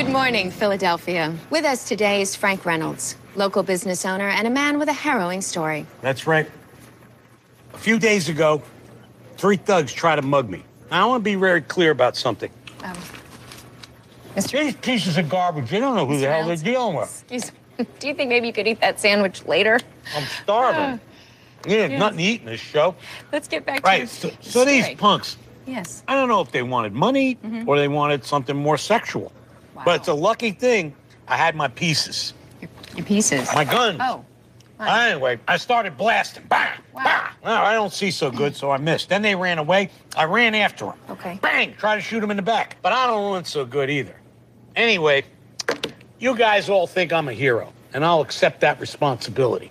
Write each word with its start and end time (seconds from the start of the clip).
Good 0.00 0.12
morning, 0.14 0.50
Philadelphia. 0.50 1.36
With 1.50 1.66
us 1.66 1.86
today 1.86 2.22
is 2.22 2.34
Frank 2.34 2.64
Reynolds, 2.64 3.16
local 3.34 3.62
business 3.62 4.06
owner 4.06 4.30
and 4.30 4.46
a 4.46 4.50
man 4.50 4.78
with 4.78 4.88
a 4.88 4.94
harrowing 4.94 5.42
story. 5.42 5.84
That's 6.00 6.26
right. 6.26 6.50
A 7.74 7.76
few 7.76 7.98
days 7.98 8.30
ago, 8.30 8.62
three 9.36 9.58
thugs 9.58 9.92
tried 9.92 10.16
to 10.16 10.22
mug 10.22 10.48
me. 10.48 10.64
Now, 10.90 11.04
I 11.04 11.06
want 11.06 11.20
to 11.20 11.24
be 11.24 11.34
very 11.34 11.60
clear 11.60 11.90
about 11.90 12.16
something. 12.16 12.50
Um, 12.82 12.96
These 14.36 14.74
pieces 14.76 15.18
of 15.18 15.28
garbage, 15.28 15.68
they 15.68 15.80
don't 15.80 15.94
know 15.94 16.06
who 16.06 16.18
the 16.18 16.28
hell 16.28 16.46
they're 16.46 16.56
dealing 16.56 16.96
with. 16.96 17.24
Excuse 17.28 17.52
me. 17.78 17.86
Do 17.98 18.08
you 18.08 18.14
think 18.14 18.30
maybe 18.30 18.46
you 18.46 18.54
could 18.54 18.66
eat 18.66 18.80
that 18.80 18.98
sandwich 18.98 19.44
later? 19.44 19.78
I'm 20.16 20.24
starving. 20.42 20.98
yeah, 21.68 21.88
yes. 21.88 21.98
nothing 21.98 22.16
to 22.16 22.24
eat 22.24 22.40
in 22.40 22.46
this 22.46 22.58
show. 22.58 22.94
Let's 23.32 23.48
get 23.48 23.66
back 23.66 23.82
to 23.82 23.86
Right, 23.86 24.08
so, 24.08 24.30
so 24.40 24.64
these 24.64 24.88
punks, 24.94 25.36
Yes. 25.66 26.02
I 26.08 26.14
don't 26.14 26.28
know 26.28 26.40
if 26.40 26.52
they 26.52 26.62
wanted 26.62 26.94
money 26.94 27.36
or 27.66 27.76
they 27.78 27.86
wanted 27.86 28.24
something 28.24 28.56
more 28.56 28.78
sexual. 28.78 29.30
But 29.84 30.00
it's 30.00 30.08
a 30.08 30.14
lucky 30.14 30.52
thing 30.52 30.94
I 31.28 31.36
had 31.36 31.54
my 31.54 31.68
pieces. 31.68 32.34
Your 32.96 33.06
pieces. 33.06 33.48
My 33.54 33.64
guns. 33.64 33.98
Oh. 34.00 34.24
Anyway, 34.80 35.38
I 35.46 35.58
started 35.58 35.96
blasting. 35.96 36.44
Bang! 36.48 36.78
Bang! 36.94 37.28
Well, 37.44 37.62
I 37.62 37.74
don't 37.74 37.92
see 37.92 38.10
so 38.10 38.30
good, 38.30 38.56
so 38.56 38.70
I 38.70 38.78
missed. 38.78 39.10
Then 39.10 39.20
they 39.20 39.34
ran 39.34 39.58
away. 39.58 39.90
I 40.16 40.24
ran 40.24 40.54
after 40.54 40.86
them. 40.86 40.94
Okay. 41.10 41.38
Bang! 41.42 41.74
Try 41.74 41.96
to 41.96 42.00
shoot 42.00 42.20
them 42.20 42.30
in 42.30 42.36
the 42.36 42.42
back. 42.42 42.76
But 42.80 42.92
I 42.92 43.06
don't 43.06 43.32
run 43.32 43.44
so 43.44 43.66
good 43.66 43.90
either. 43.90 44.14
Anyway, 44.76 45.24
you 46.18 46.34
guys 46.34 46.70
all 46.70 46.86
think 46.86 47.12
I'm 47.12 47.28
a 47.28 47.32
hero, 47.32 47.72
and 47.92 48.04
I'll 48.04 48.22
accept 48.22 48.60
that 48.62 48.80
responsibility. 48.80 49.70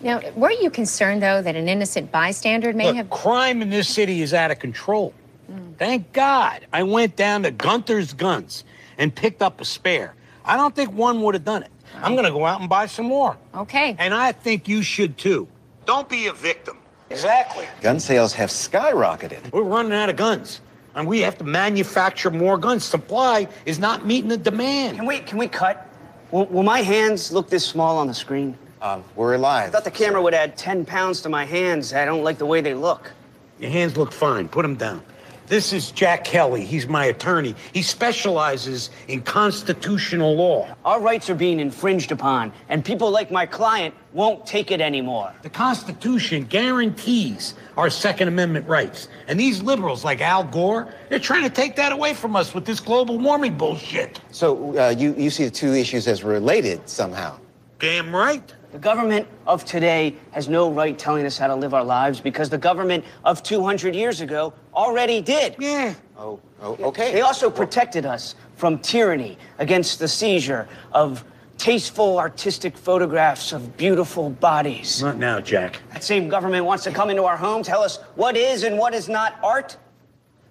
Now, 0.00 0.20
weren't 0.36 0.62
you 0.62 0.70
concerned, 0.70 1.22
though, 1.22 1.42
that 1.42 1.56
an 1.56 1.68
innocent 1.68 2.12
bystander 2.12 2.72
may 2.72 2.86
Look, 2.86 2.96
have. 2.96 3.10
crime 3.10 3.60
in 3.60 3.70
this 3.70 3.88
city 3.88 4.22
is 4.22 4.34
out 4.34 4.50
of 4.50 4.58
control. 4.58 5.14
Mm. 5.50 5.76
Thank 5.78 6.12
God 6.12 6.66
I 6.72 6.82
went 6.84 7.16
down 7.16 7.42
to 7.42 7.50
Gunther's 7.50 8.12
Guns 8.12 8.64
and 8.98 9.14
picked 9.14 9.42
up 9.42 9.60
a 9.60 9.64
spare. 9.64 10.14
I 10.44 10.56
don't 10.56 10.74
think 10.74 10.92
one 10.92 11.22
would 11.22 11.34
have 11.34 11.44
done 11.44 11.62
it. 11.62 11.70
I'm 11.96 12.12
going 12.12 12.24
to 12.24 12.30
go 12.30 12.44
out 12.44 12.60
and 12.60 12.68
buy 12.68 12.86
some 12.86 13.06
more. 13.06 13.36
Okay. 13.54 13.96
And 13.98 14.12
I 14.12 14.32
think 14.32 14.68
you 14.68 14.82
should 14.82 15.16
too. 15.16 15.48
Don't 15.86 16.08
be 16.08 16.26
a 16.26 16.32
victim. 16.32 16.78
Exactly. 17.10 17.66
Gun 17.80 18.00
sales 18.00 18.32
have 18.34 18.50
skyrocketed. 18.50 19.52
We're 19.52 19.62
running 19.62 19.92
out 19.92 20.08
of 20.08 20.16
guns. 20.16 20.60
And 20.94 21.06
we 21.06 21.20
have 21.20 21.36
to 21.38 21.44
manufacture 21.44 22.30
more 22.30 22.56
guns. 22.56 22.84
Supply 22.84 23.48
is 23.66 23.78
not 23.78 24.06
meeting 24.06 24.28
the 24.28 24.36
demand. 24.36 24.96
Can 24.96 25.06
we 25.06 25.18
can 25.18 25.38
we 25.38 25.48
cut? 25.48 25.88
Will, 26.30 26.46
will 26.46 26.62
my 26.62 26.82
hands 26.82 27.32
look 27.32 27.48
this 27.50 27.64
small 27.64 27.98
on 27.98 28.06
the 28.06 28.14
screen? 28.14 28.56
Um, 28.80 29.02
we're 29.16 29.34
alive. 29.34 29.68
I 29.68 29.72
thought 29.72 29.84
the 29.84 29.90
camera 29.90 30.20
would 30.20 30.34
add 30.34 30.56
10 30.56 30.84
pounds 30.84 31.20
to 31.22 31.28
my 31.28 31.44
hands. 31.44 31.92
I 31.92 32.04
don't 32.04 32.22
like 32.22 32.38
the 32.38 32.46
way 32.46 32.60
they 32.60 32.74
look. 32.74 33.12
Your 33.58 33.70
hands 33.70 33.96
look 33.96 34.12
fine. 34.12 34.48
Put 34.48 34.62
them 34.62 34.76
down. 34.76 35.02
This 35.46 35.74
is 35.74 35.90
Jack 35.90 36.24
Kelly. 36.24 36.64
He's 36.64 36.86
my 36.86 37.04
attorney. 37.06 37.54
He 37.74 37.82
specializes 37.82 38.88
in 39.08 39.20
constitutional 39.20 40.34
law. 40.34 40.74
Our 40.86 41.00
rights 41.00 41.28
are 41.28 41.34
being 41.34 41.60
infringed 41.60 42.12
upon, 42.12 42.50
and 42.70 42.82
people 42.82 43.10
like 43.10 43.30
my 43.30 43.44
client 43.44 43.94
won't 44.14 44.46
take 44.46 44.70
it 44.70 44.80
anymore. 44.80 45.34
The 45.42 45.50
Constitution 45.50 46.44
guarantees 46.44 47.54
our 47.76 47.90
Second 47.90 48.28
Amendment 48.28 48.66
rights. 48.66 49.08
And 49.28 49.38
these 49.38 49.62
liberals 49.62 50.02
like 50.02 50.22
Al 50.22 50.44
Gore, 50.44 50.94
they're 51.10 51.18
trying 51.18 51.42
to 51.42 51.50
take 51.50 51.76
that 51.76 51.92
away 51.92 52.14
from 52.14 52.36
us 52.36 52.54
with 52.54 52.64
this 52.64 52.80
global 52.80 53.18
warming 53.18 53.58
bullshit. 53.58 54.20
So 54.30 54.78
uh, 54.78 54.94
you, 54.96 55.14
you 55.14 55.28
see 55.28 55.44
the 55.44 55.50
two 55.50 55.74
issues 55.74 56.08
as 56.08 56.24
related 56.24 56.88
somehow. 56.88 57.38
Damn 57.78 58.16
right. 58.16 58.54
The 58.74 58.80
government 58.80 59.28
of 59.46 59.64
today 59.64 60.16
has 60.32 60.48
no 60.48 60.68
right 60.68 60.98
telling 60.98 61.24
us 61.26 61.38
how 61.38 61.46
to 61.46 61.54
live 61.54 61.74
our 61.74 61.84
lives 61.84 62.20
because 62.20 62.50
the 62.50 62.58
government 62.58 63.04
of 63.24 63.40
200 63.40 63.94
years 63.94 64.20
ago 64.20 64.52
already 64.74 65.20
did. 65.20 65.54
Yeah. 65.60 65.94
Oh, 66.18 66.40
oh 66.60 66.76
okay. 66.82 67.12
They 67.12 67.20
also 67.20 67.50
protected 67.50 68.04
us 68.04 68.34
from 68.56 68.80
tyranny 68.80 69.38
against 69.60 70.00
the 70.00 70.08
seizure 70.08 70.66
of 70.90 71.24
tasteful 71.56 72.18
artistic 72.18 72.76
photographs 72.76 73.52
of 73.52 73.76
beautiful 73.76 74.30
bodies. 74.30 75.00
Not 75.00 75.18
now, 75.18 75.38
Jack. 75.38 75.80
That 75.92 76.02
same 76.02 76.28
government 76.28 76.64
wants 76.64 76.82
to 76.82 76.90
come 76.90 77.10
into 77.10 77.22
our 77.22 77.36
home, 77.36 77.62
tell 77.62 77.80
us 77.80 78.00
what 78.16 78.36
is 78.36 78.64
and 78.64 78.76
what 78.76 78.92
is 78.92 79.08
not 79.08 79.38
art. 79.40 79.76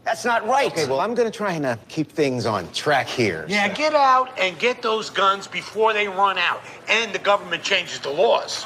That's 0.03 0.25
not 0.25 0.45
right. 0.45 0.71
Okay, 0.71 0.87
well, 0.87 0.99
I'm 0.99 1.15
going 1.15 1.29
to 1.31 1.35
try 1.35 1.53
and 1.53 1.65
uh, 1.65 1.77
keep 1.87 2.11
things 2.11 2.45
on 2.45 2.69
track 2.71 3.07
here. 3.07 3.45
Yeah, 3.47 3.67
get 3.69 3.95
out 3.95 4.37
and 4.37 4.57
get 4.59 4.81
those 4.81 5.09
guns 5.09 5.47
before 5.47 5.93
they 5.93 6.07
run 6.07 6.37
out 6.37 6.61
and 6.89 7.13
the 7.13 7.19
government 7.19 7.63
changes 7.63 7.99
the 7.99 8.09
laws. 8.09 8.65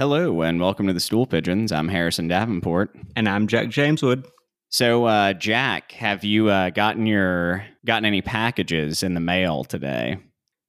Hello, 0.00 0.40
and 0.40 0.58
welcome 0.58 0.86
to 0.86 0.94
the 0.94 0.98
Stool 0.98 1.26
Pigeons. 1.26 1.70
I'm 1.70 1.86
Harrison 1.86 2.26
Davenport. 2.26 2.96
And 3.16 3.28
I'm 3.28 3.46
Jack 3.46 3.68
Jameswood. 3.68 4.26
So, 4.70 5.04
uh, 5.04 5.34
Jack, 5.34 5.92
have 5.92 6.24
you 6.24 6.48
uh, 6.48 6.70
gotten 6.70 7.04
your 7.04 7.66
gotten 7.84 8.06
any 8.06 8.22
packages 8.22 9.02
in 9.02 9.12
the 9.12 9.20
mail 9.20 9.62
today? 9.62 10.16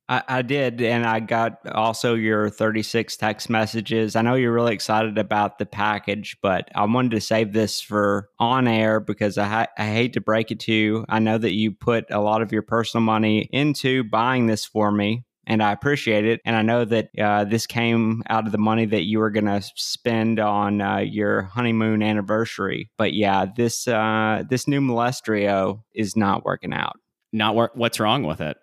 I, 0.10 0.22
I 0.28 0.42
did, 0.42 0.82
and 0.82 1.06
I 1.06 1.22
got 1.22 1.66
also 1.70 2.14
your 2.14 2.50
36 2.50 3.16
text 3.16 3.50
messages. 3.50 4.18
I 4.18 4.22
know 4.22 4.36
you're 4.36 4.52
really 4.52 4.74
excited 4.74 5.18
about 5.18 5.60
the 5.60 5.66
package, 5.66 6.36
but 6.44 6.68
I 6.76 6.84
wanted 6.84 7.12
to 7.12 7.22
save 7.22 7.54
this 7.54 7.80
for 7.80 8.28
on 8.38 8.68
air 8.68 9.00
because 9.00 9.38
I, 9.38 9.46
ha- 9.46 9.68
I 9.78 9.86
hate 9.86 10.12
to 10.16 10.20
break 10.20 10.52
it 10.52 10.60
to 10.62 10.74
you. 10.74 11.06
I 11.08 11.20
know 11.20 11.38
that 11.38 11.54
you 11.54 11.72
put 11.72 12.04
a 12.12 12.20
lot 12.20 12.42
of 12.42 12.52
your 12.52 12.64
personal 12.64 13.06
money 13.06 13.48
into 13.54 14.04
buying 14.04 14.48
this 14.48 14.66
for 14.66 14.92
me. 14.92 15.24
And 15.48 15.64
I 15.64 15.72
appreciate 15.72 16.26
it. 16.26 16.40
And 16.46 16.56
I 16.56 16.62
know 16.62 16.86
that 16.86 17.10
uh, 17.20 17.46
this 17.46 17.66
came 17.66 18.22
out 18.30 18.46
of 18.46 18.52
the 18.52 18.58
money 18.58 18.86
that 18.86 19.06
you 19.06 19.20
were 19.20 19.32
going 19.32 19.46
to 19.46 19.62
spend 19.76 20.40
on 20.40 20.82
uh, 20.82 20.98
your 20.98 21.44
honeymoon 21.44 22.04
anniversary. 22.04 22.92
But 22.98 23.14
yeah, 23.14 23.46
this 23.56 23.88
uh, 23.88 24.44
this 24.48 24.68
new 24.68 24.82
Molestrio 24.82 25.82
is 25.96 26.16
not 26.16 26.46
working 26.46 26.74
out. 26.74 26.94
Not 27.34 27.56
wor- 27.56 27.72
what's 27.74 28.00
wrong 28.00 28.24
with 28.24 28.40
it? 28.42 28.58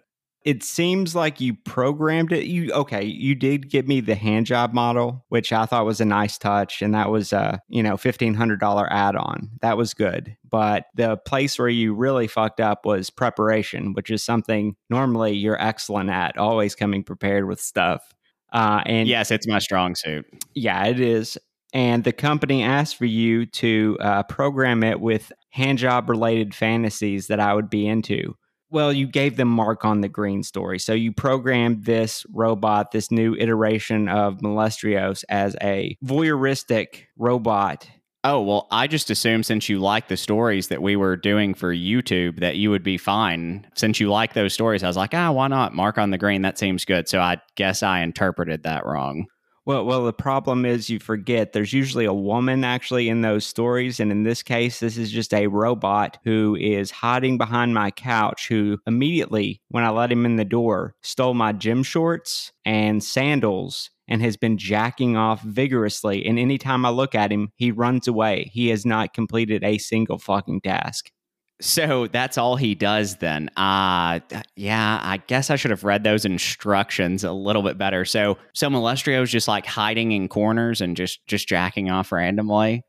It 0.49 0.63
seems 0.63 1.15
like 1.15 1.43
you 1.43 1.53
programmed 1.53 2.33
it. 2.33 2.47
You 2.47 2.73
okay? 2.73 3.05
You 3.05 3.35
did 3.35 3.69
give 3.69 3.87
me 3.87 4.01
the 4.01 4.15
hand 4.15 4.47
job 4.47 4.73
model, 4.73 5.27
which 5.29 5.53
I 5.53 5.67
thought 5.67 5.85
was 5.85 6.01
a 6.01 6.07
nice 6.07 6.39
touch, 6.39 6.81
and 6.81 6.95
that 6.95 7.11
was 7.11 7.35
a 7.35 7.61
you 7.69 7.83
know 7.83 7.99
fifteen 7.99 8.33
hundred 8.33 8.59
dollar 8.59 8.91
add 8.91 9.15
on. 9.15 9.51
That 9.61 9.77
was 9.77 9.93
good. 9.93 10.39
But 10.49 10.87
the 10.95 11.19
place 11.19 11.59
where 11.59 11.69
you 11.69 11.93
really 11.93 12.29
fucked 12.29 12.61
up 12.61 12.87
was 12.87 13.11
preparation, 13.11 13.93
which 13.93 14.11
is 14.11 14.23
something 14.23 14.75
normally 14.89 15.35
you're 15.35 15.61
excellent 15.61 16.09
at, 16.09 16.39
always 16.39 16.75
coming 16.75 17.05
prepared 17.05 17.47
with 17.47 17.61
stuff. 17.61 18.15
Uh, 18.51 18.83
and 18.87 19.07
yes, 19.07 19.31
it's 19.31 19.47
my 19.47 19.59
strong 19.59 19.95
suit. 19.95 20.25
Yeah, 20.55 20.87
it 20.87 20.99
is. 20.99 21.37
And 21.75 22.05
the 22.05 22.13
company 22.13 22.63
asked 22.63 22.97
for 22.97 23.05
you 23.05 23.45
to 23.45 23.99
uh, 24.01 24.23
program 24.23 24.83
it 24.83 24.99
with 24.99 25.31
hand 25.51 25.77
job 25.77 26.09
related 26.09 26.55
fantasies 26.55 27.27
that 27.27 27.39
I 27.39 27.53
would 27.53 27.69
be 27.69 27.87
into. 27.87 28.35
Well, 28.71 28.93
you 28.93 29.06
gave 29.06 29.37
them 29.37 29.49
Mark 29.49 29.84
on 29.84 30.03
the 30.03 30.09
Green 30.09 30.43
story. 30.43 30.79
So 30.79 30.93
you 30.93 31.12
programmed 31.12 31.84
this 31.84 32.27
robot, 32.31 32.91
this 32.93 33.11
new 33.11 33.34
iteration 33.34 34.09
of 34.09 34.39
Molestrios, 34.39 35.25
as 35.29 35.56
a 35.62 35.97
voyeuristic 36.05 37.05
robot. 37.17 37.89
Oh, 38.25 38.43
well, 38.43 38.67
I 38.71 38.89
just 38.89 39.11
assumed 39.11 39.47
since 39.47 39.69
you 39.69 39.79
like 39.79 40.09
the 40.09 40.17
stories 40.17 40.69
that 40.69 40.83
we 40.83 40.97
were 40.97 41.17
doing 41.17 41.55
for 41.55 41.73
YouTube 41.73 42.41
that 42.41 42.56
you 42.56 42.69
would 42.69 42.83
be 42.83 42.99
fine. 42.99 43.67
Since 43.75 44.01
you 44.01 44.11
like 44.11 44.34
those 44.34 44.53
stories, 44.53 44.83
I 44.83 44.89
was 44.89 44.97
like, 44.97 45.15
ah, 45.15 45.31
why 45.31 45.49
not? 45.49 45.73
Mark 45.75 45.97
on 45.99 46.11
the 46.11 46.19
Green, 46.19 46.43
that 46.43 46.59
seems 46.59 46.85
good. 46.85 47.09
So 47.09 47.21
I 47.21 47.39
guess 47.55 47.83
I 47.83 48.00
interpreted 48.00 48.65
that 48.65 48.85
wrong. 48.85 49.26
Well, 49.69 49.85
well, 49.85 50.05
the 50.06 50.15
problem 50.15 50.65
is 50.65 50.88
you 50.88 50.99
forget 50.99 51.53
there's 51.53 51.75
usually 51.75 52.06
a 52.06 52.12
woman 52.15 52.65
actually 52.65 53.11
in 53.11 53.20
those 53.20 53.44
stories, 53.44 54.00
and 54.00 54.11
in 54.11 54.23
this 54.23 54.43
case, 54.43 54.81
this 54.81 54.97
is 54.97 55.12
just 55.12 55.35
a 55.35 55.47
robot 55.49 56.17
who 56.25 56.56
is 56.56 56.91
hiding 56.91 57.37
behind 57.37 57.75
my 57.75 57.91
couch. 57.91 58.49
Who 58.49 58.79
immediately, 58.87 59.61
when 59.69 59.85
I 59.85 59.91
let 59.91 60.11
him 60.11 60.25
in 60.25 60.37
the 60.37 60.44
door, 60.47 60.94
stole 61.03 61.35
my 61.35 61.53
gym 61.53 61.82
shorts 61.82 62.50
and 62.65 63.05
sandals 63.05 63.91
and 64.09 64.23
has 64.23 64.38
been 64.38 64.56
jacking 64.56 65.19
off 65.19 65.43
vigorously. 65.43 66.25
And 66.25 66.38
anytime 66.38 66.87
I 66.87 66.91
look 66.91 67.15
at 67.15 67.31
him, 67.31 67.53
he 67.56 67.70
runs 67.70 68.09
away. 68.09 68.50
He 68.55 68.69
has 68.70 68.87
not 68.87 69.12
completed 69.12 69.62
a 69.65 69.76
single 69.79 70.19
fucking 70.19 70.62
task. 70.62 71.11
So 71.60 72.06
that's 72.06 72.38
all 72.38 72.55
he 72.56 72.75
does 72.76 73.16
then. 73.16 73.50
Uh 73.56 74.20
yeah, 74.55 75.00
I 75.02 75.16
guess 75.26 75.50
I 75.50 75.56
should 75.56 75.72
have 75.72 75.82
read 75.82 76.05
those 76.05 76.25
instructions 76.25 77.25
a 77.25 77.32
little 77.32 77.62
bit 77.62 77.76
better. 77.76 78.05
So 78.05 78.38
so 78.55 78.70
Molestrio's 78.70 79.31
just 79.31 79.49
like 79.49 79.66
hiding 79.66 80.12
in 80.12 80.28
corners 80.28 80.81
and 80.81 80.96
just 80.96 81.26
just 81.26 81.49
jacking 81.49 81.90
off 81.90 82.12
randomly. 82.12 82.84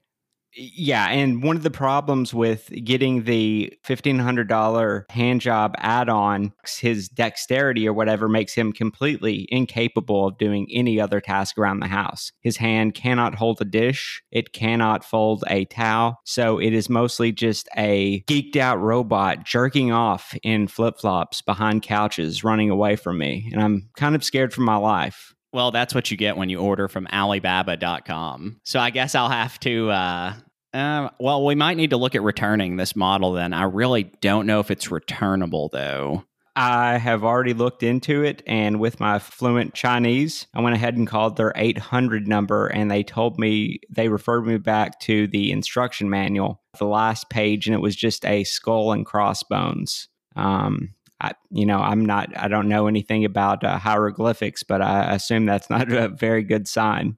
Yeah, 0.55 1.07
and 1.09 1.43
one 1.43 1.55
of 1.55 1.63
the 1.63 1.69
problems 1.69 2.33
with 2.33 2.71
getting 2.83 3.23
the 3.23 3.71
$1,500 3.85 5.11
hand 5.11 5.41
job 5.41 5.75
add 5.77 6.09
on, 6.09 6.53
his 6.79 7.07
dexterity 7.07 7.87
or 7.87 7.93
whatever 7.93 8.27
makes 8.27 8.53
him 8.53 8.73
completely 8.73 9.47
incapable 9.49 10.27
of 10.27 10.37
doing 10.37 10.67
any 10.71 10.99
other 10.99 11.21
task 11.21 11.57
around 11.57 11.81
the 11.81 11.87
house. 11.87 12.31
His 12.41 12.57
hand 12.57 12.95
cannot 12.95 13.35
hold 13.35 13.61
a 13.61 13.65
dish, 13.65 14.23
it 14.31 14.51
cannot 14.51 15.05
fold 15.05 15.43
a 15.47 15.65
towel. 15.65 16.19
So 16.25 16.59
it 16.59 16.73
is 16.73 16.89
mostly 16.89 17.31
just 17.31 17.69
a 17.77 18.21
geeked 18.27 18.55
out 18.55 18.79
robot 18.81 19.45
jerking 19.45 19.91
off 19.91 20.35
in 20.41 20.67
flip 20.67 20.99
flops 20.99 21.41
behind 21.43 21.83
couches, 21.83 22.43
running 22.43 22.71
away 22.71 22.95
from 22.95 23.19
me. 23.19 23.49
And 23.53 23.61
I'm 23.61 23.89
kind 23.95 24.15
of 24.15 24.23
scared 24.23 24.53
for 24.53 24.61
my 24.61 24.77
life. 24.77 25.35
Well, 25.51 25.71
that's 25.71 25.95
what 25.95 26.11
you 26.11 26.17
get 26.17 26.37
when 26.37 26.49
you 26.49 26.59
order 26.59 26.87
from 26.87 27.07
Alibaba.com. 27.07 28.61
So 28.63 28.79
I 28.79 28.89
guess 28.91 29.15
I'll 29.15 29.29
have 29.29 29.59
to. 29.61 29.89
Uh, 29.89 30.33
uh, 30.73 31.09
well, 31.19 31.45
we 31.45 31.55
might 31.55 31.77
need 31.77 31.89
to 31.89 31.97
look 31.97 32.15
at 32.15 32.21
returning 32.21 32.77
this 32.77 32.95
model 32.95 33.33
then. 33.33 33.53
I 33.53 33.63
really 33.63 34.03
don't 34.21 34.45
know 34.45 34.59
if 34.59 34.69
it's 34.69 34.91
returnable 34.91 35.69
though. 35.69 36.23
I 36.55 36.97
have 36.97 37.23
already 37.23 37.53
looked 37.53 37.83
into 37.83 38.21
it, 38.23 38.43
and 38.45 38.81
with 38.81 38.99
my 38.99 39.19
fluent 39.19 39.73
Chinese, 39.75 40.45
I 40.53 40.61
went 40.61 40.75
ahead 40.75 40.97
and 40.97 41.07
called 41.07 41.37
their 41.37 41.53
800 41.55 42.27
number, 42.27 42.67
and 42.67 42.91
they 42.91 43.01
told 43.01 43.39
me 43.39 43.79
they 43.89 44.09
referred 44.09 44.45
me 44.45 44.57
back 44.57 44.99
to 45.01 45.27
the 45.27 45.51
instruction 45.51 46.09
manual, 46.09 46.61
the 46.77 46.85
last 46.85 47.29
page, 47.29 47.67
and 47.67 47.73
it 47.73 47.81
was 47.81 47.95
just 47.95 48.25
a 48.25 48.43
skull 48.43 48.91
and 48.91 49.05
crossbones. 49.05 50.09
Um, 50.35 50.95
I, 51.21 51.33
you 51.49 51.65
know, 51.65 51.79
I'm 51.79 52.05
not, 52.05 52.35
I 52.37 52.47
don't 52.47 52.69
know 52.69 52.87
anything 52.87 53.25
about 53.25 53.63
uh, 53.63 53.77
hieroglyphics, 53.77 54.63
but 54.63 54.81
I 54.81 55.13
assume 55.13 55.45
that's 55.45 55.69
not 55.69 55.91
a 55.91 56.07
very 56.07 56.43
good 56.43 56.67
sign. 56.67 57.17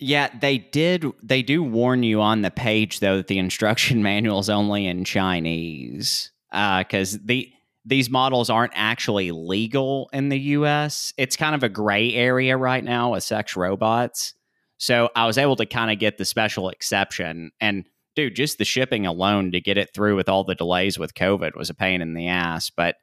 Yeah, 0.00 0.30
they 0.40 0.58
did. 0.58 1.04
They 1.22 1.42
do 1.42 1.62
warn 1.62 2.02
you 2.02 2.22
on 2.22 2.40
the 2.40 2.50
page 2.50 3.00
though 3.00 3.18
that 3.18 3.26
the 3.26 3.38
instruction 3.38 4.02
manual 4.02 4.40
is 4.40 4.50
only 4.50 4.86
in 4.86 5.04
Chinese 5.04 6.32
because 6.50 7.14
uh, 7.14 7.18
the 7.24 7.52
these 7.86 8.10
models 8.10 8.50
aren't 8.50 8.72
actually 8.74 9.30
legal 9.30 10.10
in 10.12 10.28
the 10.28 10.38
U.S. 10.38 11.12
It's 11.16 11.36
kind 11.36 11.54
of 11.54 11.62
a 11.62 11.68
gray 11.68 12.12
area 12.12 12.56
right 12.56 12.84
now 12.84 13.12
with 13.12 13.24
sex 13.24 13.56
robots. 13.56 14.34
So 14.76 15.10
I 15.14 15.26
was 15.26 15.38
able 15.38 15.56
to 15.56 15.66
kind 15.66 15.90
of 15.90 15.98
get 15.98 16.18
the 16.18 16.24
special 16.24 16.68
exception 16.68 17.52
and. 17.60 17.86
Dude, 18.16 18.34
just 18.34 18.58
the 18.58 18.64
shipping 18.64 19.06
alone 19.06 19.52
to 19.52 19.60
get 19.60 19.78
it 19.78 19.94
through 19.94 20.16
with 20.16 20.28
all 20.28 20.42
the 20.42 20.56
delays 20.56 20.98
with 20.98 21.14
COVID 21.14 21.54
was 21.54 21.70
a 21.70 21.74
pain 21.74 22.02
in 22.02 22.14
the 22.14 22.26
ass. 22.26 22.68
But 22.68 22.96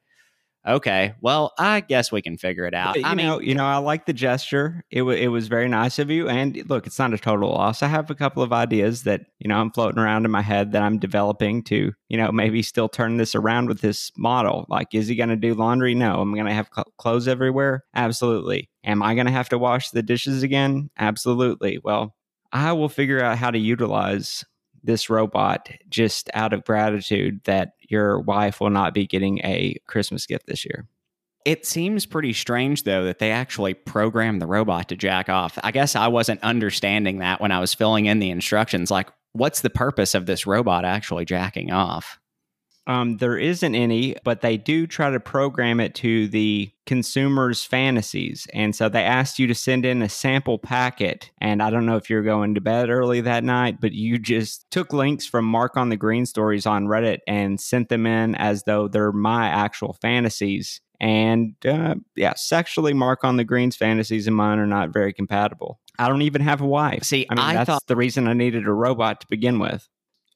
okay, 0.67 1.13
well, 1.21 1.53
I 1.57 1.79
guess 1.79 2.11
we 2.11 2.21
can 2.21 2.37
figure 2.37 2.65
it 2.65 2.73
out. 2.73 2.97
You 2.97 3.05
I 3.05 3.13
know, 3.13 3.39
mean, 3.39 3.47
you 3.47 3.55
know, 3.55 3.65
I 3.65 3.77
like 3.77 4.05
the 4.05 4.13
gesture. 4.13 4.83
It 4.91 5.03
was 5.03 5.19
it 5.19 5.27
was 5.27 5.47
very 5.47 5.67
nice 5.67 5.99
of 5.99 6.11
you. 6.11 6.27
And 6.27 6.69
look, 6.69 6.85
it's 6.85 6.99
not 6.99 7.13
a 7.13 7.17
total 7.17 7.49
loss. 7.49 7.81
I 7.81 7.87
have 7.87 8.09
a 8.09 8.15
couple 8.15 8.43
of 8.43 8.53
ideas 8.53 9.03
that 9.03 9.21
you 9.39 9.47
know 9.47 9.57
I'm 9.57 9.71
floating 9.71 9.99
around 9.99 10.25
in 10.25 10.31
my 10.31 10.41
head 10.41 10.73
that 10.73 10.83
I'm 10.83 10.99
developing 10.99 11.63
to 11.65 11.93
you 12.09 12.17
know 12.17 12.31
maybe 12.31 12.61
still 12.61 12.89
turn 12.89 13.17
this 13.17 13.35
around 13.35 13.67
with 13.67 13.81
this 13.81 14.11
model. 14.17 14.65
Like, 14.69 14.93
is 14.93 15.07
he 15.07 15.15
going 15.15 15.29
to 15.29 15.35
do 15.35 15.53
laundry? 15.53 15.95
No. 15.95 16.21
I'm 16.21 16.33
I 16.33 16.37
going 16.37 16.47
to 16.47 16.53
have 16.53 16.69
cl- 16.73 16.91
clothes 16.97 17.27
everywhere? 17.27 17.85
Absolutely. 17.95 18.69
Am 18.83 19.01
I 19.01 19.15
going 19.15 19.27
to 19.27 19.31
have 19.31 19.49
to 19.49 19.57
wash 19.57 19.89
the 19.89 20.03
dishes 20.03 20.43
again? 20.43 20.89
Absolutely. 20.97 21.79
Well, 21.83 22.15
I 22.51 22.73
will 22.73 22.89
figure 22.89 23.21
out 23.21 23.37
how 23.37 23.51
to 23.51 23.59
utilize 23.59 24.45
this 24.87 25.09
robot 25.09 25.69
just 25.89 26.31
out 26.33 26.53
of 26.53 26.65
gratitude 26.65 27.41
that 27.43 27.73
your 27.81 28.19
wife 28.19 28.59
will 28.59 28.71
not 28.71 28.95
be 28.95 29.05
getting 29.05 29.39
a 29.43 29.75
Christmas 29.85 30.25
gift 30.25 30.47
this 30.47 30.65
year. 30.65 30.87
It 31.45 31.65
seems 31.65 32.05
pretty 32.05 32.33
strange, 32.33 32.83
though, 32.83 33.05
that 33.05 33.19
they 33.19 33.31
actually 33.31 33.73
programmed 33.73 34.41
the 34.41 34.47
robot 34.47 34.89
to 34.89 34.95
jack 34.95 35.29
off. 35.29 35.57
I 35.63 35.71
guess 35.71 35.95
I 35.95 36.07
wasn't 36.07 36.43
understanding 36.43 37.19
that 37.19 37.39
when 37.39 37.51
I 37.51 37.59
was 37.59 37.73
filling 37.73 38.07
in 38.07 38.19
the 38.19 38.31
instructions. 38.31 38.89
Like, 38.89 39.09
what's 39.33 39.61
the 39.61 39.69
purpose 39.69 40.15
of 40.15 40.25
this 40.25 40.47
robot 40.47 40.83
actually 40.83 41.25
jacking 41.25 41.71
off? 41.71 42.19
Um, 42.87 43.17
there 43.17 43.37
isn't 43.37 43.75
any, 43.75 44.15
but 44.23 44.41
they 44.41 44.55
do 44.57 44.87
try 44.87 45.09
to 45.09 45.19
program 45.19 45.79
it 45.81 45.93
to 45.95 46.27
the 46.29 46.71
consumer's 46.85 47.63
fantasies. 47.63 48.47
And 48.53 48.73
so 48.73 48.87
they 48.87 49.03
asked 49.03 49.39
you 49.39 49.47
to 49.47 49.53
send 49.53 49.85
in 49.85 50.01
a 50.01 50.07
sample 50.09 50.57
packet. 50.57 51.29
And 51.41 51.61
I 51.61 51.69
don't 51.69 51.85
know 51.85 51.97
if 51.97 52.09
you're 52.09 52.23
going 52.23 52.55
to 52.55 52.61
bed 52.61 52.89
early 52.89 53.19
that 53.21 53.43
night, 53.43 53.81
but 53.81 53.91
you 53.91 54.17
just 54.17 54.71
took 54.71 54.93
links 54.93 55.25
from 55.25 55.43
Mark 55.43 55.75
on 55.75 55.89
the 55.89 55.97
Green 55.97 56.25
stories 56.25 56.65
on 56.65 56.85
Reddit 56.87 57.19
and 57.27 57.59
sent 57.59 57.89
them 57.89 58.07
in 58.07 58.35
as 58.35 58.63
though 58.63 58.87
they're 58.87 59.11
my 59.11 59.47
actual 59.47 59.93
fantasies. 60.01 60.79
And 60.99 61.55
uh, 61.65 61.95
yeah, 62.15 62.33
sexually, 62.35 62.93
Mark 62.93 63.23
on 63.23 63.37
the 63.37 63.43
Green's 63.43 63.75
fantasies 63.75 64.25
and 64.25 64.35
mine 64.35 64.59
are 64.59 64.65
not 64.65 64.89
very 64.93 65.13
compatible. 65.13 65.79
I 65.99 66.07
don't 66.07 66.21
even 66.21 66.41
have 66.41 66.61
a 66.61 66.65
wife. 66.65 67.03
See, 67.03 67.27
I 67.29 67.35
mean, 67.35 67.43
I 67.43 67.53
that's 67.53 67.67
thought- 67.67 67.87
the 67.87 67.95
reason 67.95 68.27
I 68.27 68.33
needed 68.33 68.65
a 68.65 68.73
robot 68.73 69.21
to 69.21 69.27
begin 69.29 69.59
with. 69.59 69.87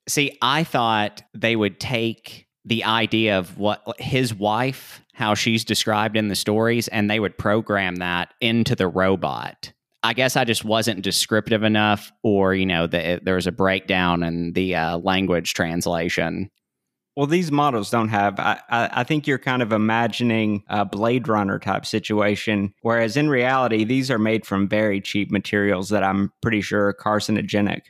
See, 0.07 0.38
I 0.42 0.63
thought 0.63 1.21
they 1.33 1.56
would 1.56 1.80
take 1.80 2.48
the 2.65 2.83
idea 2.83 3.38
of 3.39 3.57
what 3.57 3.83
his 4.00 4.33
wife, 4.33 5.01
how 5.13 5.33
she's 5.33 5.63
described 5.63 6.15
in 6.15 6.27
the 6.27 6.36
stories, 6.36 6.88
and 6.88 7.09
they 7.09 7.19
would 7.19 7.38
program 7.38 7.98
that 7.98 8.33
into 8.39 8.75
the 8.75 8.88
robot. 8.88 9.74
I 10.03 10.13
guess 10.13 10.36
I 10.36 10.45
just 10.45 10.65
wasn't 10.65 11.03
descriptive 11.03 11.63
enough, 11.63 12.12
or 12.24 12.56
you 12.56 12.65
know, 12.65 12.88
the, 12.88 13.19
there 13.24 13.36
was 13.36 13.48
a 13.48 13.51
breakdown 13.51 14.24
in 14.24 14.53
the 14.53 14.75
uh, 14.75 14.98
language 14.98 15.53
translation. 15.53 16.50
Well, 17.15 17.27
these 17.27 17.51
models 17.51 17.89
don't 17.89 18.07
have. 18.09 18.39
I, 18.39 18.59
I, 18.69 18.89
I 18.94 19.03
think 19.03 19.27
you're 19.27 19.38
kind 19.38 19.62
of 19.62 19.74
imagining 19.74 20.63
a 20.69 20.86
Blade 20.86 21.27
Runner 21.27 21.59
type 21.59 21.86
situation, 21.86 22.74
whereas 22.81 23.18
in 23.18 23.30
reality, 23.30 23.83
these 23.83 24.09
are 24.09 24.18
made 24.18 24.45
from 24.45 24.68
very 24.68 25.01
cheap 25.01 25.30
materials 25.30 25.89
that 25.89 26.03
I'm 26.03 26.31
pretty 26.42 26.62
sure 26.62 26.88
are 26.88 26.94
carcinogenic. 26.94 27.81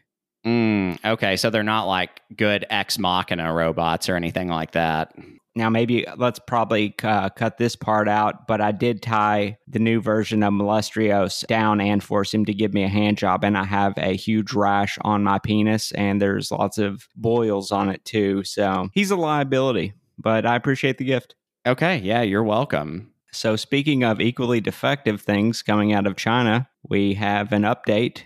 Mm, 0.45 0.97
okay, 1.05 1.37
so 1.37 1.49
they're 1.49 1.63
not 1.63 1.85
like 1.85 2.21
good 2.35 2.65
ex 2.69 2.97
machina 2.97 3.53
robots 3.53 4.09
or 4.09 4.15
anything 4.15 4.47
like 4.47 4.71
that. 4.71 5.13
Now, 5.53 5.69
maybe 5.69 6.05
let's 6.15 6.39
probably 6.39 6.95
uh, 7.03 7.29
cut 7.29 7.57
this 7.57 7.75
part 7.75 8.07
out, 8.07 8.47
but 8.47 8.61
I 8.61 8.71
did 8.71 9.01
tie 9.01 9.57
the 9.67 9.79
new 9.79 9.99
version 9.99 10.43
of 10.43 10.53
Molestrios 10.53 11.45
down 11.45 11.81
and 11.81 12.01
force 12.01 12.33
him 12.33 12.45
to 12.45 12.53
give 12.53 12.73
me 12.73 12.83
a 12.83 12.89
hand 12.89 13.17
job. 13.17 13.43
And 13.43 13.57
I 13.57 13.65
have 13.65 13.93
a 13.97 14.15
huge 14.15 14.53
rash 14.53 14.97
on 15.01 15.23
my 15.23 15.39
penis, 15.39 15.91
and 15.91 16.21
there's 16.21 16.51
lots 16.51 16.77
of 16.77 17.07
boils 17.17 17.71
on 17.71 17.89
it 17.89 18.03
too. 18.05 18.45
So 18.45 18.87
he's 18.93 19.11
a 19.11 19.17
liability, 19.17 19.93
but 20.17 20.45
I 20.45 20.55
appreciate 20.55 20.97
the 20.97 21.05
gift. 21.05 21.35
Okay, 21.67 21.97
yeah, 21.97 22.21
you're 22.21 22.43
welcome. 22.43 23.11
So, 23.33 23.55
speaking 23.55 24.03
of 24.03 24.19
equally 24.19 24.59
defective 24.61 25.21
things 25.21 25.61
coming 25.61 25.93
out 25.93 26.07
of 26.07 26.17
China, 26.17 26.67
we 26.83 27.13
have 27.13 27.53
an 27.53 27.63
update 27.63 28.23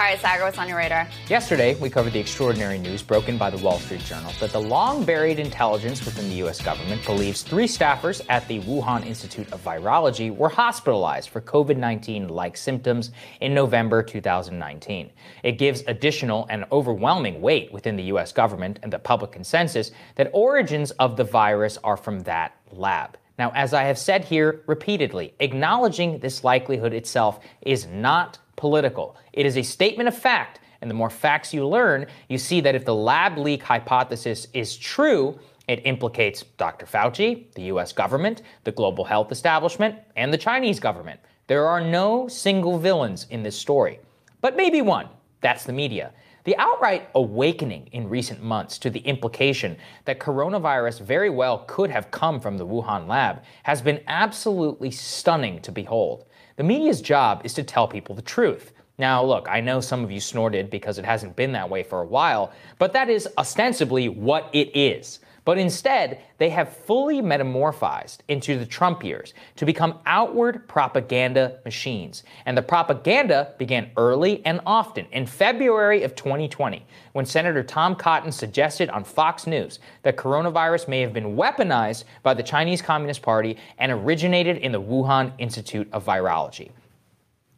all 0.00 0.06
right, 0.06 0.18
Saagar, 0.18 0.44
what's 0.44 0.56
on 0.56 0.66
your 0.66 0.78
radar? 0.78 1.06
Yesterday, 1.28 1.74
we 1.74 1.90
covered 1.90 2.14
the 2.14 2.18
extraordinary 2.18 2.78
news 2.78 3.02
broken 3.02 3.36
by 3.36 3.50
the 3.50 3.58
Wall 3.58 3.78
Street 3.78 4.00
Journal 4.00 4.32
that 4.40 4.50
the 4.50 4.58
long 4.58 5.04
buried 5.04 5.38
intelligence 5.38 6.02
within 6.06 6.30
the 6.30 6.36
U.S. 6.36 6.62
government 6.62 7.04
believes 7.04 7.42
three 7.42 7.66
staffers 7.66 8.24
at 8.30 8.48
the 8.48 8.60
Wuhan 8.60 9.04
Institute 9.04 9.52
of 9.52 9.62
Virology 9.62 10.34
were 10.34 10.48
hospitalized 10.48 11.28
for 11.28 11.42
COVID 11.42 11.76
19 11.76 12.28
like 12.28 12.56
symptoms 12.56 13.10
in 13.42 13.52
November 13.52 14.02
2019. 14.02 15.10
It 15.42 15.58
gives 15.58 15.82
additional 15.86 16.46
and 16.48 16.64
overwhelming 16.72 17.42
weight 17.42 17.70
within 17.70 17.96
the 17.96 18.04
U.S. 18.04 18.32
government 18.32 18.78
and 18.82 18.90
the 18.90 18.98
public 18.98 19.32
consensus 19.32 19.90
that 20.14 20.30
origins 20.32 20.92
of 20.92 21.18
the 21.18 21.24
virus 21.24 21.76
are 21.84 21.98
from 21.98 22.20
that 22.20 22.56
lab. 22.72 23.18
Now, 23.38 23.52
as 23.54 23.74
I 23.74 23.82
have 23.82 23.98
said 23.98 24.24
here 24.24 24.62
repeatedly, 24.66 25.34
acknowledging 25.40 26.20
this 26.20 26.42
likelihood 26.42 26.94
itself 26.94 27.40
is 27.60 27.86
not 27.86 28.38
political. 28.60 29.16
It 29.32 29.46
is 29.46 29.56
a 29.56 29.62
statement 29.62 30.06
of 30.06 30.16
fact. 30.16 30.60
And 30.82 30.90
the 30.90 30.94
more 30.94 31.10
facts 31.10 31.52
you 31.52 31.66
learn, 31.66 32.06
you 32.28 32.38
see 32.38 32.60
that 32.60 32.74
if 32.74 32.84
the 32.84 32.94
lab 32.94 33.36
leak 33.36 33.62
hypothesis 33.62 34.46
is 34.54 34.76
true, 34.76 35.38
it 35.66 35.86
implicates 35.86 36.44
Dr. 36.58 36.86
Fauci, 36.86 37.52
the 37.54 37.62
US 37.74 37.92
government, 37.92 38.42
the 38.64 38.72
global 38.72 39.04
health 39.04 39.32
establishment, 39.32 39.96
and 40.16 40.32
the 40.32 40.38
Chinese 40.38 40.78
government. 40.78 41.20
There 41.48 41.66
are 41.66 41.80
no 41.80 42.28
single 42.28 42.78
villains 42.78 43.26
in 43.30 43.42
this 43.42 43.56
story, 43.56 43.98
but 44.40 44.56
maybe 44.56 44.82
one. 44.82 45.08
That's 45.40 45.64
the 45.64 45.72
media. 45.72 46.12
The 46.44 46.56
outright 46.56 47.08
awakening 47.14 47.88
in 47.92 48.08
recent 48.08 48.42
months 48.42 48.78
to 48.78 48.90
the 48.90 49.00
implication 49.00 49.76
that 50.04 50.20
coronavirus 50.20 51.02
very 51.02 51.30
well 51.30 51.64
could 51.66 51.90
have 51.90 52.10
come 52.10 52.40
from 52.40 52.56
the 52.56 52.66
Wuhan 52.66 53.06
lab 53.06 53.42
has 53.62 53.82
been 53.82 54.00
absolutely 54.06 54.90
stunning 54.90 55.60
to 55.62 55.72
behold. 55.72 56.24
The 56.60 56.64
media's 56.64 57.00
job 57.00 57.40
is 57.44 57.54
to 57.54 57.62
tell 57.62 57.88
people 57.88 58.14
the 58.14 58.20
truth. 58.20 58.74
Now, 58.98 59.24
look, 59.24 59.48
I 59.48 59.62
know 59.62 59.80
some 59.80 60.04
of 60.04 60.10
you 60.10 60.20
snorted 60.20 60.68
because 60.68 60.98
it 60.98 61.06
hasn't 61.06 61.34
been 61.34 61.52
that 61.52 61.70
way 61.70 61.82
for 61.82 62.02
a 62.02 62.06
while, 62.06 62.52
but 62.78 62.92
that 62.92 63.08
is 63.08 63.26
ostensibly 63.38 64.10
what 64.10 64.50
it 64.52 64.76
is. 64.76 65.20
But 65.44 65.58
instead, 65.58 66.20
they 66.38 66.50
have 66.50 66.76
fully 66.76 67.22
metamorphosed 67.22 68.22
into 68.28 68.58
the 68.58 68.66
Trump 68.66 69.02
years 69.02 69.32
to 69.56 69.64
become 69.64 69.98
outward 70.06 70.68
propaganda 70.68 71.58
machines. 71.64 72.24
And 72.46 72.56
the 72.56 72.62
propaganda 72.62 73.54
began 73.58 73.90
early 73.96 74.44
and 74.44 74.60
often 74.66 75.06
in 75.12 75.26
February 75.26 76.02
of 76.02 76.14
2020, 76.14 76.84
when 77.12 77.24
Senator 77.24 77.62
Tom 77.62 77.96
Cotton 77.96 78.32
suggested 78.32 78.90
on 78.90 79.04
Fox 79.04 79.46
News 79.46 79.78
that 80.02 80.16
coronavirus 80.16 80.88
may 80.88 81.00
have 81.00 81.12
been 81.12 81.36
weaponized 81.36 82.04
by 82.22 82.34
the 82.34 82.42
Chinese 82.42 82.82
Communist 82.82 83.22
Party 83.22 83.56
and 83.78 83.90
originated 83.90 84.58
in 84.58 84.72
the 84.72 84.80
Wuhan 84.80 85.32
Institute 85.38 85.88
of 85.92 86.04
Virology. 86.04 86.70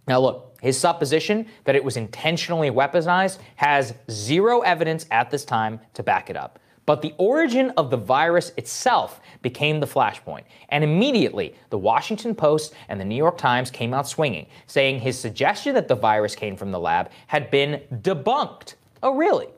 Now, 0.07 0.21
look, 0.21 0.57
his 0.61 0.79
supposition 0.79 1.47
that 1.65 1.77
it 1.77 1.83
was 1.83 1.97
intentionally 1.97 2.71
weaponized 2.71 3.39
has 3.57 3.95
zero 4.11 4.61
evidence 4.61 5.07
at 5.11 5.31
this 5.31 5.45
time 5.45 5.81
to 5.95 6.03
back 6.03 6.31
it 6.31 6.37
up. 6.37 6.59
But 6.85 7.03
the 7.03 7.15
origin 7.19 7.71
of 7.77 7.91
the 7.91 7.97
virus 7.97 8.53
itself 8.57 9.21
became 9.41 9.79
the 9.79 9.87
flashpoint. 9.87 10.45
And 10.71 10.83
immediately, 10.83 11.55
the 11.71 11.79
Washington 11.79 12.35
Post 12.35 12.75
and 12.89 13.01
the 13.01 13.05
New 13.05 13.17
York 13.17 13.39
Times 13.39 13.71
came 13.71 13.95
out 13.95 14.09
swinging, 14.09 14.47
saying 14.67 15.01
his 15.01 15.19
suggestion 15.19 15.75
that 15.75 15.89
the 15.89 15.95
virus 15.95 16.35
came 16.35 16.57
from 16.57 16.73
the 16.73 16.81
lab 16.81 17.11
had 17.29 17.51
been 17.51 17.83
debunked. 18.03 18.75
Oh, 19.03 19.15
really? 19.15 19.49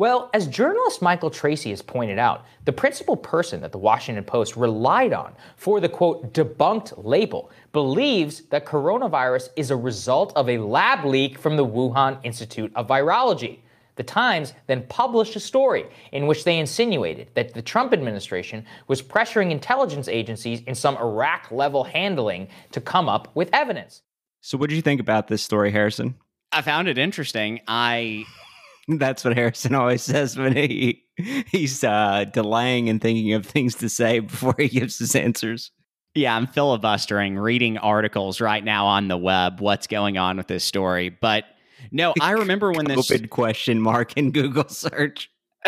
Well, 0.00 0.30
as 0.32 0.46
journalist 0.46 1.02
Michael 1.02 1.28
Tracey 1.28 1.68
has 1.68 1.82
pointed 1.82 2.18
out, 2.18 2.46
the 2.64 2.72
principal 2.72 3.18
person 3.18 3.60
that 3.60 3.70
the 3.70 3.76
Washington 3.76 4.24
Post 4.24 4.56
relied 4.56 5.12
on 5.12 5.34
for 5.56 5.78
the 5.78 5.90
quote 5.90 6.32
debunked 6.32 7.04
label 7.04 7.50
believes 7.72 8.40
that 8.44 8.64
coronavirus 8.64 9.50
is 9.56 9.70
a 9.70 9.76
result 9.76 10.32
of 10.36 10.48
a 10.48 10.56
lab 10.56 11.04
leak 11.04 11.38
from 11.38 11.58
the 11.58 11.66
Wuhan 11.66 12.18
Institute 12.22 12.72
of 12.74 12.88
Virology. 12.88 13.58
The 14.00 14.04
Times 14.04 14.54
then 14.66 14.86
published 14.88 15.36
a 15.36 15.40
story 15.40 15.84
in 16.10 16.26
which 16.26 16.44
they 16.44 16.58
insinuated 16.58 17.28
that 17.34 17.52
the 17.52 17.60
Trump 17.60 17.92
administration 17.92 18.64
was 18.88 19.02
pressuring 19.02 19.50
intelligence 19.50 20.08
agencies 20.08 20.62
in 20.62 20.74
some 20.74 20.96
Iraq 20.96 21.50
level 21.50 21.84
handling 21.84 22.48
to 22.72 22.80
come 22.80 23.10
up 23.10 23.28
with 23.36 23.50
evidence. 23.52 24.00
So, 24.40 24.56
what 24.56 24.70
did 24.70 24.76
you 24.76 24.80
think 24.80 25.02
about 25.02 25.28
this 25.28 25.42
story, 25.42 25.70
Harrison? 25.70 26.14
I 26.50 26.62
found 26.62 26.88
it 26.88 26.96
interesting. 26.96 27.60
I 27.68 28.24
That's 28.88 29.22
what 29.22 29.36
Harrison 29.36 29.74
always 29.74 30.02
says 30.02 30.38
when 30.38 30.56
he 30.56 31.04
he's 31.48 31.84
uh, 31.84 32.24
delaying 32.32 32.88
and 32.88 33.02
thinking 33.02 33.34
of 33.34 33.44
things 33.44 33.74
to 33.74 33.90
say 33.90 34.20
before 34.20 34.54
he 34.56 34.68
gives 34.68 34.98
his 34.98 35.14
answers. 35.14 35.72
Yeah, 36.14 36.34
I'm 36.34 36.46
filibustering, 36.46 37.36
reading 37.36 37.76
articles 37.76 38.40
right 38.40 38.64
now 38.64 38.86
on 38.86 39.08
the 39.08 39.18
web. 39.18 39.60
What's 39.60 39.86
going 39.86 40.16
on 40.16 40.38
with 40.38 40.46
this 40.46 40.64
story? 40.64 41.10
But 41.10 41.44
no, 41.90 42.14
I 42.20 42.32
remember 42.32 42.72
when 42.72 42.86
this 42.86 43.10
Open 43.10 43.28
question 43.28 43.80
mark 43.80 44.16
in 44.16 44.30
Google 44.30 44.68
search. 44.68 45.30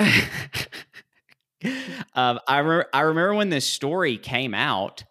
um, 2.15 2.41
I 2.49 2.59
re- 2.59 2.85
I 2.93 3.01
remember 3.01 3.35
when 3.35 3.51
this 3.51 3.67
story 3.67 4.19
came 4.19 4.55
out 4.55 5.05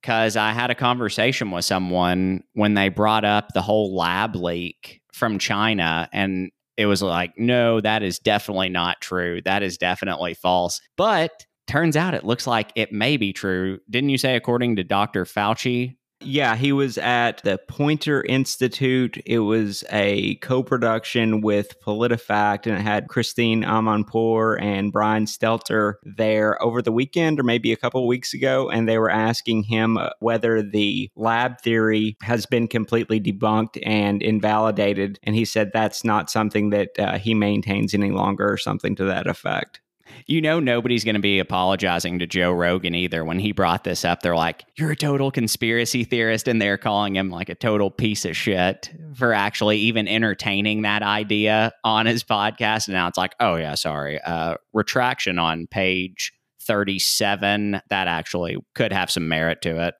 because 0.00 0.36
I 0.36 0.52
had 0.52 0.70
a 0.70 0.74
conversation 0.74 1.50
with 1.50 1.64
someone 1.64 2.44
when 2.54 2.74
they 2.74 2.88
brought 2.88 3.24
up 3.24 3.48
the 3.54 3.62
whole 3.62 3.94
lab 3.94 4.36
leak 4.36 5.00
from 5.12 5.38
China, 5.38 6.08
and 6.12 6.50
it 6.76 6.86
was 6.86 7.02
like, 7.02 7.32
no, 7.38 7.80
that 7.80 8.02
is 8.02 8.18
definitely 8.18 8.68
not 8.68 9.00
true. 9.00 9.40
That 9.44 9.62
is 9.62 9.78
definitely 9.78 10.34
false. 10.34 10.80
But 10.96 11.46
turns 11.66 11.96
out 11.96 12.14
it 12.14 12.24
looks 12.24 12.46
like 12.46 12.70
it 12.74 12.92
may 12.92 13.16
be 13.16 13.32
true. 13.32 13.78
Didn't 13.88 14.10
you 14.10 14.18
say, 14.18 14.36
according 14.36 14.76
to 14.76 14.84
Dr. 14.84 15.24
Fauci, 15.24 15.96
yeah, 16.20 16.56
he 16.56 16.72
was 16.72 16.96
at 16.98 17.42
the 17.42 17.58
Poynter 17.68 18.22
Institute. 18.22 19.18
It 19.26 19.40
was 19.40 19.84
a 19.92 20.36
co 20.36 20.62
production 20.62 21.42
with 21.42 21.78
PolitiFact, 21.82 22.66
and 22.66 22.76
it 22.76 22.80
had 22.80 23.08
Christiane 23.08 23.62
Amanpour 23.62 24.60
and 24.60 24.92
Brian 24.92 25.26
Stelter 25.26 25.94
there 26.04 26.62
over 26.62 26.80
the 26.80 26.92
weekend 26.92 27.38
or 27.38 27.42
maybe 27.42 27.72
a 27.72 27.76
couple 27.76 28.06
weeks 28.06 28.32
ago. 28.32 28.70
And 28.70 28.88
they 28.88 28.98
were 28.98 29.10
asking 29.10 29.64
him 29.64 29.98
whether 30.20 30.62
the 30.62 31.10
lab 31.16 31.60
theory 31.60 32.16
has 32.22 32.46
been 32.46 32.66
completely 32.66 33.20
debunked 33.20 33.78
and 33.84 34.22
invalidated. 34.22 35.18
And 35.22 35.34
he 35.34 35.44
said 35.44 35.70
that's 35.72 36.02
not 36.02 36.30
something 36.30 36.70
that 36.70 36.98
uh, 36.98 37.18
he 37.18 37.34
maintains 37.34 37.92
any 37.92 38.10
longer 38.10 38.50
or 38.50 38.56
something 38.56 38.96
to 38.96 39.04
that 39.04 39.26
effect 39.26 39.80
you 40.26 40.40
know 40.40 40.60
nobody's 40.60 41.04
going 41.04 41.14
to 41.14 41.20
be 41.20 41.38
apologizing 41.38 42.18
to 42.18 42.26
Joe 42.26 42.52
Rogan 42.52 42.94
either. 42.94 43.24
When 43.24 43.38
he 43.38 43.52
brought 43.52 43.84
this 43.84 44.04
up, 44.04 44.22
they're 44.22 44.36
like, 44.36 44.64
"You're 44.76 44.92
a 44.92 44.96
total 44.96 45.30
conspiracy 45.30 46.04
theorist," 46.04 46.48
and 46.48 46.60
they're 46.60 46.78
calling 46.78 47.16
him 47.16 47.30
like 47.30 47.48
a 47.48 47.54
total 47.54 47.90
piece 47.90 48.24
of 48.24 48.36
shit 48.36 48.92
for 49.14 49.32
actually 49.32 49.78
even 49.78 50.08
entertaining 50.08 50.82
that 50.82 51.02
idea 51.02 51.72
on 51.84 52.06
his 52.06 52.24
podcast. 52.24 52.88
And 52.88 52.94
now 52.94 53.08
it's 53.08 53.18
like, 53.18 53.34
"Oh 53.40 53.56
yeah, 53.56 53.74
sorry, 53.74 54.20
uh, 54.20 54.56
retraction 54.72 55.38
on 55.38 55.66
page." 55.66 56.32
37 56.66 57.80
that 57.90 58.08
actually 58.08 58.56
could 58.74 58.92
have 58.92 59.08
some 59.08 59.28
merit 59.28 59.62
to 59.62 59.86
it. 59.86 59.94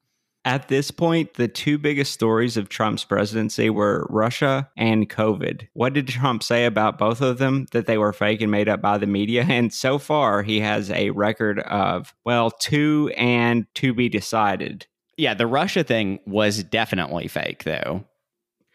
At 0.46 0.68
this 0.68 0.92
point, 0.92 1.34
the 1.34 1.48
two 1.48 1.76
biggest 1.76 2.12
stories 2.12 2.56
of 2.56 2.68
Trump's 2.68 3.02
presidency 3.02 3.68
were 3.68 4.06
Russia 4.08 4.70
and 4.76 5.10
COVID. 5.10 5.66
What 5.72 5.92
did 5.92 6.06
Trump 6.06 6.44
say 6.44 6.66
about 6.66 6.98
both 6.98 7.20
of 7.20 7.38
them? 7.38 7.66
That 7.72 7.86
they 7.86 7.98
were 7.98 8.12
fake 8.12 8.40
and 8.40 8.50
made 8.50 8.68
up 8.68 8.80
by 8.80 8.96
the 8.96 9.08
media. 9.08 9.44
And 9.56 9.72
so 9.72 9.98
far, 9.98 10.42
he 10.42 10.60
has 10.60 10.90
a 10.90 11.10
record 11.10 11.58
of, 11.60 12.14
well, 12.24 12.50
two 12.50 13.10
and 13.16 13.66
to 13.76 13.92
be 13.92 14.08
decided. 14.08 14.86
Yeah, 15.16 15.34
the 15.34 15.46
Russia 15.46 15.82
thing 15.82 16.20
was 16.26 16.62
definitely 16.62 17.26
fake, 17.26 17.64
though. 17.64 18.04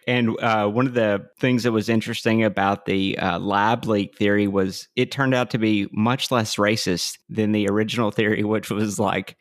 And 0.07 0.37
uh, 0.41 0.67
one 0.67 0.87
of 0.87 0.95
the 0.95 1.29
things 1.39 1.63
that 1.63 1.71
was 1.71 1.87
interesting 1.87 2.43
about 2.43 2.85
the 2.85 3.17
uh, 3.19 3.37
lab 3.39 3.85
leak 3.85 4.17
theory 4.17 4.47
was 4.47 4.87
it 4.95 5.11
turned 5.11 5.35
out 5.35 5.51
to 5.51 5.59
be 5.59 5.87
much 5.93 6.31
less 6.31 6.55
racist 6.55 7.19
than 7.29 7.51
the 7.51 7.69
original 7.69 8.11
theory, 8.11 8.43
which 8.43 8.71
was 8.71 8.99
like, 8.99 9.37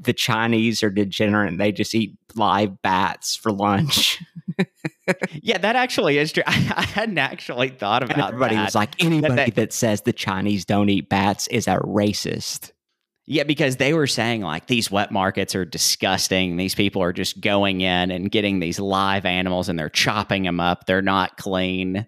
the 0.00 0.12
Chinese 0.12 0.82
are 0.82 0.90
degenerate. 0.90 1.56
They 1.58 1.72
just 1.72 1.94
eat 1.94 2.16
live 2.34 2.80
bats 2.82 3.36
for 3.36 3.52
lunch. 3.52 4.22
yeah, 5.42 5.58
that 5.58 5.76
actually 5.76 6.18
is 6.18 6.32
true. 6.32 6.42
I, 6.46 6.52
I 6.76 6.82
hadn't 6.82 7.18
actually 7.18 7.68
thought 7.68 8.02
about 8.02 8.16
and 8.16 8.26
everybody 8.26 8.56
that. 8.56 8.64
was 8.64 8.74
like, 8.74 9.02
anybody 9.02 9.34
that, 9.34 9.46
that, 9.46 9.54
that 9.56 9.72
says 9.72 10.02
the 10.02 10.12
Chinese 10.12 10.64
don't 10.64 10.88
eat 10.88 11.08
bats 11.08 11.46
is 11.48 11.68
a 11.68 11.76
racist. 11.76 12.72
Yeah, 13.26 13.44
because 13.44 13.76
they 13.76 13.94
were 13.94 14.08
saying 14.08 14.42
like 14.42 14.66
these 14.66 14.90
wet 14.90 15.12
markets 15.12 15.54
are 15.54 15.64
disgusting. 15.64 16.56
These 16.56 16.74
people 16.74 17.00
are 17.02 17.12
just 17.12 17.40
going 17.40 17.80
in 17.80 18.10
and 18.10 18.30
getting 18.30 18.58
these 18.58 18.80
live 18.80 19.24
animals 19.24 19.68
and 19.68 19.78
they're 19.78 19.88
chopping 19.88 20.42
them 20.42 20.58
up. 20.58 20.86
They're 20.86 21.02
not 21.02 21.36
clean. 21.36 22.06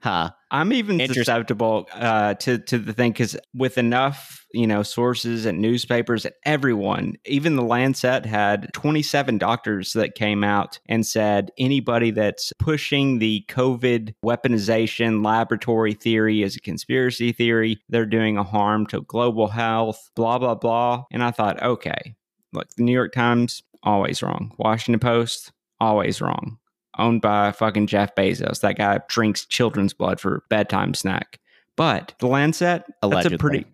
Huh. 0.00 0.30
I'm 0.50 0.72
even 0.72 1.00
susceptible 1.12 1.88
uh, 1.92 2.34
to 2.34 2.58
to 2.58 2.78
the 2.78 2.92
thing 2.92 3.12
because 3.12 3.36
with 3.52 3.76
enough 3.78 4.46
you 4.52 4.66
know 4.66 4.82
sources 4.82 5.44
and 5.44 5.60
newspapers 5.60 6.24
and 6.24 6.34
everyone, 6.44 7.16
even 7.26 7.56
the 7.56 7.62
Lancet 7.62 8.24
had 8.24 8.72
27 8.74 9.38
doctors 9.38 9.92
that 9.94 10.14
came 10.14 10.44
out 10.44 10.78
and 10.86 11.04
said 11.04 11.50
anybody 11.58 12.12
that's 12.12 12.52
pushing 12.60 13.18
the 13.18 13.44
COVID 13.48 14.14
weaponization 14.24 15.24
laboratory 15.24 15.94
theory 15.94 16.42
is 16.42 16.56
a 16.56 16.60
conspiracy 16.60 17.32
theory. 17.32 17.82
They're 17.88 18.06
doing 18.06 18.38
a 18.38 18.44
harm 18.44 18.86
to 18.86 19.02
global 19.02 19.48
health. 19.48 20.10
Blah 20.14 20.38
blah 20.38 20.54
blah. 20.54 21.04
And 21.10 21.24
I 21.24 21.32
thought, 21.32 21.60
okay, 21.60 22.14
look, 22.52 22.68
the 22.76 22.84
New 22.84 22.92
York 22.92 23.12
Times 23.12 23.62
always 23.82 24.22
wrong. 24.22 24.54
Washington 24.58 25.00
Post 25.00 25.52
always 25.80 26.20
wrong 26.20 26.58
owned 26.98 27.20
by 27.20 27.52
fucking 27.52 27.86
Jeff 27.86 28.14
Bezos. 28.14 28.60
That 28.60 28.76
guy 28.76 29.00
drinks 29.08 29.44
children's 29.44 29.92
blood 29.92 30.20
for 30.20 30.44
bedtime 30.48 30.94
snack. 30.94 31.38
But 31.76 32.14
the 32.18 32.26
Lancet, 32.26 32.84
allegedly. 33.02 33.30
that's 33.30 33.34
a 33.34 33.38
pretty 33.38 33.66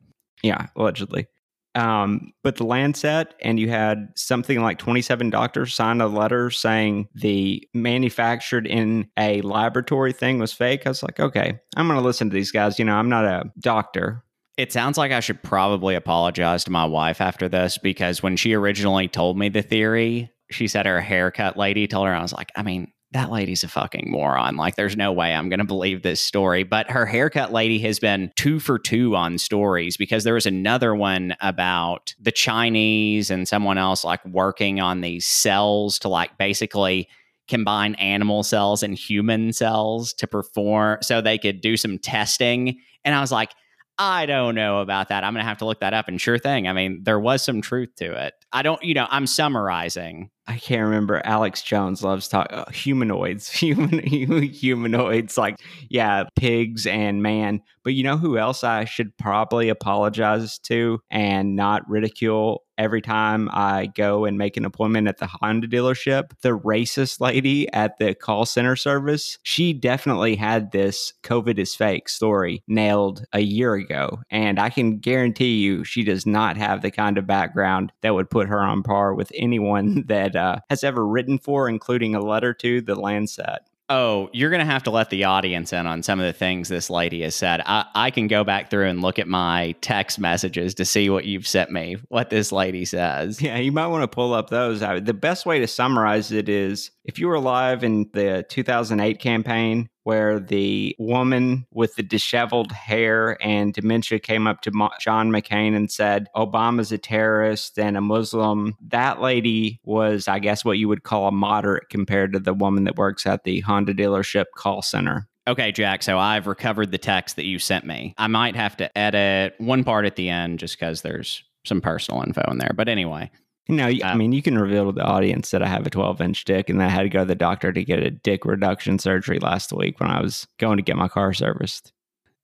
yeah, 0.45 0.67
allegedly. 0.77 1.27
Um, 1.75 2.33
but 2.45 2.57
the 2.57 2.65
Lancet, 2.65 3.35
and 3.41 3.59
you 3.59 3.69
had 3.69 4.13
something 4.15 4.61
like 4.61 4.79
27 4.79 5.31
doctors 5.31 5.75
sign 5.75 6.01
a 6.01 6.07
letter 6.07 6.51
saying 6.51 7.09
the 7.15 7.67
manufactured 7.75 8.67
in 8.67 9.09
a 9.19 9.41
laboratory 9.41 10.13
thing 10.13 10.39
was 10.39 10.53
fake. 10.53 10.87
I 10.87 10.91
was 10.91 11.03
like, 11.03 11.19
okay, 11.19 11.59
I'm 11.77 11.89
going 11.89 11.99
to 11.99 12.05
listen 12.05 12.31
to 12.31 12.35
these 12.35 12.53
guys. 12.53 12.79
You 12.79 12.85
know, 12.85 12.95
I'm 12.95 13.09
not 13.09 13.25
a 13.25 13.51
doctor. 13.59 14.23
It 14.57 14.73
sounds 14.73 14.97
like 14.97 15.11
I 15.11 15.19
should 15.19 15.43
probably 15.43 15.97
apologize 15.97 16.63
to 16.65 16.71
my 16.71 16.85
wife 16.85 17.21
after 17.21 17.49
this 17.49 17.77
because 17.77 18.23
when 18.23 18.37
she 18.37 18.53
originally 18.53 19.09
told 19.09 19.37
me 19.37 19.49
the 19.49 19.63
theory, 19.63 20.31
she 20.51 20.69
said 20.69 20.87
her 20.87 21.01
haircut 21.01 21.57
lady 21.57 21.89
told 21.89 22.07
her, 22.07 22.15
I 22.15 22.23
was 22.23 22.33
like, 22.33 22.53
I 22.55 22.63
mean, 22.63 22.93
that 23.15 23.31
lady's 23.31 23.63
a 23.63 23.69
fucking 23.69 24.11
moron. 24.11 24.57
Like, 24.57 24.75
there's 24.75 24.97
no 24.97 25.13
way 25.13 25.33
I'm 25.33 25.49
going 25.49 25.61
to 25.61 25.65
believe 25.65 26.03
this 26.03 26.21
story. 26.21 26.65
But 26.65 26.91
her 26.91 27.07
haircut 27.07 27.53
lady 27.53 27.79
has 27.79 28.01
been 28.01 28.33
two 28.35 28.59
for 28.59 28.77
two 28.77 29.15
on 29.15 29.39
stories 29.39 29.97
because 29.97 30.25
there 30.25 30.35
was 30.35 30.47
another 30.47 30.97
one 30.97 31.37
about 31.41 32.13
the 32.21 32.33
Chinese 32.33 33.31
and 33.31 33.47
someone 33.47 33.79
else 33.79 34.05
like 34.05 34.25
working 34.27 34.81
on 34.81 35.01
these 35.01 35.25
cells 35.27 35.99
to 36.01 36.09
like 36.09 36.37
basically 36.39 37.09
combine 37.47 37.95
animal 37.97 38.43
cells 38.43 38.83
and 38.83 38.99
human 38.99 39.53
cells 39.53 40.13
to 40.15 40.27
perform 40.27 40.99
so 41.01 41.21
they 41.21 41.39
could 41.39 41.61
do 41.61 41.77
some 41.77 41.99
testing. 41.99 42.81
And 43.05 43.15
I 43.15 43.21
was 43.21 43.31
like, 43.31 43.53
I 43.99 44.27
don't 44.27 44.55
know 44.55 44.81
about 44.81 45.09
that. 45.09 45.23
I'm 45.23 45.35
going 45.35 45.45
to 45.45 45.49
have 45.49 45.59
to 45.59 45.67
look 45.67 45.81
that 45.81 45.95
up. 45.95 46.09
And 46.09 46.21
sure 46.21 46.39
thing. 46.39 46.67
I 46.67 46.73
mean, 46.73 47.03
there 47.05 47.21
was 47.21 47.43
some 47.43 47.63
truth 47.63 47.91
to 47.97 48.13
it. 48.27 48.35
I 48.53 48.63
don't, 48.63 48.83
you 48.83 48.95
know, 48.95 49.07
I'm 49.09 49.27
summarizing. 49.27 50.31
I 50.47 50.59
can't 50.59 50.83
remember. 50.83 51.23
Alex 51.25 51.63
Jones 51.63 52.03
loves 52.03 52.29
talk 52.29 52.49
uh, 52.51 52.71
humanoids, 52.71 53.51
human 53.53 54.01
humanoids, 54.03 55.39
like 55.39 55.61
yeah, 55.89 56.25
pigs 56.37 56.87
and 56.87 57.23
man. 57.23 57.63
But 57.83 57.95
you 57.95 58.03
know 58.03 58.19
who 58.19 58.37
else 58.37 58.65
I 58.65 58.85
should 58.85 59.17
probably 59.17 59.69
apologize 59.69 60.59
to 60.65 61.01
and 61.11 61.57
not 61.57 61.89
ridicule 61.89 62.64
every 62.79 63.01
time 63.01 63.49
I 63.53 63.87
go 63.87 64.25
and 64.25 64.39
make 64.39 64.57
an 64.57 64.65
appointment 64.65 65.09
at 65.09 65.19
the 65.19 65.27
Honda 65.27 65.67
dealership. 65.67 66.31
The 66.41 66.59
racist 66.59 67.21
lady 67.21 67.73
at 67.73 67.99
the 67.99 68.15
call 68.15 68.47
center 68.47 68.77
service, 68.77 69.39
she 69.43 69.73
definitely 69.73 70.37
had 70.37 70.73
this 70.73 71.13
COVID 71.23 71.59
is 71.59 71.75
fake 71.75 72.09
story 72.09 72.63
nailed 72.67 73.25
a 73.33 73.41
year 73.41 73.75
ago. 73.75 74.21
And 74.31 74.59
I 74.59 74.71
can 74.71 74.99
guarantee 74.99 75.57
you 75.57 75.85
she 75.85 76.03
does 76.03 76.27
not 76.27 76.57
have 76.57 76.83
the 76.83 76.91
kind 76.91 77.19
of 77.19 77.27
background 77.27 77.93
that 78.03 78.15
would 78.15 78.31
put 78.31 78.49
her 78.49 78.61
on 78.61 78.83
par 78.83 79.15
with 79.15 79.33
anyone 79.35 80.05
that 80.07 80.37
uh, 80.37 80.61
has 80.71 80.85
ever 80.85 81.07
written 81.07 81.39
for, 81.39 81.69
including 81.69 82.15
a 82.15 82.21
letter 82.21 82.55
to 82.55 82.81
the 82.81 82.95
Lancet. 82.95 83.61
Oh, 83.91 84.31
you're 84.33 84.49
going 84.49 84.65
to 84.65 84.73
have 84.73 84.85
to 84.85 84.91
let 84.91 85.11
the 85.11 85.25
audience 85.25 85.73
in 85.73 85.87
on 85.87 86.03
some 86.03 86.19
of 86.19 86.25
the 86.25 86.33
things 86.33 86.69
this 86.69 86.89
lady 86.89 87.21
has 87.21 87.35
said. 87.35 87.61
I, 87.67 87.85
I 87.95 88.11
can 88.11 88.29
go 88.29 88.43
back 88.43 88.71
through 88.71 88.89
and 88.89 89.03
look 89.03 89.19
at 89.19 89.29
my 89.29 89.75
text 89.83 90.19
messages 90.19 90.75
to 90.77 90.87
see 90.87 91.11
what 91.11 91.27
you've 91.27 91.47
sent 91.47 91.71
me, 91.71 91.99
what 92.09 92.31
this 92.31 92.51
lady 92.51 92.87
says. 92.87 93.43
Yeah, 93.43 93.59
you 93.59 93.73
might 93.73 93.89
want 93.89 94.03
to 94.03 94.09
pull 94.09 94.33
up 94.33 94.49
those. 94.49 94.81
The 94.81 95.13
best 95.13 95.45
way 95.45 95.59
to 95.59 95.67
summarize 95.67 96.33
it 96.33 96.49
is 96.49 96.93
if 97.05 97.19
you 97.19 97.29
were 97.29 97.35
alive 97.35 97.85
in 97.85 98.09
the 98.15 98.47
2008 98.49 99.21
campaign, 99.21 99.91
where 100.05 100.39
the 100.39 100.95
woman 100.99 101.67
with 101.73 101.97
the 101.97 102.03
disheveled 102.03 102.73
hair 102.73 103.37
and 103.45 103.73
dementia 103.73 104.19
came 104.19 104.47
up 104.47 104.61
to 104.63 104.71
John 105.01 105.31
McCain 105.31 105.75
and 105.75 105.91
said, 105.91 106.29
Obama's 106.37 106.93
a 106.93 106.99
terrorist 106.99 107.79
and 107.79 107.97
a 107.97 108.01
Muslim. 108.01 108.77
That 108.81 109.21
lady 109.21 109.81
was, 109.85 110.29
I 110.29 110.39
guess, 110.39 110.65
what 110.65 110.79
you 110.79 110.89
would 110.89 111.03
call 111.03 111.27
a 111.27 111.33
moderate 111.33 111.89
compared 111.89 112.33
to 112.35 112.39
the 112.39 112.55
woman 112.55 112.85
that 112.85 112.97
works 112.97 113.27
at 113.27 113.45
the 113.45 113.61
Honda 113.61 113.95
dealership 113.95 114.47
call 114.57 114.83
center. 114.83 115.27
Okay, 115.47 115.73
Jack. 115.73 116.03
So 116.03 116.19
I've 116.19 116.47
recovered 116.47 116.91
the 116.91 116.99
text 116.99 117.37
that 117.37 117.45
you 117.45 117.59
sent 117.59 117.85
me. 117.85 118.15
I 118.17 118.29
might 118.29 118.57
have 118.57 118.77
to 118.79 118.97
edit 118.97 119.55
one 119.59 119.85
part 119.85 120.07
at 120.07 120.17
the 120.17 120.31
end 120.31 120.59
just 120.59 120.79
because 120.79 121.03
there's 121.03 121.45
some 121.65 121.81
personal 121.81 122.23
info 122.23 122.43
in 122.51 122.59
there. 122.59 122.73
But 122.75 122.89
anyway, 122.89 123.31
no, 123.69 123.87
I 123.87 123.99
uh, 124.03 124.15
mean, 124.15 124.33
you 124.33 124.43
can 124.43 124.59
reveal 124.59 124.87
to 124.87 124.93
the 124.93 125.05
audience 125.05 125.51
that 125.51 125.63
I 125.63 125.69
have 125.69 125.87
a 125.87 125.91
12 125.91 126.21
inch 126.21 126.45
dick 126.45 126.69
and 126.69 126.83
I 126.83 126.89
had 126.89 127.03
to 127.03 127.09
go 127.09 127.21
to 127.21 127.25
the 127.25 127.35
doctor 127.35 127.73
to 127.73 127.85
get 127.85 128.01
a 128.01 128.11
dick 128.11 128.45
reduction 128.45 128.99
surgery 128.99 129.39
last 129.39 129.73
week 129.73 130.01
when 130.01 130.11
I 130.11 130.21
was 130.21 130.47
going 130.59 130.77
to 130.77 130.83
get 130.83 130.97
my 130.97 131.09
car 131.09 131.33
serviced. 131.33 131.93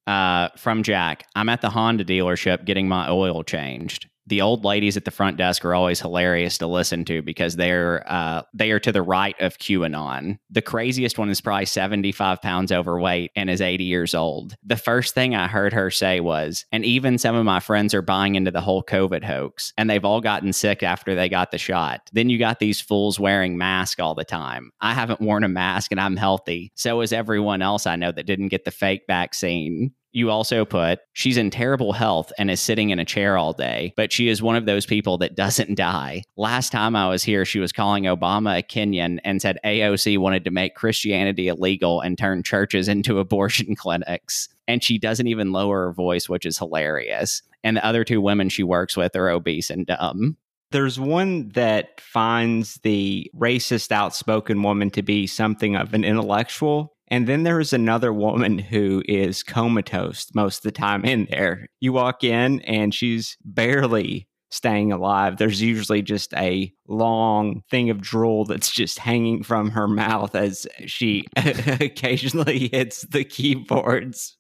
Uh, 0.07 0.49
from 0.57 0.83
Jack, 0.83 1.27
I'm 1.37 1.49
at 1.49 1.61
the 1.61 1.71
Honda 1.71 2.05
dealership 2.05 2.65
getting 2.65 2.89
my 2.89 3.11
oil 3.11 3.43
changed 3.43 4.09
the 4.31 4.41
old 4.41 4.65
ladies 4.65 4.97
at 4.97 5.05
the 5.05 5.11
front 5.11 5.37
desk 5.37 5.65
are 5.65 5.75
always 5.75 6.01
hilarious 6.01 6.57
to 6.59 6.67
listen 6.67 7.05
to 7.05 7.21
because 7.21 7.57
they're 7.57 8.05
uh, 8.11 8.43
they 8.55 8.71
are 8.71 8.79
to 8.81 8.93
the 8.93 9.03
right 9.03 9.39
of 9.41 9.59
QAnon. 9.59 10.39
The 10.49 10.63
craziest 10.63 11.19
one 11.19 11.29
is 11.29 11.41
probably 11.41 11.67
75 11.67 12.41
pounds 12.41 12.73
overweight 12.73 13.33
and 13.37 13.51
is 13.51 13.61
80 13.61 13.85
years 13.85 14.15
old. 14.15 14.55
The 14.65 14.77
first 14.77 15.15
thing 15.15 15.35
I 15.35 15.49
heard 15.49 15.73
her 15.73 15.91
say 15.91 16.21
was, 16.21 16.65
and 16.71 16.85
even 16.85 17.19
some 17.19 17.35
of 17.35 17.45
my 17.45 17.61
friends 17.61 17.93
are 17.93 18.03
buying 18.03 18.37
into 18.37 18.53
the 18.53 18.61
whole 18.61 18.85
COVID 18.85 19.25
hoax, 19.25 19.73
and 19.77 19.91
they've 19.91 20.05
all 20.05 20.21
gotten 20.21 20.53
sick 20.53 20.83
after 20.83 21.15
they 21.15 21.29
got 21.29 21.51
the 21.51 21.59
shot. 21.59 22.09
Then 22.13 22.31
you 22.31 22.39
got 22.39 22.61
these 22.61 22.81
fools 22.81 23.19
wearing 23.19 23.59
masks 23.59 24.01
all 24.01 24.15
the 24.15 24.25
time. 24.25 24.71
I 24.81 24.95
haven't 24.95 25.21
worn 25.21 25.43
a 25.43 25.49
mask 25.49 25.91
and 25.91 26.01
I'm 26.01 26.17
healthy. 26.17 26.73
So 26.77 27.01
is 27.01 27.13
everyone 27.13 27.63
else 27.63 27.87
I 27.87 27.97
know 27.97 28.13
that 28.13 28.27
didn't 28.27 28.49
get 28.49 28.65
the 28.65 28.71
fake 28.71 29.03
vaccine. 29.09 29.93
You 30.13 30.31
also 30.31 30.65
put, 30.65 30.99
she's 31.13 31.37
in 31.37 31.51
terrible 31.51 31.93
health 31.93 32.33
and 32.37 32.51
is 32.51 32.61
sitting 32.61 32.91
in 32.91 32.99
a 32.99 33.05
chair 33.05 33.37
all 33.37 33.53
day, 33.53 33.93
but 33.97 34.13
she 34.13 34.29
is 34.29 34.43
one 34.43 34.57
of 34.57 34.67
those 34.67 34.85
people 34.85 35.19
that 35.19 35.37
doesn't 35.37 35.77
die. 35.77 36.25
Last 36.37 36.73
time 36.73 36.97
I 36.97 37.09
was 37.09 37.23
here, 37.23 37.45
she 37.45 37.61
was 37.61 37.73
calling 37.73 38.05
Obama 38.05 38.59
a 38.59 38.63
Kenyan 38.63 39.21
and 39.25 39.41
said 39.41 39.59
AOC 39.65 40.19
wanted 40.19 40.45
to 40.45 40.51
make 40.51 40.75
Christianity 40.75 41.49
illegal 41.49 42.01
and 42.01 42.19
turn 42.19 42.43
churches 42.43 42.89
into 42.89 43.19
abortion 43.21 43.77
clinics. 43.77 44.49
And 44.67 44.83
she 44.83 44.99
doesn't 44.99 45.27
even 45.27 45.53
lower 45.53 45.87
her 45.87 45.93
voice, 45.93 46.29
which 46.29 46.45
is 46.45 46.59
hilarious. 46.59 47.43
And 47.63 47.77
the 47.77 47.87
other 47.87 48.05
two 48.05 48.21
women 48.21 48.49
she 48.49 48.63
works 48.63 48.97
with 48.97 49.15
are 49.15 49.29
obese 49.29 49.71
and 49.71 49.87
dumb. 49.87 50.37
There's 50.73 51.01
one 51.01 51.49
that 51.51 52.01
finds 52.01 52.77
the 52.83 53.29
racist, 53.37 53.91
outspoken 53.91 54.63
woman 54.63 54.91
to 54.91 55.03
be 55.03 55.27
something 55.27 55.75
of 55.75 55.95
an 55.95 56.05
intellectual 56.05 56.95
and 57.11 57.27
then 57.27 57.43
there 57.43 57.61
is 57.61 57.73
another 57.73 58.13
woman 58.13 58.59
who 58.59 59.03
is 59.07 59.43
comatose 59.43 60.29
most 60.35 60.59
of 60.59 60.63
the 60.63 60.73
time 60.73 61.05
in 61.05 61.27
there. 61.31 61.67
You 61.81 61.93
walk 61.93 62.23
in 62.23 62.61
and 62.63 62.95
she's 62.95 63.37
barely 63.45 64.29
staying 64.51 64.93
alive. 64.93 65.37
There's 65.37 65.63
usually 65.63 66.03
just 66.03 66.35
a 66.35 66.73
long 66.89 67.63
thing 67.71 67.91
of 67.91 68.01
drool 68.01 68.45
that's 68.45 68.71
just 68.71 68.99
hanging 68.99 69.43
from 69.43 69.71
her 69.71 69.89
mouth 69.89 70.35
as 70.35 70.67
she 70.87 71.25
occasionally 71.37 72.69
hits 72.69 73.03
the 73.03 73.25
keyboards. 73.25 74.37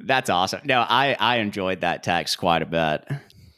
That's 0.00 0.30
awesome. 0.30 0.62
No, 0.64 0.80
I 0.80 1.16
I 1.18 1.36
enjoyed 1.36 1.80
that 1.82 2.02
text 2.02 2.38
quite 2.38 2.62
a 2.62 2.66
bit. 2.66 3.04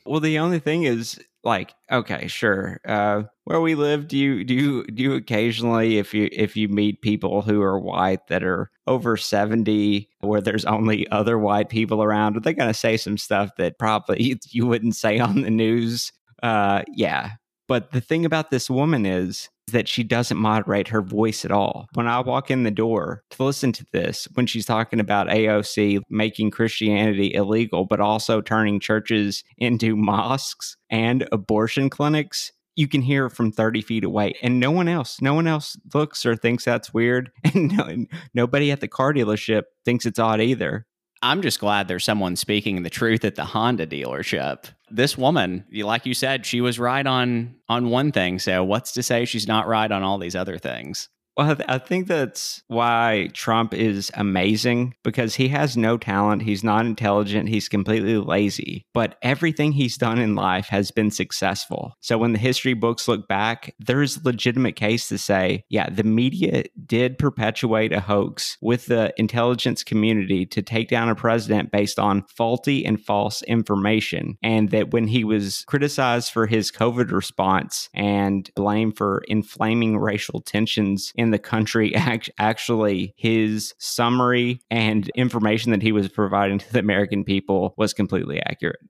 Well, 0.04 0.20
the 0.20 0.38
only 0.38 0.58
thing 0.58 0.84
is 0.84 1.18
like 1.44 1.74
okay 1.90 2.26
sure 2.26 2.80
uh 2.86 3.22
where 3.44 3.60
we 3.60 3.74
live 3.74 4.08
do 4.08 4.18
you 4.18 4.44
do 4.44 4.54
you 4.54 4.84
do 4.86 5.02
you 5.02 5.14
occasionally 5.14 5.98
if 5.98 6.12
you 6.12 6.28
if 6.32 6.56
you 6.56 6.68
meet 6.68 7.00
people 7.00 7.42
who 7.42 7.62
are 7.62 7.78
white 7.78 8.26
that 8.26 8.42
are 8.42 8.70
over 8.86 9.16
70 9.16 10.08
where 10.20 10.40
there's 10.40 10.64
only 10.64 11.08
other 11.10 11.38
white 11.38 11.68
people 11.68 12.02
around 12.02 12.36
are 12.36 12.40
they 12.40 12.52
going 12.52 12.68
to 12.68 12.74
say 12.74 12.96
some 12.96 13.16
stuff 13.16 13.50
that 13.56 13.78
probably 13.78 14.38
you 14.50 14.66
wouldn't 14.66 14.96
say 14.96 15.18
on 15.18 15.42
the 15.42 15.50
news? 15.50 16.12
Uh 16.42 16.82
yeah 16.94 17.32
but 17.68 17.92
the 17.92 18.00
thing 18.00 18.24
about 18.24 18.50
this 18.50 18.68
woman 18.68 19.06
is 19.06 19.48
that 19.72 19.88
she 19.88 20.02
doesn't 20.02 20.36
moderate 20.38 20.88
her 20.88 21.02
voice 21.02 21.44
at 21.44 21.50
all. 21.50 21.88
When 21.94 22.06
I 22.06 22.20
walk 22.20 22.50
in 22.50 22.62
the 22.62 22.70
door 22.70 23.22
to 23.30 23.44
listen 23.44 23.72
to 23.72 23.86
this, 23.92 24.28
when 24.34 24.46
she's 24.46 24.66
talking 24.66 25.00
about 25.00 25.28
AOC 25.28 26.00
making 26.10 26.50
Christianity 26.50 27.34
illegal, 27.34 27.84
but 27.84 28.00
also 28.00 28.40
turning 28.40 28.80
churches 28.80 29.44
into 29.56 29.96
mosques 30.08 30.76
and 30.90 31.28
abortion 31.32 31.90
clinics, 31.90 32.52
you 32.76 32.86
can 32.86 33.02
hear 33.02 33.28
from 33.28 33.50
30 33.50 33.82
feet 33.82 34.04
away. 34.04 34.34
And 34.40 34.60
no 34.60 34.70
one 34.70 34.88
else 34.88 35.20
no 35.20 35.34
one 35.34 35.48
else 35.48 35.76
looks 35.94 36.24
or 36.24 36.36
thinks 36.36 36.64
that's 36.64 36.94
weird. 36.94 37.30
And 37.44 37.76
no, 37.76 38.06
nobody 38.34 38.70
at 38.70 38.80
the 38.80 38.88
car 38.88 39.12
dealership 39.12 39.62
thinks 39.84 40.06
it's 40.06 40.18
odd 40.18 40.40
either 40.40 40.86
I'm 41.22 41.42
just 41.42 41.58
glad 41.60 41.88
there's 41.88 42.04
someone 42.04 42.36
speaking 42.36 42.82
the 42.82 42.90
truth 42.90 43.24
at 43.24 43.34
the 43.34 43.44
Honda 43.44 43.86
dealership. 43.86 44.66
This 44.90 45.18
woman, 45.18 45.64
like 45.72 46.06
you 46.06 46.14
said, 46.14 46.46
she 46.46 46.60
was 46.60 46.78
right 46.78 47.06
on 47.06 47.56
on 47.68 47.90
one 47.90 48.12
thing. 48.12 48.38
So 48.38 48.64
what's 48.64 48.92
to 48.92 49.02
say 49.02 49.24
she's 49.24 49.48
not 49.48 49.66
right 49.66 49.90
on 49.90 50.02
all 50.02 50.18
these 50.18 50.36
other 50.36 50.58
things? 50.58 51.08
Well, 51.38 51.56
I 51.68 51.78
think 51.78 52.08
that's 52.08 52.64
why 52.66 53.28
Trump 53.32 53.72
is 53.72 54.10
amazing 54.14 54.96
because 55.04 55.36
he 55.36 55.46
has 55.50 55.76
no 55.76 55.96
talent. 55.96 56.42
He's 56.42 56.64
not 56.64 56.84
intelligent. 56.84 57.48
He's 57.48 57.68
completely 57.68 58.16
lazy. 58.16 58.86
But 58.92 59.18
everything 59.22 59.70
he's 59.70 59.96
done 59.96 60.18
in 60.18 60.34
life 60.34 60.66
has 60.66 60.90
been 60.90 61.12
successful. 61.12 61.94
So 62.00 62.18
when 62.18 62.32
the 62.32 62.40
history 62.40 62.74
books 62.74 63.06
look 63.06 63.28
back, 63.28 63.72
there's 63.78 64.16
a 64.16 64.22
legitimate 64.24 64.74
case 64.74 65.08
to 65.10 65.16
say, 65.18 65.62
yeah, 65.68 65.88
the 65.88 66.02
media 66.02 66.64
did 66.84 67.18
perpetuate 67.18 67.92
a 67.92 68.00
hoax 68.00 68.56
with 68.60 68.86
the 68.86 69.14
intelligence 69.16 69.84
community 69.84 70.44
to 70.46 70.60
take 70.60 70.88
down 70.88 71.08
a 71.08 71.14
president 71.14 71.70
based 71.70 72.00
on 72.00 72.24
faulty 72.36 72.84
and 72.84 73.00
false 73.00 73.42
information. 73.42 74.38
And 74.42 74.70
that 74.70 74.90
when 74.90 75.06
he 75.06 75.22
was 75.22 75.64
criticized 75.68 76.32
for 76.32 76.48
his 76.48 76.72
COVID 76.72 77.12
response 77.12 77.90
and 77.94 78.50
blamed 78.56 78.96
for 78.96 79.22
inflaming 79.28 79.98
racial 79.98 80.40
tensions 80.40 81.12
in 81.14 81.27
in 81.28 81.32
the 81.32 81.38
country 81.38 81.94
actually 82.38 83.14
his 83.16 83.74
summary 83.78 84.60
and 84.70 85.08
information 85.10 85.70
that 85.72 85.82
he 85.82 85.92
was 85.92 86.08
providing 86.08 86.58
to 86.58 86.72
the 86.72 86.78
American 86.78 87.22
people 87.22 87.74
was 87.76 87.92
completely 87.92 88.40
accurate. 88.40 88.80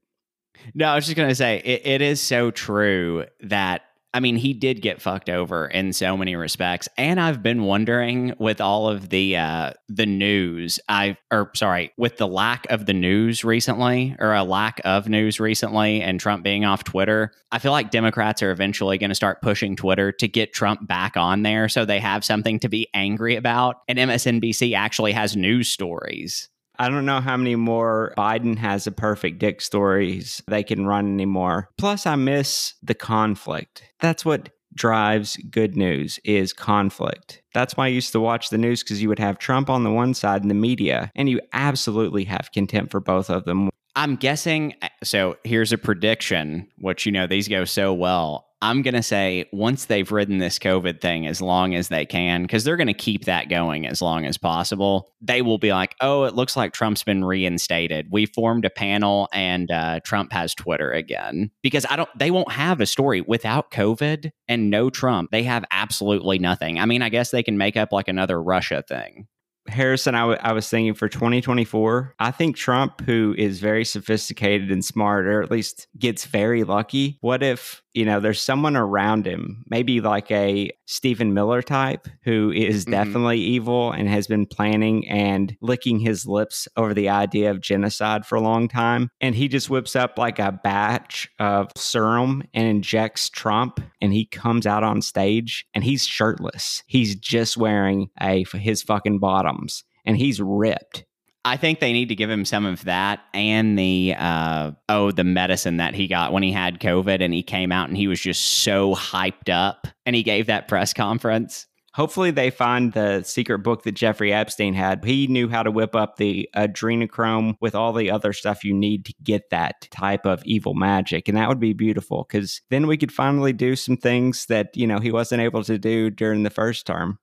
No, 0.74 0.86
I 0.86 0.94
was 0.94 1.04
just 1.04 1.16
going 1.16 1.28
to 1.28 1.34
say 1.34 1.58
it, 1.64 1.86
it 1.86 2.02
is 2.02 2.20
so 2.20 2.50
true 2.50 3.24
that 3.40 3.82
I 4.18 4.20
mean, 4.20 4.34
he 4.34 4.52
did 4.52 4.82
get 4.82 5.00
fucked 5.00 5.30
over 5.30 5.68
in 5.68 5.92
so 5.92 6.16
many 6.16 6.34
respects, 6.34 6.88
and 6.98 7.20
I've 7.20 7.40
been 7.40 7.62
wondering 7.62 8.34
with 8.40 8.60
all 8.60 8.88
of 8.88 9.10
the 9.10 9.36
uh, 9.36 9.74
the 9.88 10.06
news, 10.06 10.80
I 10.88 11.16
or 11.30 11.52
sorry, 11.54 11.92
with 11.96 12.16
the 12.16 12.26
lack 12.26 12.66
of 12.68 12.86
the 12.86 12.94
news 12.94 13.44
recently, 13.44 14.16
or 14.18 14.34
a 14.34 14.42
lack 14.42 14.80
of 14.84 15.08
news 15.08 15.38
recently, 15.38 16.02
and 16.02 16.18
Trump 16.18 16.42
being 16.42 16.64
off 16.64 16.82
Twitter, 16.82 17.30
I 17.52 17.60
feel 17.60 17.70
like 17.70 17.92
Democrats 17.92 18.42
are 18.42 18.50
eventually 18.50 18.98
going 18.98 19.10
to 19.10 19.14
start 19.14 19.40
pushing 19.40 19.76
Twitter 19.76 20.10
to 20.10 20.26
get 20.26 20.52
Trump 20.52 20.88
back 20.88 21.16
on 21.16 21.44
there, 21.44 21.68
so 21.68 21.84
they 21.84 22.00
have 22.00 22.24
something 22.24 22.58
to 22.58 22.68
be 22.68 22.88
angry 22.94 23.36
about, 23.36 23.82
and 23.86 24.00
MSNBC 24.00 24.74
actually 24.74 25.12
has 25.12 25.36
news 25.36 25.68
stories. 25.68 26.48
I 26.78 26.88
don't 26.88 27.06
know 27.06 27.20
how 27.20 27.36
many 27.36 27.56
more 27.56 28.14
Biden 28.16 28.56
has 28.58 28.86
a 28.86 28.92
perfect 28.92 29.38
dick 29.38 29.60
stories 29.60 30.42
they 30.46 30.62
can 30.62 30.86
run 30.86 31.06
anymore. 31.06 31.70
Plus, 31.76 32.06
I 32.06 32.14
miss 32.14 32.74
the 32.82 32.94
conflict. 32.94 33.82
That's 34.00 34.24
what 34.24 34.50
drives 34.74 35.36
good 35.50 35.76
news 35.76 36.20
is 36.24 36.52
conflict. 36.52 37.42
That's 37.52 37.76
why 37.76 37.86
I 37.86 37.88
used 37.88 38.12
to 38.12 38.20
watch 38.20 38.50
the 38.50 38.58
news 38.58 38.82
because 38.82 39.02
you 39.02 39.08
would 39.08 39.18
have 39.18 39.38
Trump 39.38 39.68
on 39.68 39.82
the 39.82 39.90
one 39.90 40.14
side 40.14 40.42
and 40.42 40.50
the 40.50 40.54
media, 40.54 41.10
and 41.16 41.28
you 41.28 41.40
absolutely 41.52 42.24
have 42.24 42.52
contempt 42.52 42.92
for 42.92 43.00
both 43.00 43.28
of 43.28 43.44
them. 43.44 43.70
I'm 43.96 44.14
guessing. 44.14 44.74
Uh, 44.80 44.88
so 45.02 45.36
here's 45.42 45.72
a 45.72 45.78
prediction, 45.78 46.68
which 46.78 47.04
you 47.04 47.12
know 47.12 47.26
these 47.26 47.48
go 47.48 47.64
so 47.64 47.92
well. 47.92 48.47
I'm 48.60 48.82
going 48.82 48.94
to 48.94 49.02
say 49.02 49.48
once 49.52 49.84
they've 49.84 50.10
ridden 50.10 50.38
this 50.38 50.58
COVID 50.58 51.00
thing 51.00 51.26
as 51.26 51.40
long 51.40 51.74
as 51.74 51.88
they 51.88 52.04
can, 52.04 52.42
because 52.42 52.64
they're 52.64 52.76
going 52.76 52.88
to 52.88 52.94
keep 52.94 53.24
that 53.26 53.48
going 53.48 53.86
as 53.86 54.02
long 54.02 54.26
as 54.26 54.36
possible, 54.36 55.12
they 55.20 55.42
will 55.42 55.58
be 55.58 55.72
like, 55.72 55.94
oh, 56.00 56.24
it 56.24 56.34
looks 56.34 56.56
like 56.56 56.72
Trump's 56.72 57.04
been 57.04 57.24
reinstated. 57.24 58.08
We 58.10 58.26
formed 58.26 58.64
a 58.64 58.70
panel 58.70 59.28
and 59.32 59.70
uh, 59.70 60.00
Trump 60.04 60.32
has 60.32 60.54
Twitter 60.54 60.90
again. 60.90 61.50
Because 61.62 61.86
I 61.88 61.96
don't, 61.96 62.10
they 62.18 62.30
won't 62.30 62.52
have 62.52 62.80
a 62.80 62.86
story 62.86 63.20
without 63.20 63.70
COVID 63.70 64.30
and 64.48 64.70
no 64.70 64.90
Trump. 64.90 65.30
They 65.30 65.44
have 65.44 65.64
absolutely 65.70 66.38
nothing. 66.38 66.80
I 66.80 66.86
mean, 66.86 67.02
I 67.02 67.10
guess 67.10 67.30
they 67.30 67.42
can 67.42 67.58
make 67.58 67.76
up 67.76 67.92
like 67.92 68.08
another 68.08 68.42
Russia 68.42 68.82
thing. 68.86 69.28
Harrison, 69.68 70.14
I, 70.14 70.20
w- 70.20 70.38
I 70.40 70.52
was 70.52 70.68
thinking 70.68 70.94
for 70.94 71.08
2024, 71.08 72.14
I 72.18 72.30
think 72.30 72.56
Trump, 72.56 73.02
who 73.02 73.34
is 73.36 73.60
very 73.60 73.84
sophisticated 73.84 74.70
and 74.70 74.84
smart, 74.84 75.26
or 75.26 75.42
at 75.42 75.50
least 75.50 75.88
gets 75.98 76.24
very 76.24 76.64
lucky, 76.64 77.18
what 77.20 77.42
if 77.42 77.82
you 77.94 78.04
know, 78.04 78.20
there's 78.20 78.40
someone 78.40 78.76
around 78.76 79.26
him, 79.26 79.64
maybe 79.68 80.00
like 80.00 80.30
a 80.30 80.70
Stephen 80.86 81.34
Miller 81.34 81.62
type, 81.62 82.06
who 82.24 82.52
is 82.52 82.84
Mhm. 82.84 82.90
definitely 82.90 83.40
evil 83.40 83.90
and 83.92 84.08
has 84.08 84.26
been 84.26 84.46
planning 84.46 85.08
and 85.08 85.56
licking 85.60 85.98
his 85.98 86.26
lips 86.26 86.68
over 86.76 86.94
the 86.94 87.08
idea 87.08 87.50
of 87.50 87.60
genocide 87.60 88.24
for 88.26 88.36
a 88.36 88.40
long 88.40 88.68
time. 88.68 89.10
And 89.20 89.34
he 89.34 89.48
just 89.48 89.70
whips 89.70 89.96
up 89.96 90.18
like 90.18 90.38
a 90.38 90.52
batch 90.52 91.28
of 91.38 91.70
serum 91.76 92.42
and 92.54 92.66
injects 92.68 93.28
Trump, 93.28 93.80
and 94.00 94.12
he 94.12 94.26
comes 94.26 94.66
out 94.66 94.84
on 94.84 95.02
stage 95.02 95.66
and 95.74 95.82
he's 95.82 96.06
shirtless. 96.06 96.82
He's 96.86 97.16
just 97.16 97.56
wearing 97.56 98.08
a 98.20 98.44
his 98.54 98.82
fucking 98.82 99.18
bottoms, 99.18 99.84
and 100.04 100.16
he's 100.16 100.40
ripped. 100.40 101.04
I 101.48 101.56
think 101.56 101.80
they 101.80 101.94
need 101.94 102.10
to 102.10 102.14
give 102.14 102.28
him 102.28 102.44
some 102.44 102.66
of 102.66 102.84
that 102.84 103.20
and 103.32 103.78
the 103.78 104.14
uh, 104.18 104.72
oh 104.90 105.10
the 105.12 105.24
medicine 105.24 105.78
that 105.78 105.94
he 105.94 106.06
got 106.06 106.30
when 106.30 106.42
he 106.42 106.52
had 106.52 106.78
COVID 106.78 107.22
and 107.22 107.32
he 107.32 107.42
came 107.42 107.72
out 107.72 107.88
and 107.88 107.96
he 107.96 108.06
was 108.06 108.20
just 108.20 108.44
so 108.62 108.94
hyped 108.94 109.48
up 109.48 109.86
and 110.04 110.14
he 110.14 110.22
gave 110.22 110.46
that 110.46 110.68
press 110.68 110.92
conference. 110.92 111.66
Hopefully, 111.94 112.30
they 112.30 112.50
find 112.50 112.92
the 112.92 113.22
secret 113.22 113.60
book 113.60 113.82
that 113.84 113.92
Jeffrey 113.92 114.30
Epstein 114.30 114.74
had. 114.74 115.02
He 115.02 115.26
knew 115.26 115.48
how 115.48 115.62
to 115.62 115.70
whip 115.70 115.96
up 115.96 116.16
the 116.16 116.48
adrenochrome 116.54 117.54
with 117.62 117.74
all 117.74 117.94
the 117.94 118.10
other 118.10 118.34
stuff 118.34 118.62
you 118.62 118.74
need 118.74 119.06
to 119.06 119.14
get 119.22 119.48
that 119.50 119.88
type 119.90 120.26
of 120.26 120.42
evil 120.44 120.74
magic. 120.74 121.28
And 121.28 121.38
that 121.38 121.48
would 121.48 121.58
be 121.58 121.72
beautiful 121.72 122.26
because 122.28 122.60
then 122.68 122.86
we 122.86 122.98
could 122.98 123.10
finally 123.10 123.54
do 123.54 123.74
some 123.74 123.96
things 123.96 124.46
that, 124.46 124.76
you 124.76 124.86
know, 124.86 124.98
he 124.98 125.10
wasn't 125.10 125.40
able 125.40 125.64
to 125.64 125.78
do 125.78 126.10
during 126.10 126.42
the 126.42 126.50
first 126.50 126.86
term. 126.86 127.18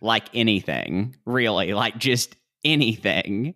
Like 0.00 0.26
anything, 0.34 1.16
really, 1.26 1.72
like 1.72 1.98
just 1.98 2.36
anything. 2.64 3.54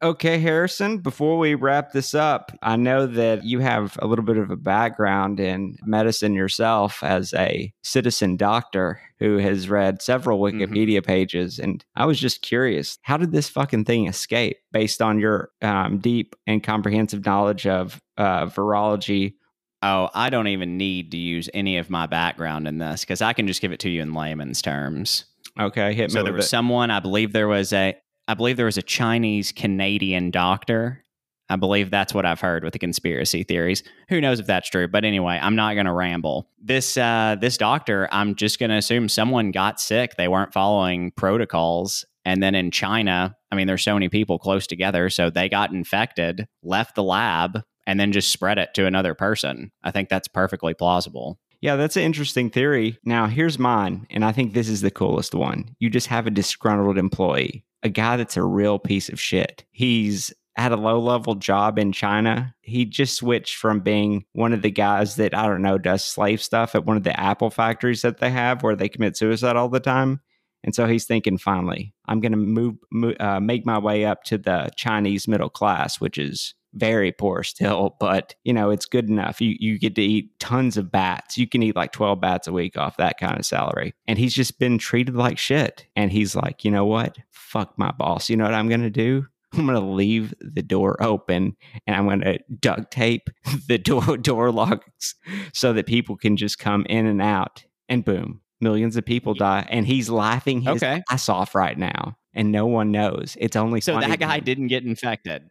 Okay, 0.00 0.38
Harrison, 0.38 0.98
before 0.98 1.38
we 1.38 1.56
wrap 1.56 1.90
this 1.90 2.14
up, 2.14 2.56
I 2.62 2.76
know 2.76 3.04
that 3.04 3.42
you 3.42 3.58
have 3.58 3.98
a 4.00 4.06
little 4.06 4.24
bit 4.24 4.36
of 4.36 4.48
a 4.48 4.56
background 4.56 5.40
in 5.40 5.76
medicine 5.84 6.34
yourself 6.34 7.02
as 7.02 7.34
a 7.34 7.72
citizen 7.82 8.36
doctor 8.36 9.00
who 9.18 9.38
has 9.38 9.68
read 9.68 10.00
several 10.00 10.38
Wikipedia 10.38 11.04
pages. 11.04 11.58
And 11.58 11.84
I 11.96 12.06
was 12.06 12.20
just 12.20 12.42
curious, 12.42 12.96
how 13.02 13.16
did 13.16 13.32
this 13.32 13.48
fucking 13.48 13.86
thing 13.86 14.06
escape 14.06 14.58
based 14.70 15.02
on 15.02 15.18
your 15.18 15.50
um, 15.62 15.98
deep 15.98 16.36
and 16.46 16.62
comprehensive 16.62 17.26
knowledge 17.26 17.66
of 17.66 18.00
uh, 18.16 18.46
virology? 18.46 19.34
Oh, 19.82 20.10
I 20.14 20.30
don't 20.30 20.46
even 20.46 20.76
need 20.76 21.10
to 21.10 21.16
use 21.16 21.50
any 21.54 21.76
of 21.76 21.90
my 21.90 22.06
background 22.06 22.68
in 22.68 22.78
this 22.78 23.00
because 23.00 23.20
I 23.20 23.32
can 23.32 23.48
just 23.48 23.60
give 23.60 23.72
it 23.72 23.80
to 23.80 23.88
you 23.88 24.00
in 24.02 24.14
layman's 24.14 24.62
terms. 24.62 25.24
Okay, 25.58 25.92
hit 25.92 26.10
me 26.10 26.14
So 26.14 26.22
there 26.22 26.32
was 26.32 26.44
it. 26.44 26.48
someone, 26.48 26.92
I 26.92 27.00
believe 27.00 27.32
there 27.32 27.48
was 27.48 27.72
a, 27.72 27.96
I 28.28 28.34
believe 28.34 28.58
there 28.58 28.66
was 28.66 28.76
a 28.76 28.82
Chinese 28.82 29.52
Canadian 29.52 30.30
doctor. 30.30 31.02
I 31.48 31.56
believe 31.56 31.90
that's 31.90 32.12
what 32.12 32.26
I've 32.26 32.42
heard 32.42 32.62
with 32.62 32.74
the 32.74 32.78
conspiracy 32.78 33.42
theories. 33.42 33.82
Who 34.10 34.20
knows 34.20 34.38
if 34.38 34.46
that's 34.46 34.68
true? 34.68 34.86
But 34.86 35.06
anyway, 35.06 35.40
I'm 35.40 35.56
not 35.56 35.72
going 35.74 35.86
to 35.86 35.94
ramble. 35.94 36.46
This 36.62 36.98
uh, 36.98 37.36
this 37.40 37.56
doctor, 37.56 38.06
I'm 38.12 38.34
just 38.34 38.58
going 38.58 38.68
to 38.68 38.76
assume 38.76 39.08
someone 39.08 39.50
got 39.50 39.80
sick. 39.80 40.16
They 40.16 40.28
weren't 40.28 40.52
following 40.52 41.10
protocols, 41.12 42.04
and 42.26 42.42
then 42.42 42.54
in 42.54 42.70
China, 42.70 43.34
I 43.50 43.56
mean, 43.56 43.66
there's 43.66 43.82
so 43.82 43.94
many 43.94 44.10
people 44.10 44.38
close 44.38 44.66
together, 44.66 45.08
so 45.08 45.30
they 45.30 45.48
got 45.48 45.72
infected, 45.72 46.46
left 46.62 46.96
the 46.96 47.02
lab, 47.02 47.62
and 47.86 47.98
then 47.98 48.12
just 48.12 48.30
spread 48.30 48.58
it 48.58 48.74
to 48.74 48.84
another 48.84 49.14
person. 49.14 49.72
I 49.82 49.90
think 49.90 50.10
that's 50.10 50.28
perfectly 50.28 50.74
plausible. 50.74 51.38
Yeah, 51.60 51.76
that's 51.76 51.96
an 51.96 52.02
interesting 52.02 52.50
theory. 52.50 52.98
Now, 53.04 53.26
here's 53.26 53.58
mine, 53.58 54.06
and 54.10 54.24
I 54.24 54.32
think 54.32 54.52
this 54.52 54.68
is 54.68 54.82
the 54.82 54.90
coolest 54.90 55.34
one. 55.34 55.74
You 55.80 55.90
just 55.90 56.06
have 56.08 56.26
a 56.26 56.30
disgruntled 56.30 56.98
employee, 56.98 57.64
a 57.82 57.88
guy 57.88 58.16
that's 58.16 58.36
a 58.36 58.42
real 58.42 58.78
piece 58.78 59.08
of 59.08 59.20
shit. 59.20 59.64
He's 59.70 60.32
at 60.56 60.72
a 60.72 60.76
low 60.76 60.98
level 60.98 61.36
job 61.36 61.78
in 61.78 61.92
China. 61.92 62.52
He 62.62 62.84
just 62.84 63.14
switched 63.14 63.56
from 63.56 63.80
being 63.80 64.24
one 64.32 64.52
of 64.52 64.62
the 64.62 64.72
guys 64.72 65.14
that, 65.16 65.32
I 65.32 65.46
don't 65.46 65.62
know, 65.62 65.78
does 65.78 66.04
slave 66.04 66.42
stuff 66.42 66.74
at 66.74 66.84
one 66.84 66.96
of 66.96 67.04
the 67.04 67.18
Apple 67.18 67.50
factories 67.50 68.02
that 68.02 68.18
they 68.18 68.30
have 68.30 68.62
where 68.62 68.74
they 68.74 68.88
commit 68.88 69.16
suicide 69.16 69.54
all 69.54 69.68
the 69.68 69.78
time. 69.78 70.20
And 70.64 70.74
so 70.74 70.86
he's 70.86 71.06
thinking, 71.06 71.38
finally, 71.38 71.94
I'm 72.06 72.20
going 72.20 72.32
to 72.32 72.38
move, 72.38 72.74
mo- 72.90 73.14
uh, 73.20 73.38
make 73.38 73.64
my 73.64 73.78
way 73.78 74.04
up 74.04 74.24
to 74.24 74.36
the 74.36 74.70
Chinese 74.74 75.28
middle 75.28 75.48
class, 75.48 76.00
which 76.00 76.18
is 76.18 76.54
very 76.74 77.12
poor 77.12 77.42
still, 77.42 77.96
but 77.98 78.34
you 78.44 78.52
know, 78.52 78.70
it's 78.70 78.86
good 78.86 79.08
enough. 79.08 79.40
You 79.40 79.56
you 79.58 79.78
get 79.78 79.94
to 79.96 80.02
eat 80.02 80.38
tons 80.38 80.76
of 80.76 80.90
bats. 80.92 81.38
You 81.38 81.48
can 81.48 81.62
eat 81.62 81.76
like 81.76 81.92
12 81.92 82.20
bats 82.20 82.46
a 82.46 82.52
week 82.52 82.76
off 82.76 82.96
that 82.98 83.18
kind 83.18 83.38
of 83.38 83.46
salary. 83.46 83.94
And 84.06 84.18
he's 84.18 84.34
just 84.34 84.58
been 84.58 84.78
treated 84.78 85.14
like 85.16 85.38
shit. 85.38 85.86
And 85.96 86.12
he's 86.12 86.36
like, 86.36 86.64
you 86.64 86.70
know 86.70 86.84
what? 86.86 87.16
Fuck 87.30 87.78
my 87.78 87.90
boss. 87.92 88.28
You 88.28 88.36
know 88.36 88.44
what 88.44 88.54
I'm 88.54 88.68
gonna 88.68 88.90
do? 88.90 89.26
I'm 89.54 89.64
gonna 89.66 89.80
leave 89.80 90.34
the 90.40 90.62
door 90.62 91.02
open 91.02 91.56
and 91.86 91.96
I'm 91.96 92.06
gonna 92.08 92.38
duct 92.60 92.90
tape 92.90 93.30
the 93.68 93.78
door 93.78 94.16
door 94.18 94.52
locks 94.52 95.14
so 95.54 95.72
that 95.72 95.86
people 95.86 96.16
can 96.16 96.36
just 96.36 96.58
come 96.58 96.84
in 96.90 97.06
and 97.06 97.22
out. 97.22 97.64
And 97.88 98.04
boom, 98.04 98.42
millions 98.60 98.96
of 98.98 99.06
people 99.06 99.32
die. 99.32 99.66
And 99.70 99.86
he's 99.86 100.10
laughing 100.10 100.60
his 100.60 100.82
Okay. 100.82 101.02
ass 101.10 101.30
off 101.30 101.54
right 101.54 101.78
now. 101.78 102.18
And 102.34 102.52
no 102.52 102.66
one 102.66 102.92
knows. 102.92 103.36
It's 103.40 103.56
only 103.56 103.80
So 103.80 103.98
that 103.98 104.20
guy 104.20 104.38
didn't 104.40 104.66
get 104.68 104.84
infected. 104.84 105.48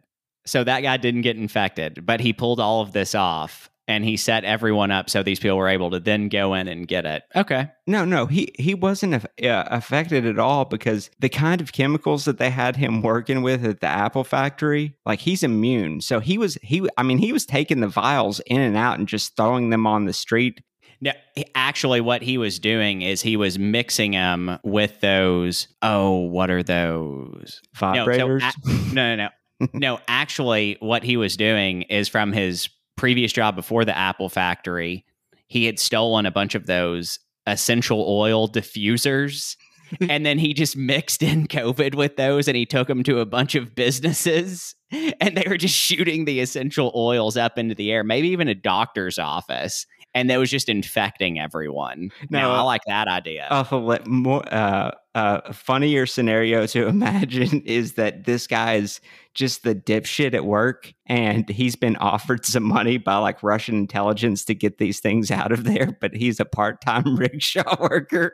So 0.47 0.63
that 0.63 0.81
guy 0.81 0.97
didn't 0.97 1.21
get 1.21 1.37
infected, 1.37 2.05
but 2.05 2.19
he 2.19 2.33
pulled 2.33 2.59
all 2.59 2.81
of 2.81 2.93
this 2.93 3.13
off 3.13 3.69
and 3.89 4.03
he 4.03 4.17
set 4.17 4.43
everyone 4.43 4.91
up 4.91 5.09
so 5.09 5.23
these 5.23 5.39
people 5.39 5.57
were 5.57 5.69
able 5.69 5.89
to 5.91 5.99
then 5.99 6.27
go 6.27 6.53
in 6.53 6.67
and 6.67 6.87
get 6.87 7.05
it. 7.05 7.23
Okay. 7.35 7.69
No, 7.85 8.03
no, 8.03 8.25
he 8.25 8.53
he 8.59 8.73
wasn't 8.73 9.13
aff- 9.13 9.25
uh, 9.41 9.63
affected 9.67 10.25
at 10.25 10.39
all 10.39 10.65
because 10.65 11.09
the 11.19 11.29
kind 11.29 11.61
of 11.61 11.71
chemicals 11.71 12.25
that 12.25 12.37
they 12.37 12.49
had 12.49 12.75
him 12.75 13.01
working 13.01 13.41
with 13.43 13.63
at 13.65 13.79
the 13.79 13.87
Apple 13.87 14.23
factory, 14.25 14.95
like 15.05 15.19
he's 15.19 15.43
immune. 15.43 16.01
So 16.01 16.19
he 16.19 16.37
was 16.37 16.55
he 16.61 16.87
I 16.97 17.03
mean 17.03 17.17
he 17.17 17.31
was 17.31 17.45
taking 17.45 17.79
the 17.79 17.87
vials 17.87 18.39
in 18.41 18.59
and 18.59 18.75
out 18.75 18.99
and 18.99 19.07
just 19.07 19.35
throwing 19.37 19.69
them 19.69 19.87
on 19.87 20.05
the 20.05 20.13
street. 20.13 20.61
No, 20.99 21.11
actually, 21.53 22.01
what 22.01 22.23
he 22.23 22.39
was 22.39 22.57
doing 22.57 23.03
is 23.03 23.21
he 23.21 23.37
was 23.37 23.59
mixing 23.59 24.11
them 24.13 24.57
with 24.63 24.99
those. 24.99 25.67
Oh, 25.83 26.21
what 26.21 26.49
are 26.49 26.63
those? 26.63 27.61
Vibrators. 27.77 28.41
No, 28.41 28.49
so, 28.49 28.71
a- 28.71 28.93
no, 28.95 29.15
no, 29.15 29.23
no. 29.25 29.29
No, 29.73 29.99
actually, 30.07 30.77
what 30.79 31.03
he 31.03 31.17
was 31.17 31.37
doing 31.37 31.83
is 31.83 32.07
from 32.07 32.31
his 32.33 32.69
previous 32.95 33.31
job 33.31 33.55
before 33.55 33.85
the 33.85 33.97
Apple 33.97 34.29
factory, 34.29 35.05
he 35.47 35.65
had 35.65 35.79
stolen 35.79 36.25
a 36.25 36.31
bunch 36.31 36.55
of 36.55 36.65
those 36.65 37.19
essential 37.45 38.05
oil 38.07 38.47
diffusers. 38.47 39.55
and 40.09 40.25
then 40.25 40.37
he 40.37 40.53
just 40.53 40.75
mixed 40.75 41.23
in 41.23 41.47
COVID 41.47 41.95
with 41.95 42.17
those 42.17 42.47
and 42.49 42.57
he 42.57 42.65
took 42.65 42.89
them 42.89 43.03
to 43.03 43.19
a 43.19 43.25
bunch 43.25 43.55
of 43.55 43.73
businesses 43.73 44.75
and 44.91 45.37
they 45.37 45.45
were 45.47 45.55
just 45.57 45.75
shooting 45.75 46.25
the 46.25 46.41
essential 46.41 46.91
oils 46.93 47.37
up 47.37 47.57
into 47.57 47.73
the 47.73 47.91
air, 47.91 48.03
maybe 48.03 48.27
even 48.27 48.49
a 48.49 48.55
doctor's 48.55 49.17
office. 49.17 49.85
And 50.13 50.29
that 50.29 50.39
was 50.39 50.49
just 50.49 50.67
infecting 50.67 51.39
everyone. 51.39 52.09
No, 52.29 52.39
No, 52.41 52.51
I 52.51 52.57
uh, 52.59 52.63
like 52.65 52.81
that 52.87 53.07
idea. 53.07 53.47
hila- 53.51 54.05
more 54.07 54.43
uh, 54.53 54.91
uh, 55.17 55.51
funnier 55.51 56.05
scenario 56.05 56.67
to 56.67 56.87
imagine 56.87 57.61
is 57.61 57.93
that 57.93 58.25
this 58.25 58.45
guy 58.45 58.75
is 58.75 59.01
just 59.33 59.63
the 59.63 59.73
dipshit 59.73 60.35
at 60.35 60.45
work, 60.45 60.93
and 61.07 61.49
he's 61.49 61.75
been 61.75 61.95
offered 61.95 62.45
some 62.45 62.63
money 62.63 62.99
by 62.99 63.17
like 63.17 63.41
Russian 63.41 63.77
intelligence 63.77 64.45
to 64.45 64.53
get 64.53 64.77
these 64.77 64.99
things 64.99 65.31
out 65.31 65.51
of 65.51 65.63
there, 65.63 65.97
but 65.99 66.15
he's 66.15 66.39
a 66.39 66.45
part-time 66.45 67.15
rickshaw 67.17 67.77
worker, 67.79 68.33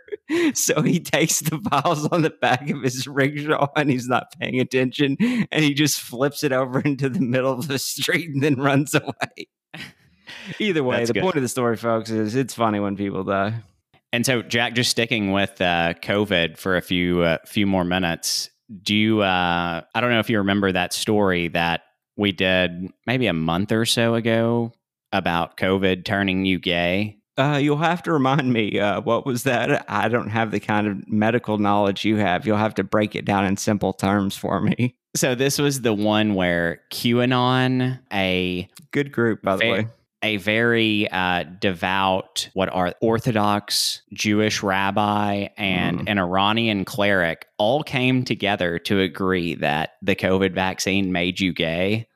so 0.54 0.82
he 0.82 1.00
takes 1.00 1.40
the 1.40 1.58
files 1.70 2.06
on 2.08 2.22
the 2.22 2.30
back 2.30 2.70
of 2.70 2.82
his 2.82 3.08
rickshaw 3.08 3.68
and 3.78 3.90
he's 3.90 4.10
not 4.10 4.34
paying 4.38 4.60
attention, 4.60 5.16
and 5.52 5.64
he 5.64 5.74
just 5.74 6.02
flips 6.02 6.44
it 6.44 6.52
over 6.52 6.82
into 6.82 7.08
the 7.08 7.22
middle 7.22 7.54
of 7.54 7.70
the 7.70 7.80
street 7.80 8.30
and 8.30 8.44
then 8.44 8.56
runs 8.56 8.94
away. 8.94 9.48
Either 10.60 10.84
way, 10.84 10.98
That's 10.98 11.08
the 11.08 11.14
good. 11.14 11.24
point 11.24 11.36
of 11.38 11.44
the 11.44 11.48
story, 11.48 11.78
folks, 11.78 12.10
is 12.10 12.36
it's 12.36 12.54
funny 12.54 12.82
when 12.82 12.98
people 12.98 13.24
die. 13.24 13.62
And 14.14 14.28
so, 14.28 14.44
Jack, 14.44 14.76
just 14.76 14.92
sticking 14.92 15.32
with 15.32 15.60
uh, 15.60 15.96
COVID 15.96 16.58
for 16.60 16.78
a 16.78 16.82
few 16.82 17.24
uh, 17.24 17.40
few 17.48 17.66
more 17.66 17.84
minutes. 17.84 18.52
Do 18.84 18.96
you? 18.96 19.22
Uh, 19.22 19.82
I 19.94 20.02
don't 20.02 20.12
know 20.12 20.20
if 20.20 20.30
you 20.30 20.38
remember 20.38 20.72
that 20.72 20.94
story 20.94 21.48
that 21.50 21.82
we 22.16 22.32
did 22.32 22.90
maybe 23.08 23.26
a 23.26 23.34
month 23.34 23.72
or 23.72 23.86
so 23.86 24.14
ago 24.14 24.72
about 25.12 25.58
COVID 25.58 26.06
turning 26.06 26.46
you 26.46 26.60
gay. 26.60 27.18
Uh, 27.38 27.60
you'll 27.60 27.78
have 27.78 28.04
to 28.04 28.14
remind 28.14 28.54
me. 28.54 28.80
Uh, 28.80 29.02
what 29.02 29.26
was 29.26 29.44
that? 29.44 29.84
I 29.90 30.10
don't 30.10 30.30
have 30.30 30.52
the 30.52 30.60
kind 30.60 30.86
of 30.86 31.08
medical 31.10 31.58
knowledge 31.58 32.06
you 32.06 32.18
have. 32.18 32.46
You'll 32.46 32.58
have 32.58 32.76
to 32.76 32.84
break 32.84 33.16
it 33.16 33.26
down 33.26 33.46
in 33.46 33.58
simple 33.58 33.94
terms 33.94 34.38
for 34.38 34.62
me. 34.62 34.96
So 35.16 35.34
this 35.34 35.58
was 35.58 35.82
the 35.82 35.94
one 35.94 36.36
where 36.36 36.82
QAnon, 36.92 38.00
a 38.12 38.70
Good 38.92 39.12
group, 39.12 39.42
by 39.42 39.56
the 39.56 39.60
Fair- 39.60 39.74
way. 39.74 39.88
A 40.24 40.38
very 40.38 41.08
uh, 41.12 41.44
devout, 41.60 42.50
what 42.54 42.70
are 42.70 42.96
Orthodox 43.02 44.02
Jewish 44.14 44.64
rabbi 44.64 45.50
and 45.58 46.00
Mm. 46.00 46.10
an 46.10 46.18
Iranian 46.20 46.86
cleric 46.86 47.46
all 47.58 47.84
came 47.84 48.24
together 48.24 48.80
to 48.80 49.00
agree 49.02 49.56
that 49.56 49.92
the 50.02 50.16
COVID 50.16 50.54
vaccine 50.54 51.12
made 51.12 51.40
you 51.40 51.54
gay. 51.54 52.08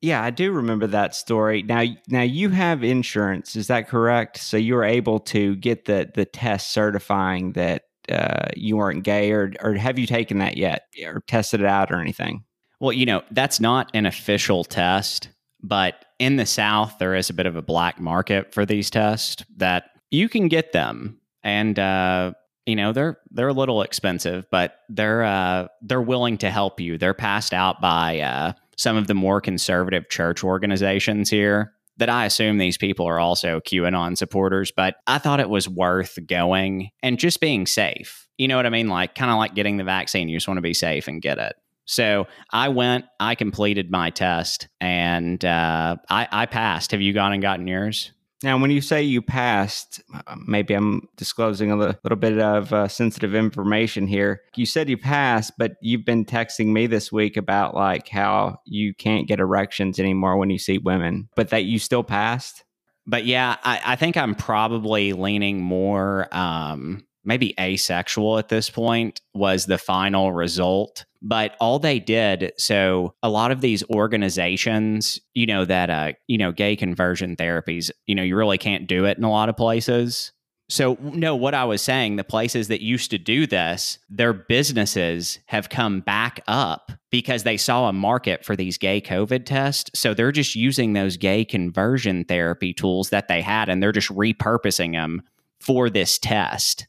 Yeah, 0.00 0.22
I 0.22 0.30
do 0.30 0.50
remember 0.52 0.86
that 0.88 1.14
story. 1.14 1.62
Now, 1.62 1.84
now 2.08 2.22
you 2.22 2.48
have 2.50 2.82
insurance, 2.82 3.54
is 3.54 3.66
that 3.68 3.88
correct? 3.88 4.38
So 4.38 4.56
you 4.56 4.74
were 4.74 4.84
able 4.84 5.20
to 5.20 5.54
get 5.56 5.84
the 5.84 6.10
the 6.12 6.24
test 6.24 6.72
certifying 6.72 7.52
that 7.52 7.82
uh, 8.08 8.48
you 8.56 8.76
weren't 8.76 9.04
gay, 9.04 9.30
or 9.30 9.52
or 9.60 9.74
have 9.74 9.98
you 10.00 10.06
taken 10.06 10.38
that 10.38 10.56
yet, 10.56 10.86
or 11.04 11.22
tested 11.28 11.60
it 11.60 11.66
out, 11.66 11.92
or 11.92 12.00
anything? 12.00 12.42
Well, 12.80 12.92
you 12.92 13.06
know, 13.06 13.22
that's 13.30 13.60
not 13.60 13.90
an 13.94 14.06
official 14.06 14.64
test, 14.64 15.28
but 15.62 16.04
in 16.18 16.36
the 16.36 16.46
South, 16.46 16.98
there 16.98 17.14
is 17.14 17.30
a 17.30 17.34
bit 17.34 17.46
of 17.46 17.56
a 17.56 17.62
black 17.62 18.00
market 18.00 18.52
for 18.52 18.66
these 18.66 18.90
tests 18.90 19.44
that 19.56 19.90
you 20.10 20.28
can 20.28 20.48
get 20.48 20.72
them. 20.72 21.18
And, 21.42 21.78
uh, 21.78 22.32
you 22.66 22.76
know, 22.76 22.92
they're 22.92 23.18
they're 23.30 23.48
a 23.48 23.52
little 23.52 23.82
expensive, 23.82 24.46
but 24.50 24.78
they're 24.88 25.24
uh, 25.24 25.68
they're 25.80 26.02
willing 26.02 26.38
to 26.38 26.50
help 26.50 26.80
you. 26.80 26.96
They're 26.96 27.14
passed 27.14 27.52
out 27.52 27.80
by 27.80 28.20
uh, 28.20 28.52
some 28.76 28.96
of 28.96 29.08
the 29.08 29.14
more 29.14 29.40
conservative 29.40 30.08
church 30.08 30.44
organizations 30.44 31.28
here 31.28 31.72
that 31.98 32.08
I 32.08 32.24
assume 32.24 32.58
these 32.58 32.78
people 32.78 33.06
are 33.06 33.18
also 33.18 33.60
QAnon 33.60 34.16
supporters, 34.16 34.72
but 34.74 34.96
I 35.06 35.18
thought 35.18 35.40
it 35.40 35.50
was 35.50 35.68
worth 35.68 36.18
going 36.26 36.90
and 37.02 37.18
just 37.18 37.40
being 37.40 37.66
safe. 37.66 38.28
You 38.38 38.48
know 38.48 38.56
what 38.56 38.66
I 38.66 38.70
mean? 38.70 38.88
Like, 38.88 39.14
kind 39.14 39.30
of 39.30 39.36
like 39.36 39.54
getting 39.54 39.76
the 39.76 39.84
vaccine. 39.84 40.28
You 40.28 40.36
just 40.36 40.48
want 40.48 40.58
to 40.58 40.62
be 40.62 40.74
safe 40.74 41.06
and 41.06 41.20
get 41.20 41.38
it. 41.38 41.54
So 41.84 42.26
I 42.50 42.68
went, 42.68 43.06
I 43.18 43.34
completed 43.34 43.90
my 43.90 44.10
test, 44.10 44.68
and 44.80 45.44
uh, 45.44 45.96
I, 46.08 46.28
I 46.30 46.46
passed. 46.46 46.92
Have 46.92 47.00
you 47.00 47.12
gone 47.12 47.32
and 47.32 47.42
gotten 47.42 47.66
yours? 47.66 48.12
Now, 48.42 48.58
when 48.58 48.72
you 48.72 48.80
say 48.80 49.02
you 49.02 49.22
passed, 49.22 50.02
uh, 50.26 50.36
maybe 50.46 50.74
I'm 50.74 51.08
disclosing 51.16 51.70
a 51.70 51.76
li- 51.76 51.94
little 52.02 52.16
bit 52.16 52.38
of 52.38 52.72
uh, 52.72 52.88
sensitive 52.88 53.34
information 53.34 54.06
here. 54.08 54.40
You 54.56 54.66
said 54.66 54.88
you 54.88 54.98
passed, 54.98 55.52
but 55.58 55.74
you've 55.80 56.04
been 56.04 56.24
texting 56.24 56.66
me 56.66 56.88
this 56.88 57.12
week 57.12 57.36
about 57.36 57.74
like 57.74 58.08
how 58.08 58.58
you 58.66 58.94
can't 58.94 59.28
get 59.28 59.38
erections 59.38 60.00
anymore 60.00 60.36
when 60.36 60.50
you 60.50 60.58
see 60.58 60.78
women, 60.78 61.28
but 61.36 61.50
that 61.50 61.64
you 61.64 61.78
still 61.78 62.02
passed. 62.02 62.64
But 63.06 63.24
yeah, 63.26 63.56
I, 63.62 63.80
I 63.84 63.96
think 63.96 64.16
I'm 64.16 64.34
probably 64.34 65.12
leaning 65.12 65.60
more, 65.60 66.28
um, 66.32 67.04
maybe 67.24 67.54
asexual 67.58 68.38
at 68.38 68.48
this 68.48 68.70
point, 68.70 69.20
was 69.34 69.66
the 69.66 69.78
final 69.78 70.32
result. 70.32 71.04
But 71.20 71.56
all 71.60 71.78
they 71.78 72.00
did, 72.00 72.52
so 72.58 73.14
a 73.22 73.28
lot 73.28 73.52
of 73.52 73.60
these 73.60 73.84
organizations, 73.90 75.20
you 75.34 75.46
know, 75.46 75.64
that, 75.64 75.88
uh, 75.88 76.12
you 76.26 76.38
know, 76.38 76.50
gay 76.50 76.74
conversion 76.74 77.36
therapies, 77.36 77.90
you 78.06 78.14
know, 78.14 78.24
you 78.24 78.36
really 78.36 78.58
can't 78.58 78.88
do 78.88 79.04
it 79.04 79.18
in 79.18 79.24
a 79.24 79.30
lot 79.30 79.48
of 79.48 79.56
places. 79.56 80.32
So, 80.68 80.96
no, 81.00 81.36
what 81.36 81.54
I 81.54 81.64
was 81.64 81.82
saying, 81.82 82.16
the 82.16 82.24
places 82.24 82.68
that 82.68 82.80
used 82.80 83.10
to 83.10 83.18
do 83.18 83.46
this, 83.46 83.98
their 84.08 84.32
businesses 84.32 85.38
have 85.46 85.68
come 85.68 86.00
back 86.00 86.42
up 86.48 86.92
because 87.10 87.42
they 87.42 87.58
saw 87.58 87.88
a 87.88 87.92
market 87.92 88.42
for 88.42 88.56
these 88.56 88.78
gay 88.78 89.00
COVID 89.00 89.44
tests. 89.44 89.90
So 89.94 90.14
they're 90.14 90.32
just 90.32 90.56
using 90.56 90.94
those 90.94 91.18
gay 91.18 91.44
conversion 91.44 92.24
therapy 92.24 92.72
tools 92.72 93.10
that 93.10 93.28
they 93.28 93.42
had 93.42 93.68
and 93.68 93.82
they're 93.82 93.92
just 93.92 94.08
repurposing 94.08 94.92
them 94.92 95.22
for 95.60 95.90
this 95.90 96.18
test. 96.18 96.86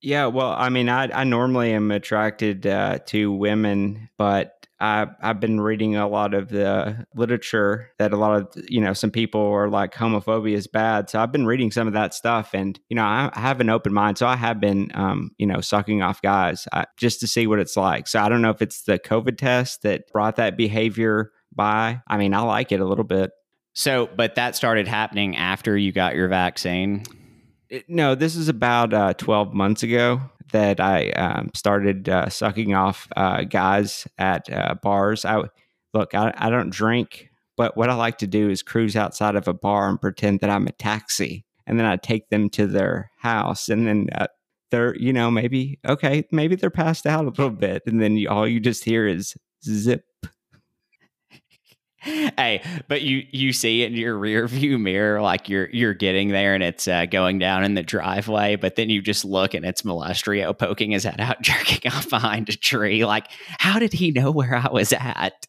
Yeah, 0.00 0.26
well, 0.26 0.54
I 0.56 0.68
mean, 0.68 0.88
I, 0.88 1.08
I 1.12 1.24
normally 1.24 1.72
am 1.72 1.90
attracted 1.90 2.66
uh, 2.66 2.98
to 3.06 3.32
women, 3.32 4.08
but 4.16 4.58
I, 4.80 5.08
I've 5.20 5.40
been 5.40 5.60
reading 5.60 5.96
a 5.96 6.08
lot 6.08 6.34
of 6.34 6.50
the 6.50 7.04
literature 7.16 7.90
that 7.98 8.12
a 8.12 8.16
lot 8.16 8.40
of, 8.40 8.64
you 8.68 8.80
know, 8.80 8.92
some 8.92 9.10
people 9.10 9.40
are 9.40 9.68
like 9.68 9.92
homophobia 9.92 10.54
is 10.54 10.68
bad. 10.68 11.10
So 11.10 11.20
I've 11.20 11.32
been 11.32 11.46
reading 11.46 11.72
some 11.72 11.88
of 11.88 11.94
that 11.94 12.14
stuff 12.14 12.50
and, 12.54 12.78
you 12.88 12.94
know, 12.94 13.02
I, 13.02 13.28
I 13.32 13.40
have 13.40 13.60
an 13.60 13.70
open 13.70 13.92
mind. 13.92 14.18
So 14.18 14.26
I 14.28 14.36
have 14.36 14.60
been, 14.60 14.92
um, 14.94 15.32
you 15.36 15.46
know, 15.46 15.60
sucking 15.60 16.00
off 16.00 16.22
guys 16.22 16.68
uh, 16.72 16.84
just 16.96 17.18
to 17.20 17.26
see 17.26 17.48
what 17.48 17.58
it's 17.58 17.76
like. 17.76 18.06
So 18.06 18.20
I 18.20 18.28
don't 18.28 18.40
know 18.40 18.50
if 18.50 18.62
it's 18.62 18.82
the 18.82 19.00
COVID 19.00 19.36
test 19.36 19.82
that 19.82 20.12
brought 20.12 20.36
that 20.36 20.56
behavior 20.56 21.32
by. 21.52 22.02
I 22.06 22.18
mean, 22.18 22.34
I 22.34 22.42
like 22.42 22.70
it 22.70 22.78
a 22.78 22.86
little 22.86 23.04
bit. 23.04 23.32
So, 23.72 24.08
but 24.16 24.36
that 24.36 24.54
started 24.54 24.86
happening 24.86 25.36
after 25.36 25.76
you 25.76 25.90
got 25.90 26.14
your 26.14 26.28
vaccine. 26.28 27.02
It- 27.70 27.88
no, 27.88 28.14
this 28.14 28.36
is 28.36 28.48
about 28.48 28.92
uh, 28.94 29.14
12 29.14 29.52
months 29.54 29.82
ago 29.82 30.20
that 30.52 30.80
I 30.80 31.10
um, 31.10 31.50
started 31.54 32.08
uh, 32.08 32.28
sucking 32.30 32.74
off 32.74 33.06
uh, 33.16 33.42
guys 33.42 34.06
at 34.16 34.50
uh, 34.52 34.74
bars. 34.82 35.24
I 35.24 35.42
look, 35.92 36.14
I, 36.14 36.32
I 36.36 36.48
don't 36.50 36.70
drink, 36.70 37.28
but 37.56 37.76
what 37.76 37.90
I 37.90 37.94
like 37.94 38.18
to 38.18 38.26
do 38.26 38.48
is 38.48 38.62
cruise 38.62 38.96
outside 38.96 39.36
of 39.36 39.46
a 39.48 39.52
bar 39.54 39.88
and 39.88 40.00
pretend 40.00 40.40
that 40.40 40.50
I'm 40.50 40.66
a 40.66 40.72
taxi, 40.72 41.44
and 41.66 41.78
then 41.78 41.86
I 41.86 41.96
take 41.96 42.30
them 42.30 42.48
to 42.50 42.66
their 42.66 43.10
house, 43.18 43.68
and 43.68 43.86
then 43.86 44.08
uh, 44.14 44.26
they're, 44.70 44.96
you 44.96 45.12
know, 45.12 45.30
maybe 45.30 45.78
okay, 45.86 46.24
maybe 46.32 46.56
they're 46.56 46.70
passed 46.70 47.06
out 47.06 47.24
a 47.24 47.28
little 47.28 47.50
bit, 47.50 47.82
and 47.86 48.00
then 48.00 48.16
you, 48.16 48.28
all 48.30 48.48
you 48.48 48.60
just 48.60 48.84
hear 48.84 49.06
is 49.06 49.36
zip. 49.64 50.04
Hey, 52.00 52.62
but 52.88 53.02
you 53.02 53.26
you 53.30 53.52
see 53.52 53.82
in 53.82 53.94
your 53.94 54.16
rear 54.16 54.46
view 54.46 54.78
mirror, 54.78 55.20
like 55.20 55.48
you're 55.48 55.68
you're 55.70 55.94
getting 55.94 56.28
there 56.28 56.54
and 56.54 56.62
it's 56.62 56.86
uh, 56.88 57.06
going 57.06 57.38
down 57.38 57.64
in 57.64 57.74
the 57.74 57.82
driveway, 57.82 58.56
but 58.56 58.76
then 58.76 58.90
you 58.90 59.02
just 59.02 59.24
look 59.24 59.54
and 59.54 59.64
it's 59.64 59.82
Molestrio 59.82 60.56
poking 60.56 60.92
his 60.92 61.04
head 61.04 61.20
out, 61.20 61.40
jerking 61.42 61.90
off 61.90 62.08
behind 62.08 62.48
a 62.48 62.56
tree. 62.56 63.04
Like, 63.04 63.30
how 63.58 63.78
did 63.78 63.92
he 63.92 64.10
know 64.10 64.30
where 64.30 64.54
I 64.54 64.68
was 64.70 64.92
at? 64.92 65.46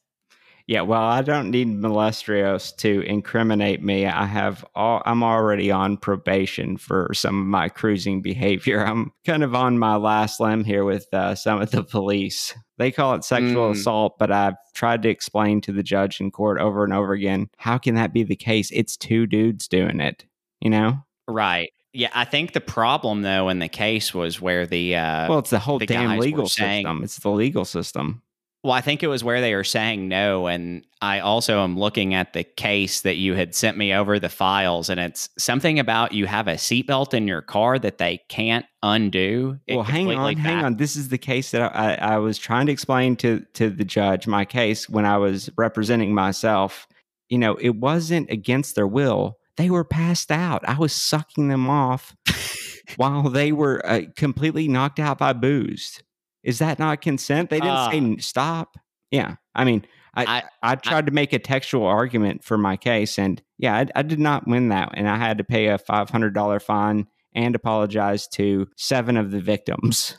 Yeah, 0.70 0.82
well, 0.82 1.02
I 1.02 1.24
don't 1.24 1.50
need 1.50 1.68
Molestrios 1.68 2.76
to 2.78 3.02
incriminate 3.02 3.82
me. 3.82 4.06
I 4.06 4.26
have 4.28 4.64
all, 4.76 5.02
I'm 5.04 5.24
already 5.24 5.72
on 5.72 5.98
probation 5.98 6.78
for 6.78 7.10
some 7.12 7.40
of 7.42 7.48
my 7.48 7.70
cruising 7.70 8.22
behavior. 8.22 8.86
I'm 8.86 9.12
kind 9.26 9.42
of 9.44 9.56
on 9.56 9.80
my 9.80 9.96
last 9.96 10.40
limb 10.40 10.64
here 10.64 10.86
with 10.86 11.08
uh, 11.12 11.34
some 11.34 11.60
of 11.60 11.72
the 11.72 11.84
police. 11.84 12.54
They 12.78 12.92
call 12.92 13.16
it 13.16 13.24
sexual 13.24 13.70
Mm. 13.72 13.72
assault, 13.72 14.20
but 14.20 14.32
I've 14.32 14.54
tried 14.76 15.02
to 15.02 15.10
explain 15.10 15.60
to 15.62 15.72
the 15.72 15.82
judge 15.82 16.22
in 16.22 16.30
court 16.30 16.60
over 16.60 16.84
and 16.84 16.94
over 16.94 17.14
again 17.14 17.50
how 17.58 17.80
can 17.80 17.96
that 17.96 18.14
be 18.14 18.22
the 18.22 18.36
case? 18.36 18.70
It's 18.72 18.96
two 18.96 19.26
dudes 19.26 19.68
doing 19.68 20.00
it, 20.00 20.24
you 20.62 20.70
know? 20.70 21.00
Right. 21.28 21.72
Yeah, 21.94 22.12
I 22.14 22.26
think 22.26 22.54
the 22.54 22.62
problem 22.62 23.24
though 23.24 23.50
in 23.50 23.58
the 23.58 23.70
case 23.70 24.14
was 24.14 24.40
where 24.40 24.68
the 24.68 24.96
uh, 24.98 25.30
Well, 25.30 25.40
it's 25.40 25.50
the 25.50 25.58
whole 25.58 25.80
the 25.80 25.88
damn 25.88 26.20
legal 26.20 26.48
saying- 26.48 26.86
system. 26.86 27.04
It's 27.04 27.18
the 27.18 27.32
legal 27.32 27.66
system. 27.66 28.22
Well, 28.62 28.74
I 28.74 28.82
think 28.82 29.04
it 29.04 29.08
was 29.08 29.24
where 29.24 29.40
they 29.40 29.56
were 29.56 29.64
saying 29.64 30.10
no. 30.10 30.48
And 30.48 30.86
I 31.02 31.20
also 31.20 31.64
am 31.64 31.80
looking 31.80 32.14
at 32.14 32.34
the 32.34 32.44
case 32.44 33.02
that 33.02 33.16
you 33.16 33.34
had 33.34 33.56
sent 33.56 33.78
me 33.78 33.94
over 33.94 34.20
the 34.20 34.28
files, 34.28 34.90
and 34.90 35.00
it's 35.00 35.30
something 35.38 35.80
about 35.80 36.12
you 36.12 36.26
have 36.26 36.50
a 36.50 36.56
seatbelt 36.56 37.14
in 37.14 37.26
your 37.26 37.42
car 37.42 37.80
that 37.80 38.00
they 38.00 38.20
can't 38.28 38.66
undo. 38.84 39.60
It 39.66 39.76
well, 39.76 39.86
hang 39.86 40.10
on, 40.10 40.16
completely 40.16 40.42
hang 40.42 40.66
on. 40.66 40.76
This 40.76 40.98
is 40.98 41.08
the 41.08 41.18
case 41.18 41.52
that 41.52 41.74
I, 41.74 41.96
I 41.96 42.18
was 42.18 42.38
trying 42.38 42.66
to 42.66 42.74
explain 42.74 43.16
to 43.18 43.46
to 43.54 43.70
the 43.70 43.86
judge. 43.86 44.28
My 44.28 44.44
case 44.44 44.90
when 44.90 45.06
I 45.06 45.18
was 45.18 45.50
representing 45.58 46.14
myself. 46.14 46.88
You 47.30 47.38
know, 47.38 47.58
it 47.58 47.76
wasn't 47.76 48.32
against 48.32 48.74
their 48.74 48.88
will. 48.88 49.38
They 49.56 49.70
were 49.70 49.84
passed 49.84 50.32
out. 50.32 50.68
I 50.68 50.80
was 50.80 50.92
sucking 50.92 51.50
them 51.50 51.70
off 51.70 52.16
while 52.96 53.30
they 53.30 53.52
were 53.52 53.86
uh, 53.86 54.02
completely 54.16 54.68
knocked 54.68 55.00
out 55.00 55.20
by 55.20 55.34
booze. 55.34 56.02
Is 56.44 56.60
that 56.60 56.80
not 56.80 57.02
consent? 57.02 57.50
They 57.50 57.60
didn't 57.60 57.92
say 57.92 57.98
Uh, 57.98 58.02
n- 58.14 58.20
stop. 58.20 58.78
Yeah, 59.12 59.36
I 59.56 59.64
mean, 59.66 59.86
I, 60.16 60.26
I- 60.64 60.72
I 60.72 60.76
tried 60.76 61.06
to 61.08 61.12
make 61.12 61.34
a 61.34 61.40
textual 61.40 61.86
argument 61.86 62.44
for 62.44 62.58
my 62.58 62.78
case, 62.78 63.18
and 63.20 63.42
yeah, 63.58 63.76
I, 63.76 63.86
I 63.96 64.02
did 64.04 64.20
not 64.20 64.48
win 64.48 64.70
that, 64.70 64.90
and 64.94 65.08
I 65.10 65.18
had 65.18 65.38
to 65.40 65.44
pay 65.44 65.68
a 65.68 65.78
five 65.78 66.10
hundred 66.10 66.34
dollar 66.34 66.60
fine 66.60 67.08
and 67.34 67.56
apologize 67.56 68.28
to 68.30 68.68
seven 68.78 69.18
of 69.18 69.32
the 69.32 69.40
victims. 69.40 70.16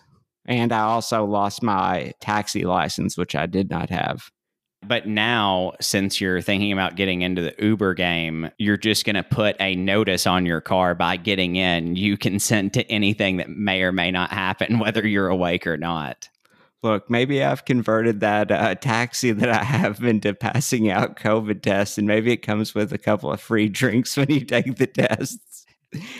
And 0.47 0.73
I 0.73 0.81
also 0.81 1.25
lost 1.25 1.63
my 1.63 2.13
taxi 2.21 2.65
license, 2.65 3.17
which 3.17 3.35
I 3.37 3.47
did 3.47 3.71
not 3.71 3.91
have. 3.91 4.31
But 4.83 5.07
now, 5.07 5.73
since 5.81 6.21
you're 6.21 6.41
thinking 6.41 6.73
about 6.73 6.97
getting 6.97 7.21
into 7.21 7.43
the 7.43 7.55
Uber 7.59 7.95
game, 7.95 8.51
you're 8.59 8.79
just 8.79 9.05
going 9.05 9.17
to 9.17 9.23
put 9.23 9.57
a 9.61 9.77
notice 9.77 10.27
on 10.27 10.47
your 10.47 10.63
car 10.63 10.95
by 10.95 11.17
getting 11.17 11.57
in. 11.57 11.97
You 11.97 12.17
consent 12.17 12.73
to 12.75 12.91
anything 12.91 13.37
that 13.37 13.51
may 13.51 13.83
or 13.83 13.93
may 13.93 14.11
not 14.11 14.31
happen, 14.31 14.79
whether 14.81 15.07
you're 15.07 15.29
awake 15.29 15.67
or 15.67 15.77
not. 15.77 16.29
Look, 16.83 17.11
maybe 17.11 17.45
I've 17.45 17.67
converted 17.67 18.21
that 18.21 18.51
uh, 18.51 18.75
taxi 18.75 19.33
that 19.33 19.51
I 19.51 19.63
have 19.63 20.03
into 20.03 20.33
passing 20.33 20.91
out 20.91 21.17
COVID 21.17 21.61
tests, 21.61 21.99
and 21.99 22.07
maybe 22.07 22.33
it 22.33 22.39
comes 22.39 22.75
with 22.75 22.93
a 22.93 22.99
couple 22.99 23.31
of 23.31 23.41
free 23.41 23.69
drinks 23.69 24.17
when 24.17 24.31
you 24.31 24.45
take 24.45 24.77
the 24.77 24.87
tests. 24.87 25.60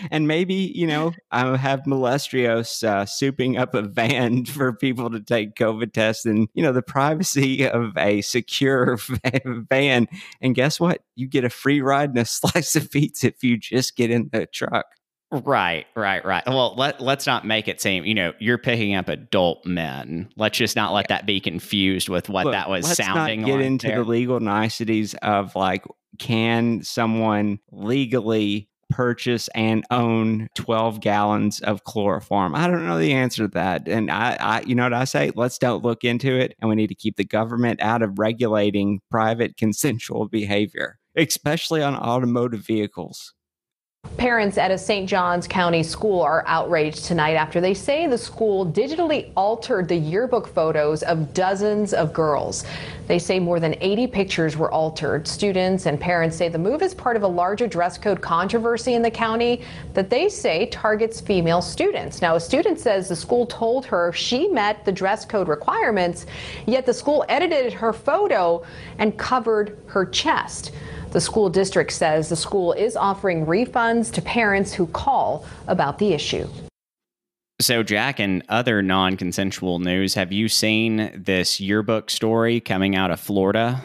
And 0.09 0.27
maybe, 0.27 0.71
you 0.75 0.85
know, 0.87 1.13
I 1.31 1.55
have 1.55 1.81
Molestrios 1.81 2.83
uh, 2.83 3.05
souping 3.05 3.57
up 3.57 3.73
a 3.73 3.81
van 3.81 4.45
for 4.45 4.73
people 4.73 5.09
to 5.09 5.19
take 5.21 5.55
COVID 5.55 5.93
tests 5.93 6.25
and, 6.25 6.47
you 6.53 6.63
know, 6.63 6.73
the 6.73 6.81
privacy 6.81 7.67
of 7.67 7.95
a 7.97 8.21
secure 8.21 8.97
van. 9.69 10.07
And 10.41 10.55
guess 10.55 10.79
what? 10.79 10.99
You 11.15 11.27
get 11.27 11.43
a 11.45 11.49
free 11.49 11.81
ride 11.81 12.09
and 12.09 12.19
a 12.19 12.25
slice 12.25 12.75
of 12.75 12.91
pizza 12.91 13.27
if 13.27 13.43
you 13.43 13.57
just 13.57 13.95
get 13.95 14.11
in 14.11 14.29
the 14.31 14.45
truck. 14.45 14.85
Right, 15.33 15.85
right, 15.95 16.25
right. 16.25 16.43
Well, 16.45 16.75
let 16.75 16.99
let's 16.99 17.25
not 17.25 17.45
make 17.45 17.69
it 17.69 17.79
seem, 17.79 18.03
you 18.03 18.13
know, 18.13 18.33
you're 18.39 18.57
picking 18.57 18.95
up 18.95 19.07
adult 19.07 19.65
men. 19.65 20.29
Let's 20.35 20.57
just 20.57 20.75
not 20.75 20.91
let 20.91 21.07
that 21.07 21.25
be 21.25 21.39
confused 21.39 22.09
with 22.09 22.27
what 22.27 22.45
Look, 22.47 22.53
that 22.53 22.69
was 22.69 22.83
let's 22.83 22.97
sounding 22.97 23.41
not 23.41 23.47
get 23.47 23.55
like 23.55 23.65
into 23.65 23.87
there. 23.87 23.97
the 23.99 24.03
legal 24.03 24.41
niceties 24.41 25.13
of 25.21 25.55
like 25.55 25.85
can 26.19 26.83
someone 26.83 27.59
legally 27.71 28.67
purchase 28.91 29.47
and 29.55 29.83
own 29.91 30.49
12 30.55 30.99
gallons 30.99 31.59
of 31.61 31.83
chloroform? 31.83 32.55
I 32.55 32.67
don't 32.67 32.85
know 32.85 32.99
the 32.99 33.13
answer 33.13 33.47
to 33.47 33.53
that. 33.53 33.87
And 33.87 34.11
I, 34.11 34.37
I, 34.39 34.61
you 34.61 34.75
know 34.75 34.83
what 34.83 34.93
I 34.93 35.05
say? 35.05 35.31
Let's 35.35 35.57
don't 35.57 35.83
look 35.83 36.03
into 36.03 36.37
it. 36.37 36.55
And 36.59 36.69
we 36.69 36.75
need 36.75 36.87
to 36.87 36.95
keep 36.95 37.15
the 37.15 37.23
government 37.23 37.81
out 37.81 38.01
of 38.01 38.19
regulating 38.19 39.01
private 39.09 39.57
consensual 39.57 40.27
behavior, 40.27 40.99
especially 41.15 41.81
on 41.81 41.95
automotive 41.95 42.65
vehicles. 42.65 43.33
Parents 44.21 44.59
at 44.59 44.69
a 44.69 44.77
St. 44.77 45.09
Johns 45.09 45.47
County 45.47 45.81
school 45.81 46.21
are 46.21 46.43
outraged 46.45 47.05
tonight 47.05 47.33
after 47.33 47.59
they 47.59 47.73
say 47.73 48.05
the 48.05 48.19
school 48.19 48.71
digitally 48.71 49.31
altered 49.35 49.87
the 49.87 49.95
yearbook 49.95 50.47
photos 50.47 51.01
of 51.01 51.33
dozens 51.33 51.91
of 51.91 52.13
girls. 52.13 52.63
They 53.07 53.17
say 53.17 53.39
more 53.39 53.59
than 53.59 53.73
80 53.81 54.05
pictures 54.05 54.55
were 54.55 54.71
altered. 54.71 55.27
Students 55.27 55.87
and 55.87 55.99
parents 55.99 56.37
say 56.37 56.49
the 56.49 56.59
move 56.59 56.83
is 56.83 56.93
part 56.93 57.15
of 57.15 57.23
a 57.23 57.27
larger 57.27 57.65
dress 57.65 57.97
code 57.97 58.21
controversy 58.21 58.93
in 58.93 59.01
the 59.01 59.09
county 59.09 59.63
that 59.95 60.11
they 60.11 60.29
say 60.29 60.67
targets 60.67 61.19
female 61.19 61.63
students. 61.63 62.21
Now, 62.21 62.35
a 62.35 62.39
student 62.39 62.79
says 62.79 63.09
the 63.09 63.15
school 63.15 63.47
told 63.47 63.87
her 63.87 64.13
she 64.13 64.47
met 64.47 64.85
the 64.85 64.91
dress 64.91 65.25
code 65.25 65.47
requirements, 65.47 66.27
yet 66.67 66.85
the 66.85 66.93
school 66.93 67.25
edited 67.27 67.73
her 67.73 67.91
photo 67.91 68.63
and 68.99 69.17
covered 69.17 69.79
her 69.87 70.05
chest. 70.05 70.73
The 71.11 71.19
school 71.19 71.49
district 71.49 71.91
says 71.91 72.29
the 72.29 72.37
school 72.37 72.71
is 72.71 72.95
offering 72.95 73.45
refunds 73.45 74.13
to 74.13 74.21
parents 74.21 74.73
who 74.73 74.87
call 74.87 75.45
about 75.67 75.99
the 75.99 76.13
issue. 76.13 76.47
So, 77.59 77.83
Jack, 77.83 78.19
and 78.19 78.43
other 78.47 78.81
non 78.81 79.17
consensual 79.17 79.79
news, 79.79 80.13
have 80.15 80.31
you 80.31 80.47
seen 80.47 81.11
this 81.13 81.59
yearbook 81.59 82.09
story 82.09 82.61
coming 82.61 82.95
out 82.95 83.11
of 83.11 83.19
Florida? 83.19 83.83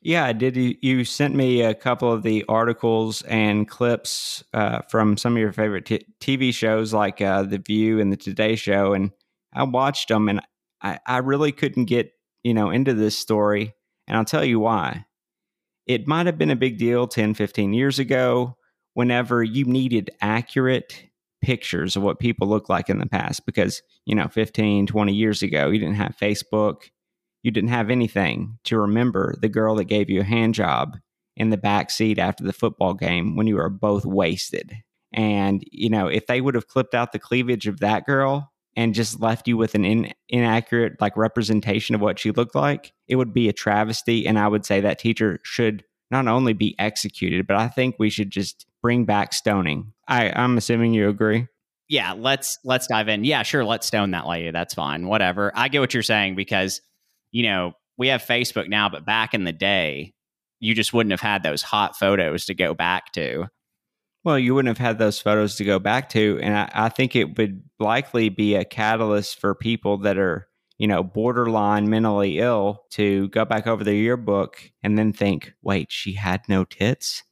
Yeah, 0.00 0.24
I 0.24 0.32
did. 0.32 0.56
You 0.56 1.04
sent 1.04 1.34
me 1.34 1.60
a 1.60 1.74
couple 1.74 2.10
of 2.10 2.22
the 2.22 2.42
articles 2.48 3.20
and 3.22 3.68
clips 3.68 4.42
uh, 4.54 4.80
from 4.88 5.18
some 5.18 5.34
of 5.34 5.38
your 5.38 5.52
favorite 5.52 5.84
t- 5.84 6.06
TV 6.20 6.54
shows 6.54 6.94
like 6.94 7.20
uh, 7.20 7.42
The 7.42 7.58
View 7.58 8.00
and 8.00 8.10
The 8.10 8.16
Today 8.16 8.56
Show, 8.56 8.94
and 8.94 9.10
I 9.52 9.64
watched 9.64 10.08
them, 10.08 10.30
and 10.30 10.40
I, 10.82 10.98
I 11.06 11.18
really 11.18 11.52
couldn't 11.52 11.84
get 11.84 12.12
you 12.42 12.54
know 12.54 12.70
into 12.70 12.94
this 12.94 13.16
story, 13.16 13.74
and 14.08 14.16
I'll 14.16 14.24
tell 14.24 14.44
you 14.44 14.58
why 14.58 15.04
it 15.90 16.06
might 16.06 16.26
have 16.26 16.38
been 16.38 16.52
a 16.52 16.56
big 16.56 16.78
deal 16.78 17.08
10, 17.08 17.34
15 17.34 17.72
years 17.72 17.98
ago 17.98 18.56
whenever 18.94 19.42
you 19.42 19.64
needed 19.64 20.08
accurate 20.20 21.06
pictures 21.42 21.96
of 21.96 22.04
what 22.04 22.20
people 22.20 22.46
look 22.46 22.68
like 22.68 22.88
in 22.88 22.98
the 22.98 23.06
past 23.06 23.44
because, 23.44 23.82
you 24.06 24.14
know, 24.14 24.28
15, 24.28 24.86
20 24.86 25.12
years 25.12 25.42
ago, 25.42 25.68
you 25.68 25.80
didn't 25.80 25.96
have 25.96 26.16
Facebook, 26.16 26.82
you 27.42 27.50
didn't 27.50 27.70
have 27.70 27.90
anything 27.90 28.56
to 28.62 28.78
remember 28.78 29.34
the 29.40 29.48
girl 29.48 29.74
that 29.74 29.86
gave 29.86 30.08
you 30.08 30.20
a 30.20 30.24
hand 30.24 30.54
job 30.54 30.96
in 31.36 31.50
the 31.50 31.56
back 31.56 31.90
seat 31.90 32.20
after 32.20 32.44
the 32.44 32.52
football 32.52 32.94
game 32.94 33.34
when 33.34 33.48
you 33.48 33.56
were 33.56 33.68
both 33.68 34.06
wasted. 34.06 34.72
And, 35.12 35.64
you 35.72 35.90
know, 35.90 36.06
if 36.06 36.28
they 36.28 36.40
would 36.40 36.54
have 36.54 36.68
clipped 36.68 36.94
out 36.94 37.10
the 37.10 37.18
cleavage 37.18 37.66
of 37.66 37.80
that 37.80 38.06
girl 38.06 38.49
and 38.76 38.94
just 38.94 39.20
left 39.20 39.48
you 39.48 39.56
with 39.56 39.74
an 39.74 39.84
in, 39.84 40.12
inaccurate 40.28 41.00
like 41.00 41.16
representation 41.16 41.94
of 41.94 42.00
what 42.00 42.18
she 42.18 42.30
looked 42.30 42.54
like, 42.54 42.92
it 43.08 43.16
would 43.16 43.32
be 43.32 43.48
a 43.48 43.52
travesty. 43.52 44.26
And 44.26 44.38
I 44.38 44.48
would 44.48 44.64
say 44.64 44.80
that 44.80 44.98
teacher 44.98 45.40
should 45.42 45.84
not 46.10 46.28
only 46.28 46.52
be 46.52 46.74
executed, 46.78 47.46
but 47.46 47.56
I 47.56 47.68
think 47.68 47.96
we 47.98 48.10
should 48.10 48.30
just 48.30 48.66
bring 48.82 49.04
back 49.04 49.32
stoning. 49.32 49.92
I, 50.08 50.30
I'm 50.30 50.56
assuming 50.56 50.94
you 50.94 51.08
agree. 51.08 51.46
Yeah, 51.88 52.12
let's 52.16 52.58
let's 52.64 52.86
dive 52.86 53.08
in. 53.08 53.24
Yeah, 53.24 53.42
sure, 53.42 53.64
let's 53.64 53.86
stone 53.86 54.12
that 54.12 54.26
lady. 54.26 54.50
That's 54.52 54.74
fine. 54.74 55.08
Whatever. 55.08 55.50
I 55.54 55.68
get 55.68 55.80
what 55.80 55.92
you're 55.92 56.04
saying 56.04 56.36
because, 56.36 56.80
you 57.32 57.42
know, 57.42 57.72
we 57.98 58.08
have 58.08 58.22
Facebook 58.22 58.68
now, 58.68 58.88
but 58.88 59.04
back 59.04 59.34
in 59.34 59.44
the 59.44 59.52
day, 59.52 60.14
you 60.60 60.74
just 60.74 60.92
wouldn't 60.92 61.10
have 61.10 61.20
had 61.20 61.42
those 61.42 61.62
hot 61.62 61.98
photos 61.98 62.44
to 62.46 62.54
go 62.54 62.74
back 62.74 63.12
to. 63.12 63.46
Well, 64.22 64.38
you 64.38 64.54
wouldn't 64.54 64.76
have 64.76 64.86
had 64.86 64.98
those 64.98 65.18
photos 65.18 65.56
to 65.56 65.64
go 65.64 65.78
back 65.78 66.10
to. 66.10 66.38
And 66.42 66.56
I, 66.56 66.70
I, 66.74 66.88
think 66.90 67.16
it 67.16 67.38
would 67.38 67.62
likely 67.78 68.28
be 68.28 68.54
a 68.54 68.64
catalyst 68.64 69.40
for 69.40 69.54
people 69.54 69.98
that 69.98 70.18
are, 70.18 70.48
you 70.76 70.86
know, 70.86 71.02
borderline 71.02 71.88
mentally 71.88 72.38
ill 72.38 72.84
to 72.90 73.28
go 73.28 73.46
back 73.46 73.66
over 73.66 73.82
their 73.82 73.94
yearbook 73.94 74.70
and 74.82 74.98
then 74.98 75.12
think, 75.14 75.54
wait, 75.62 75.90
she 75.90 76.12
had 76.12 76.42
no 76.48 76.64
tits? 76.64 77.22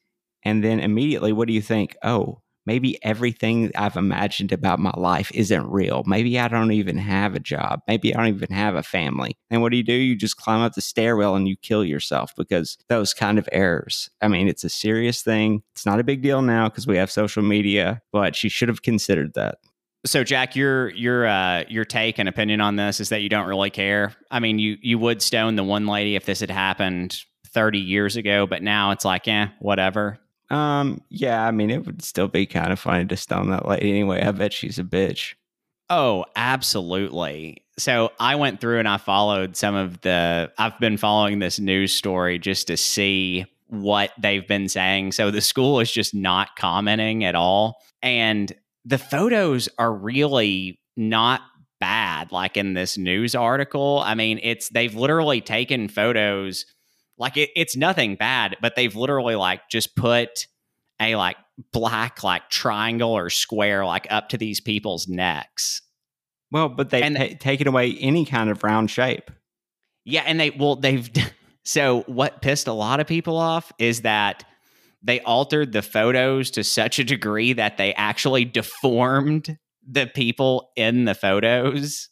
And 0.44 0.64
then 0.64 0.80
immediately, 0.80 1.32
what 1.32 1.46
do 1.46 1.52
you 1.52 1.60
think? 1.60 1.94
Oh, 2.02 2.40
maybe 2.68 3.02
everything 3.02 3.72
I've 3.76 3.96
imagined 3.96 4.52
about 4.52 4.78
my 4.78 4.92
life 4.94 5.30
isn't 5.32 5.66
real. 5.70 6.02
Maybe 6.04 6.38
I 6.38 6.48
don't 6.48 6.72
even 6.72 6.98
have 6.98 7.34
a 7.34 7.40
job. 7.40 7.80
Maybe 7.88 8.14
I 8.14 8.18
don't 8.18 8.36
even 8.36 8.54
have 8.54 8.74
a 8.74 8.82
family. 8.82 9.38
And 9.48 9.62
what 9.62 9.70
do 9.70 9.78
you 9.78 9.82
do? 9.82 9.94
You 9.94 10.14
just 10.14 10.36
climb 10.36 10.60
up 10.60 10.74
the 10.74 10.82
stairwell 10.82 11.34
and 11.34 11.48
you 11.48 11.56
kill 11.56 11.82
yourself 11.82 12.34
because 12.36 12.76
those 12.90 13.14
kind 13.14 13.38
of 13.38 13.48
errors. 13.52 14.10
I 14.20 14.28
mean, 14.28 14.48
it's 14.48 14.64
a 14.64 14.68
serious 14.68 15.22
thing. 15.22 15.62
It's 15.74 15.86
not 15.86 15.98
a 15.98 16.04
big 16.04 16.20
deal 16.20 16.42
now 16.42 16.68
because 16.68 16.86
we 16.86 16.98
have 16.98 17.10
social 17.10 17.42
media, 17.42 18.02
but 18.12 18.36
she 18.36 18.50
should 18.50 18.68
have 18.68 18.82
considered 18.82 19.32
that. 19.32 19.56
So 20.04 20.22
Jack, 20.22 20.54
your 20.54 20.90
your 20.90 21.26
uh, 21.26 21.64
your 21.68 21.86
take 21.86 22.18
and 22.18 22.28
opinion 22.28 22.60
on 22.60 22.76
this 22.76 23.00
is 23.00 23.08
that 23.08 23.22
you 23.22 23.30
don't 23.30 23.48
really 23.48 23.70
care. 23.70 24.12
I 24.30 24.40
mean, 24.40 24.58
you 24.58 24.76
you 24.82 24.98
would 24.98 25.22
stone 25.22 25.56
the 25.56 25.64
one 25.64 25.86
lady 25.86 26.16
if 26.16 26.26
this 26.26 26.40
had 26.40 26.50
happened 26.50 27.18
30 27.46 27.78
years 27.78 28.16
ago, 28.16 28.46
but 28.46 28.62
now 28.62 28.90
it's 28.90 29.04
like, 29.06 29.26
eh, 29.26 29.48
whatever. 29.58 30.20
Um, 30.50 31.02
yeah, 31.10 31.46
I 31.46 31.50
mean, 31.50 31.70
it 31.70 31.84
would 31.84 32.02
still 32.02 32.28
be 32.28 32.46
kind 32.46 32.72
of 32.72 32.78
funny 32.78 33.04
to 33.06 33.16
stone 33.16 33.50
that 33.50 33.68
lady 33.68 33.90
anyway. 33.90 34.22
I 34.22 34.30
bet 34.32 34.52
she's 34.52 34.78
a 34.78 34.84
bitch. 34.84 35.34
Oh, 35.90 36.24
absolutely. 36.36 37.64
So 37.78 38.12
I 38.18 38.34
went 38.36 38.60
through 38.60 38.78
and 38.78 38.88
I 38.88 38.98
followed 38.98 39.56
some 39.56 39.74
of 39.74 40.00
the, 40.00 40.50
I've 40.58 40.78
been 40.80 40.96
following 40.96 41.38
this 41.38 41.58
news 41.58 41.94
story 41.94 42.38
just 42.38 42.66
to 42.66 42.76
see 42.76 43.46
what 43.68 44.12
they've 44.18 44.46
been 44.46 44.68
saying. 44.68 45.12
So 45.12 45.30
the 45.30 45.40
school 45.40 45.80
is 45.80 45.90
just 45.90 46.14
not 46.14 46.56
commenting 46.56 47.24
at 47.24 47.34
all. 47.34 47.80
And 48.02 48.52
the 48.84 48.98
photos 48.98 49.68
are 49.78 49.92
really 49.92 50.80
not 50.96 51.42
bad, 51.78 52.32
like 52.32 52.56
in 52.56 52.74
this 52.74 52.98
news 52.98 53.34
article. 53.34 54.02
I 54.04 54.14
mean, 54.14 54.40
it's, 54.42 54.68
they've 54.70 54.94
literally 54.94 55.40
taken 55.40 55.88
photos 55.88 56.66
like 57.18 57.36
it, 57.36 57.50
it's 57.56 57.76
nothing 57.76 58.14
bad, 58.14 58.56
but 58.60 58.76
they've 58.76 58.94
literally 58.94 59.34
like 59.34 59.68
just 59.68 59.96
put 59.96 60.46
a 61.00 61.16
like 61.16 61.36
black 61.72 62.22
like 62.22 62.48
triangle 62.48 63.10
or 63.10 63.30
square 63.30 63.84
like 63.84 64.06
up 64.10 64.28
to 64.30 64.38
these 64.38 64.60
people's 64.60 65.08
necks. 65.08 65.82
Well, 66.50 66.68
but 66.68 66.90
they've 66.90 67.14
ta- 67.14 67.36
taken 67.38 67.66
away 67.66 67.96
any 68.00 68.24
kind 68.24 68.50
of 68.50 68.62
round 68.62 68.90
shape. 68.90 69.30
Yeah, 70.04 70.22
and 70.24 70.40
they 70.40 70.50
well 70.50 70.76
they've 70.76 71.10
so 71.64 72.02
what 72.06 72.40
pissed 72.40 72.68
a 72.68 72.72
lot 72.72 73.00
of 73.00 73.06
people 73.06 73.36
off 73.36 73.72
is 73.78 74.02
that 74.02 74.44
they 75.02 75.20
altered 75.20 75.72
the 75.72 75.82
photos 75.82 76.50
to 76.52 76.64
such 76.64 76.98
a 76.98 77.04
degree 77.04 77.52
that 77.52 77.76
they 77.76 77.94
actually 77.94 78.44
deformed 78.44 79.58
the 79.86 80.06
people 80.06 80.70
in 80.76 81.04
the 81.04 81.14
photos. 81.14 82.08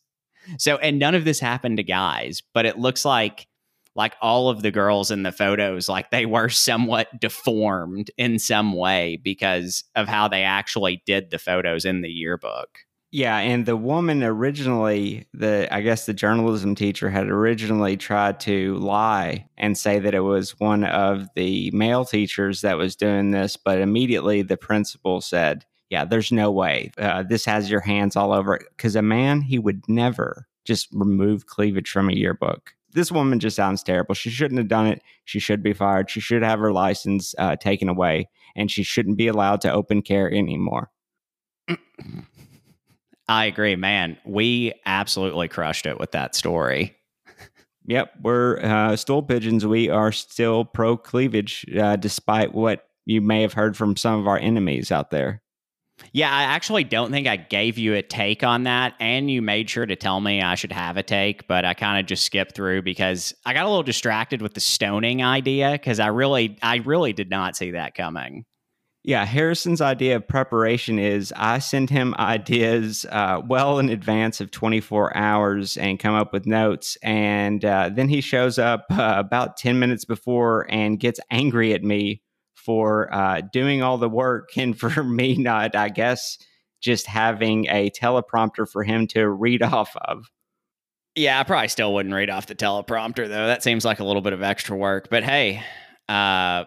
So 0.58 0.76
and 0.76 0.98
none 0.98 1.14
of 1.14 1.24
this 1.24 1.40
happened 1.40 1.78
to 1.78 1.82
guys, 1.82 2.42
but 2.54 2.66
it 2.66 2.78
looks 2.78 3.04
like 3.04 3.46
like 3.96 4.14
all 4.20 4.48
of 4.48 4.62
the 4.62 4.70
girls 4.70 5.10
in 5.10 5.22
the 5.22 5.32
photos 5.32 5.88
like 5.88 6.10
they 6.10 6.26
were 6.26 6.48
somewhat 6.48 7.08
deformed 7.18 8.10
in 8.16 8.38
some 8.38 8.72
way 8.72 9.18
because 9.24 9.82
of 9.96 10.06
how 10.06 10.28
they 10.28 10.42
actually 10.42 11.02
did 11.06 11.30
the 11.30 11.38
photos 11.38 11.84
in 11.84 12.02
the 12.02 12.10
yearbook. 12.10 12.80
Yeah 13.10 13.38
and 13.38 13.64
the 13.64 13.76
woman 13.76 14.22
originally 14.22 15.26
the 15.32 15.72
i 15.74 15.80
guess 15.80 16.06
the 16.06 16.12
journalism 16.12 16.74
teacher 16.74 17.08
had 17.08 17.28
originally 17.28 17.96
tried 17.96 18.40
to 18.40 18.74
lie 18.76 19.48
and 19.56 19.78
say 19.78 19.98
that 19.98 20.14
it 20.14 20.20
was 20.20 20.58
one 20.60 20.84
of 20.84 21.28
the 21.34 21.70
male 21.70 22.04
teachers 22.04 22.60
that 22.60 22.76
was 22.76 22.96
doing 22.96 23.30
this 23.30 23.56
but 23.56 23.80
immediately 23.80 24.42
the 24.42 24.56
principal 24.56 25.20
said 25.20 25.64
yeah 25.88 26.04
there's 26.04 26.32
no 26.32 26.50
way. 26.50 26.90
Uh, 26.98 27.22
this 27.22 27.44
has 27.44 27.70
your 27.70 27.80
hands 27.80 28.16
all 28.16 28.32
over 28.32 28.56
it. 28.56 28.66
Because 28.76 28.96
a 28.96 29.02
man 29.02 29.40
he 29.40 29.58
would 29.58 29.88
never 29.88 30.46
just 30.64 30.88
remove 30.92 31.46
cleavage 31.46 31.88
from 31.90 32.10
a 32.10 32.14
yearbook 32.14 32.75
this 32.96 33.12
woman 33.12 33.38
just 33.38 33.56
sounds 33.56 33.82
terrible. 33.82 34.14
She 34.14 34.30
shouldn't 34.30 34.58
have 34.58 34.68
done 34.68 34.86
it. 34.86 35.02
She 35.26 35.38
should 35.38 35.62
be 35.62 35.74
fired. 35.74 36.10
She 36.10 36.18
should 36.18 36.42
have 36.42 36.58
her 36.58 36.72
license 36.72 37.34
uh, 37.38 37.56
taken 37.56 37.90
away, 37.90 38.28
and 38.56 38.70
she 38.70 38.82
shouldn't 38.82 39.18
be 39.18 39.28
allowed 39.28 39.60
to 39.60 39.72
open 39.72 40.00
care 40.00 40.32
anymore. 40.32 40.90
I 43.28 43.44
agree, 43.44 43.76
man. 43.76 44.16
We 44.24 44.72
absolutely 44.86 45.48
crushed 45.48 45.84
it 45.84 46.00
with 46.00 46.12
that 46.12 46.34
story. 46.34 46.96
Yep, 47.88 48.14
we're 48.22 48.58
uh, 48.60 48.96
stool 48.96 49.22
pigeons. 49.22 49.64
We 49.64 49.90
are 49.90 50.10
still 50.10 50.64
pro 50.64 50.96
cleavage, 50.96 51.66
uh, 51.78 51.96
despite 51.96 52.54
what 52.54 52.88
you 53.04 53.20
may 53.20 53.42
have 53.42 53.52
heard 53.52 53.76
from 53.76 53.94
some 53.94 54.18
of 54.18 54.26
our 54.26 54.38
enemies 54.38 54.90
out 54.90 55.10
there. 55.10 55.42
Yeah, 56.12 56.30
I 56.30 56.42
actually 56.44 56.84
don't 56.84 57.10
think 57.10 57.26
I 57.26 57.36
gave 57.36 57.78
you 57.78 57.94
a 57.94 58.02
take 58.02 58.42
on 58.42 58.64
that. 58.64 58.94
And 59.00 59.30
you 59.30 59.42
made 59.42 59.68
sure 59.70 59.86
to 59.86 59.96
tell 59.96 60.20
me 60.20 60.42
I 60.42 60.54
should 60.54 60.72
have 60.72 60.96
a 60.96 61.02
take, 61.02 61.46
but 61.48 61.64
I 61.64 61.74
kind 61.74 61.98
of 62.00 62.06
just 62.06 62.24
skipped 62.24 62.54
through 62.54 62.82
because 62.82 63.34
I 63.44 63.54
got 63.54 63.64
a 63.64 63.68
little 63.68 63.82
distracted 63.82 64.42
with 64.42 64.54
the 64.54 64.60
stoning 64.60 65.22
idea 65.22 65.72
because 65.72 66.00
I 66.00 66.08
really, 66.08 66.58
I 66.62 66.76
really 66.76 67.12
did 67.12 67.30
not 67.30 67.56
see 67.56 67.72
that 67.72 67.94
coming. 67.94 68.44
Yeah, 69.04 69.24
Harrison's 69.24 69.80
idea 69.80 70.16
of 70.16 70.26
preparation 70.26 70.98
is 70.98 71.32
I 71.36 71.60
send 71.60 71.90
him 71.90 72.12
ideas 72.18 73.06
uh, 73.08 73.40
well 73.46 73.78
in 73.78 73.88
advance 73.88 74.40
of 74.40 74.50
24 74.50 75.16
hours 75.16 75.76
and 75.76 76.00
come 76.00 76.16
up 76.16 76.32
with 76.32 76.44
notes. 76.44 76.98
And 77.04 77.64
uh, 77.64 77.90
then 77.94 78.08
he 78.08 78.20
shows 78.20 78.58
up 78.58 78.84
uh, 78.90 79.14
about 79.16 79.58
10 79.58 79.78
minutes 79.78 80.04
before 80.04 80.66
and 80.68 80.98
gets 80.98 81.20
angry 81.30 81.72
at 81.72 81.84
me 81.84 82.20
for 82.66 83.14
uh, 83.14 83.40
doing 83.52 83.80
all 83.80 83.96
the 83.96 84.08
work 84.08 84.50
and 84.56 84.78
for 84.78 85.02
me 85.04 85.36
not, 85.36 85.76
I 85.76 85.88
guess, 85.88 86.36
just 86.82 87.06
having 87.06 87.66
a 87.66 87.90
teleprompter 87.90 88.68
for 88.68 88.82
him 88.82 89.06
to 89.08 89.26
read 89.28 89.62
off 89.62 89.96
of. 89.96 90.26
Yeah, 91.14 91.40
I 91.40 91.44
probably 91.44 91.68
still 91.68 91.94
wouldn't 91.94 92.14
read 92.14 92.28
off 92.28 92.46
the 92.46 92.54
teleprompter 92.54 93.28
though. 93.28 93.46
That 93.46 93.62
seems 93.62 93.86
like 93.86 94.00
a 94.00 94.04
little 94.04 94.20
bit 94.20 94.34
of 94.34 94.42
extra 94.42 94.76
work. 94.76 95.08
But 95.08 95.24
hey, 95.24 95.62
uh, 96.08 96.66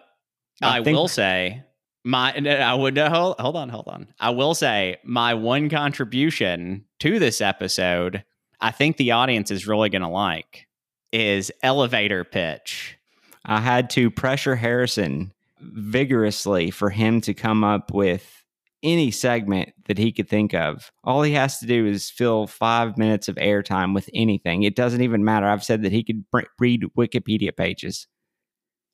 I 0.62 0.80
will 0.80 1.06
say 1.06 1.62
my 2.02 2.32
I 2.32 2.74
would 2.74 2.98
hold, 2.98 3.38
hold 3.38 3.56
on, 3.56 3.68
hold 3.68 3.86
on. 3.86 4.08
I 4.18 4.30
will 4.30 4.54
say 4.54 4.96
my 5.04 5.34
one 5.34 5.68
contribution 5.68 6.86
to 6.98 7.20
this 7.20 7.40
episode, 7.40 8.24
I 8.60 8.72
think 8.72 8.96
the 8.96 9.12
audience 9.12 9.52
is 9.52 9.68
really 9.68 9.88
going 9.88 10.02
to 10.02 10.08
like 10.08 10.66
is 11.12 11.52
elevator 11.62 12.24
pitch. 12.24 12.98
I 13.44 13.60
had 13.60 13.90
to 13.90 14.10
pressure 14.10 14.56
Harrison 14.56 15.32
vigorously 15.72 16.70
for 16.70 16.90
him 16.90 17.20
to 17.22 17.34
come 17.34 17.64
up 17.64 17.92
with 17.92 18.44
any 18.82 19.10
segment 19.10 19.70
that 19.86 19.98
he 19.98 20.10
could 20.12 20.28
think 20.28 20.54
of. 20.54 20.90
All 21.04 21.22
he 21.22 21.32
has 21.32 21.58
to 21.58 21.66
do 21.66 21.86
is 21.86 22.10
fill 22.10 22.46
five 22.46 22.96
minutes 22.96 23.28
of 23.28 23.36
airtime 23.36 23.94
with 23.94 24.08
anything. 24.14 24.62
It 24.62 24.74
doesn't 24.74 25.02
even 25.02 25.24
matter. 25.24 25.46
I've 25.46 25.64
said 25.64 25.82
that 25.82 25.92
he 25.92 26.02
could 26.02 26.24
read 26.58 26.84
Wikipedia 26.96 27.54
pages. 27.54 28.06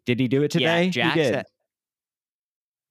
Did 0.04 0.20
he 0.20 0.28
do 0.28 0.42
it 0.42 0.50
today? 0.50 0.84
Yeah, 0.84 0.90
Jack 0.90 1.14
said, 1.16 1.44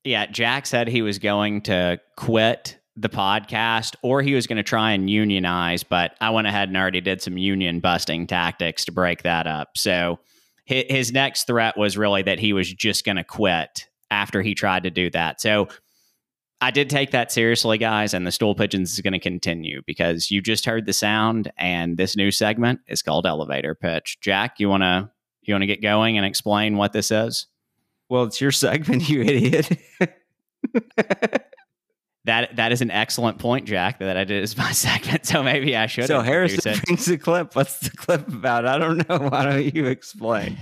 yeah, 0.04 0.26
Jack 0.28 0.66
said 0.66 0.88
he 0.88 1.02
was 1.02 1.20
going 1.20 1.62
to 1.64 2.00
quit 2.16 2.80
the 2.96 3.10
podcast 3.10 3.96
or 4.02 4.22
he 4.22 4.34
was 4.34 4.48
going 4.48 4.58
to 4.58 4.64
try 4.64 4.92
and 4.92 5.10
unionize, 5.10 5.84
but 5.84 6.16
I 6.22 6.30
went 6.30 6.48
ahead 6.48 6.70
and 6.70 6.78
already 6.78 7.02
did 7.02 7.22
some 7.22 7.38
union 7.38 7.82
busting 7.82 8.28
tactics 8.28 8.86
to 8.86 8.94
break 8.94 9.24
that 9.24 9.48
up. 9.48 9.72
So 9.76 10.20
his 10.66 11.12
next 11.12 11.46
threat 11.46 11.78
was 11.78 11.98
really 11.98 12.24
that 12.24 12.40
he 12.40 12.54
was 12.54 12.74
just 12.74 13.06
going 13.06 13.18
to 13.18 13.24
quit 13.24 13.88
after 14.10 14.42
he 14.42 14.56
tried 14.56 14.84
to 14.84 14.90
do 14.90 15.10
that. 15.12 15.40
So 15.40 15.68
I 16.62 16.72
did 16.72 16.90
take 16.90 17.12
that 17.12 17.32
seriously, 17.32 17.78
guys, 17.78 18.14
and 18.14 18.26
the 18.26 18.32
stool 18.32 18.56
pigeons 18.56 18.94
is 18.94 19.02
going 19.02 19.14
to 19.14 19.20
continue 19.20 19.82
because 19.86 20.32
you 20.32 20.42
just 20.42 20.66
heard 20.66 20.86
the 20.86 20.94
sound, 20.94 21.52
and 21.58 21.98
this 21.98 22.16
new 22.16 22.32
segment 22.32 22.80
is 22.88 23.02
called 23.02 23.28
elevator 23.28 23.76
pitch. 23.76 24.18
Jack, 24.22 24.60
you 24.60 24.70
want 24.70 24.84
to 24.84 25.12
you 25.44 25.54
want 25.54 25.62
to 25.62 25.68
get 25.68 25.82
going 25.82 26.18
and 26.18 26.26
explain 26.26 26.78
what 26.78 26.94
this 26.94 27.12
is? 27.12 27.48
Well, 28.10 28.24
it's 28.24 28.42
your 28.42 28.52
segment, 28.52 29.08
you 29.10 29.22
idiot. 29.22 29.78
that 32.26 32.56
that 32.56 32.72
is 32.72 32.82
an 32.82 32.92
excellent 32.92 33.40
point, 33.40 33.66
Jack. 33.66 34.00
That 34.00 34.18
it 34.18 34.32
is 34.32 34.58
my 34.58 34.72
segment, 34.74 35.26
so 35.26 35.42
maybe 35.42 35.76
I 35.76 35.88
should. 35.88 36.08
So 36.08 36.22
Harrison 36.22 36.80
brings 36.86 37.06
the 37.06 37.18
clip. 37.18 37.56
What's 37.56 37.80
the 37.80 37.92
clip 37.92 38.28
about? 38.28 38.66
I 38.66 38.78
don't 38.78 39.08
know. 39.08 39.18
Why 39.30 39.46
don't 39.46 39.76
you 39.76 39.86
explain? 39.86 40.58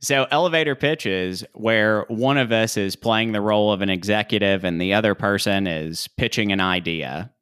So 0.00 0.26
elevator 0.32 0.74
pitches 0.74 1.44
where 1.52 2.04
one 2.08 2.36
of 2.36 2.50
us 2.50 2.76
is 2.76 2.96
playing 2.96 3.30
the 3.30 3.40
role 3.40 3.72
of 3.72 3.82
an 3.82 3.90
executive 3.90 4.64
and 4.64 4.80
the 4.80 4.94
other 4.94 5.14
person 5.14 5.68
is 5.68 6.08
pitching 6.18 6.50
an 6.50 6.60
idea. 6.60 7.32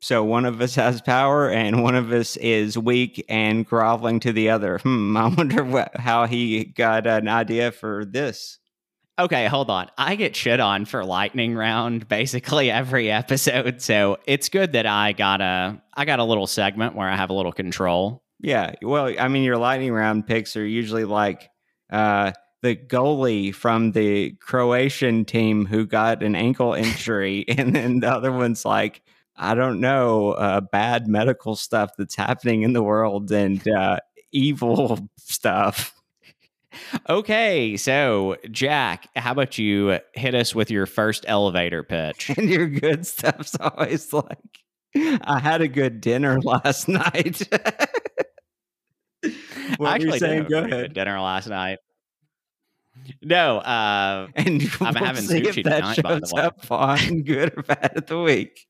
So 0.00 0.24
one 0.24 0.46
of 0.46 0.62
us 0.62 0.74
has 0.76 1.02
power 1.02 1.50
and 1.50 1.82
one 1.82 1.94
of 1.94 2.10
us 2.10 2.38
is 2.38 2.78
weak 2.78 3.22
and 3.28 3.66
groveling 3.66 4.18
to 4.20 4.32
the 4.32 4.48
other. 4.48 4.78
Hmm, 4.78 5.14
I 5.18 5.28
wonder 5.28 5.62
what, 5.62 5.94
how 5.94 6.24
he 6.24 6.64
got 6.64 7.06
an 7.06 7.28
idea 7.28 7.70
for 7.70 8.06
this. 8.06 8.59
Okay, 9.18 9.46
hold 9.48 9.68
on. 9.70 9.90
I 9.98 10.16
get 10.16 10.34
shit 10.34 10.60
on 10.60 10.86
for 10.86 11.04
lightning 11.04 11.54
round 11.54 12.08
basically 12.08 12.70
every 12.70 13.10
episode, 13.10 13.82
so 13.82 14.18
it's 14.26 14.48
good 14.48 14.72
that 14.72 14.86
I 14.86 15.12
got 15.12 15.40
a 15.40 15.82
I 15.94 16.04
got 16.04 16.20
a 16.20 16.24
little 16.24 16.46
segment 16.46 16.94
where 16.94 17.08
I 17.08 17.16
have 17.16 17.30
a 17.30 17.34
little 17.34 17.52
control. 17.52 18.22
Yeah, 18.40 18.74
well, 18.80 19.12
I 19.18 19.28
mean, 19.28 19.42
your 19.42 19.58
lightning 19.58 19.92
round 19.92 20.26
picks 20.26 20.56
are 20.56 20.66
usually 20.66 21.04
like 21.04 21.50
uh, 21.92 22.32
the 22.62 22.74
goalie 22.74 23.54
from 23.54 23.92
the 23.92 24.32
Croatian 24.40 25.26
team 25.26 25.66
who 25.66 25.86
got 25.86 26.22
an 26.22 26.34
ankle 26.34 26.72
injury, 26.72 27.44
and 27.48 27.74
then 27.74 28.00
the 28.00 28.10
other 28.10 28.32
one's 28.32 28.64
like 28.64 29.02
I 29.36 29.54
don't 29.54 29.80
know, 29.80 30.32
uh, 30.32 30.60
bad 30.60 31.08
medical 31.08 31.56
stuff 31.56 31.92
that's 31.96 32.14
happening 32.14 32.62
in 32.62 32.74
the 32.74 32.82
world 32.82 33.32
and 33.32 33.66
uh, 33.68 33.98
evil 34.32 34.98
stuff. 35.18 35.94
Okay, 37.08 37.76
so 37.76 38.36
Jack, 38.50 39.08
how 39.16 39.32
about 39.32 39.58
you 39.58 39.98
hit 40.14 40.34
us 40.34 40.54
with 40.54 40.70
your 40.70 40.86
first 40.86 41.24
elevator 41.28 41.82
pitch? 41.88 42.30
And 42.36 42.48
your 42.48 42.66
good 42.66 43.06
stuff's 43.06 43.56
always 43.58 44.12
like, 44.12 44.38
I 44.94 45.38
had 45.38 45.60
a 45.60 45.68
good 45.68 46.00
dinner 46.00 46.40
last 46.44 46.88
night. 46.88 47.42
what 49.76 49.88
I 49.88 49.94
actually 49.94 50.18
saying? 50.18 50.46
Go 50.48 50.64
ahead. 50.64 50.94
dinner 50.94 51.20
last 51.20 51.48
night. 51.48 51.78
No, 53.22 53.58
uh, 53.58 54.28
and 54.34 54.62
I'm 54.80 54.94
we'll 54.94 55.04
having 55.04 55.24
sushi 55.24 55.62
tonight. 55.62 56.02
By 56.02 56.16
the 56.16 56.30
way, 56.34 56.42
up 56.42 56.70
on 56.70 57.22
good 57.22 57.56
or 57.56 57.62
bad 57.62 57.96
of 57.96 58.06
the 58.06 58.20
week. 58.20 58.66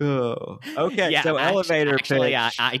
Oh, 0.00 0.58
okay. 0.76 1.10
Yeah, 1.10 1.22
so 1.22 1.36
elevator 1.36 1.94
actually, 1.94 2.30
pitch. 2.30 2.36
I, 2.36 2.50
I, 2.58 2.80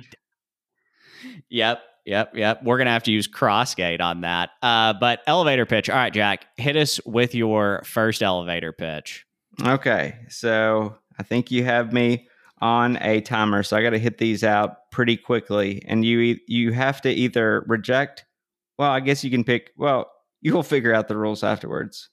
yep, 1.50 1.82
yep, 2.04 2.34
yep. 2.34 2.62
We're 2.62 2.78
gonna 2.78 2.90
have 2.90 3.02
to 3.04 3.12
use 3.12 3.28
Crossgate 3.28 4.00
on 4.00 4.22
that. 4.22 4.50
Uh, 4.62 4.92
but 4.94 5.20
elevator 5.26 5.66
pitch. 5.66 5.90
All 5.90 5.96
right, 5.96 6.12
Jack, 6.12 6.46
hit 6.56 6.76
us 6.76 7.00
with 7.04 7.34
your 7.34 7.82
first 7.84 8.22
elevator 8.22 8.72
pitch. 8.72 9.26
Okay, 9.64 10.18
so 10.28 10.96
I 11.18 11.22
think 11.22 11.50
you 11.50 11.64
have 11.64 11.92
me 11.92 12.28
on 12.60 12.96
a 13.02 13.20
timer, 13.20 13.62
so 13.62 13.76
I 13.76 13.82
got 13.82 13.90
to 13.90 13.98
hit 13.98 14.18
these 14.18 14.44
out 14.44 14.90
pretty 14.90 15.16
quickly, 15.16 15.82
and 15.86 16.04
you 16.04 16.38
you 16.46 16.72
have 16.72 17.00
to 17.02 17.10
either 17.10 17.64
reject. 17.66 18.24
Well, 18.78 18.90
I 18.90 19.00
guess 19.00 19.22
you 19.22 19.30
can 19.30 19.44
pick. 19.44 19.70
Well, 19.76 20.10
you 20.40 20.54
will 20.54 20.62
figure 20.62 20.94
out 20.94 21.08
the 21.08 21.16
rules 21.16 21.44
afterwards. 21.44 22.08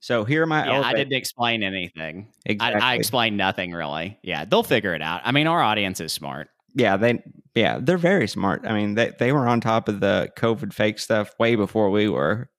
So 0.00 0.24
here 0.24 0.42
are 0.42 0.46
my. 0.46 0.66
Yeah, 0.66 0.80
I 0.80 0.92
didn't 0.92 1.14
explain 1.14 1.62
anything. 1.62 2.32
Exactly. 2.44 2.80
I, 2.80 2.92
I 2.92 2.94
explained 2.96 3.36
nothing 3.36 3.72
really. 3.72 4.18
Yeah, 4.22 4.44
they'll 4.44 4.64
figure 4.64 4.94
it 4.94 5.02
out. 5.02 5.20
I 5.24 5.30
mean, 5.30 5.46
our 5.46 5.62
audience 5.62 6.00
is 6.00 6.12
smart. 6.12 6.48
Yeah, 6.74 6.96
they 6.96 7.22
yeah 7.54 7.78
they're 7.80 7.98
very 7.98 8.28
smart. 8.28 8.62
I 8.66 8.72
mean, 8.72 8.94
they 8.94 9.12
they 9.18 9.32
were 9.32 9.46
on 9.46 9.60
top 9.60 9.88
of 9.88 10.00
the 10.00 10.30
COVID 10.36 10.72
fake 10.72 10.98
stuff 10.98 11.34
way 11.38 11.54
before 11.54 11.90
we 11.90 12.08
were. 12.08 12.50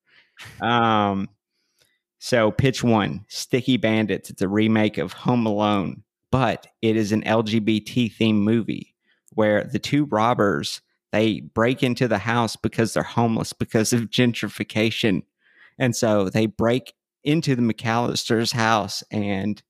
Um, 0.61 1.29
so 2.19 2.51
pitch 2.51 2.83
one, 2.83 3.25
Sticky 3.27 3.77
Bandits. 3.77 4.29
It's 4.29 4.41
a 4.41 4.47
remake 4.47 4.97
of 4.97 5.13
Home 5.13 5.45
Alone, 5.45 6.03
but 6.31 6.67
it 6.81 6.95
is 6.95 7.11
an 7.11 7.23
LGBT 7.23 8.15
themed 8.15 8.41
movie 8.41 8.95
where 9.31 9.63
the 9.63 9.79
two 9.79 10.05
robbers 10.05 10.81
they 11.11 11.41
break 11.41 11.83
into 11.83 12.07
the 12.07 12.17
house 12.17 12.55
because 12.55 12.93
they're 12.93 13.03
homeless 13.03 13.53
because 13.53 13.93
of 13.93 14.09
gentrification. 14.09 15.21
And 15.77 15.95
so 15.95 16.27
they 16.27 16.47
break 16.47 16.93
into 17.23 17.55
the 17.55 17.61
McCallister's 17.61 18.51
house 18.51 19.03
and 19.11 19.61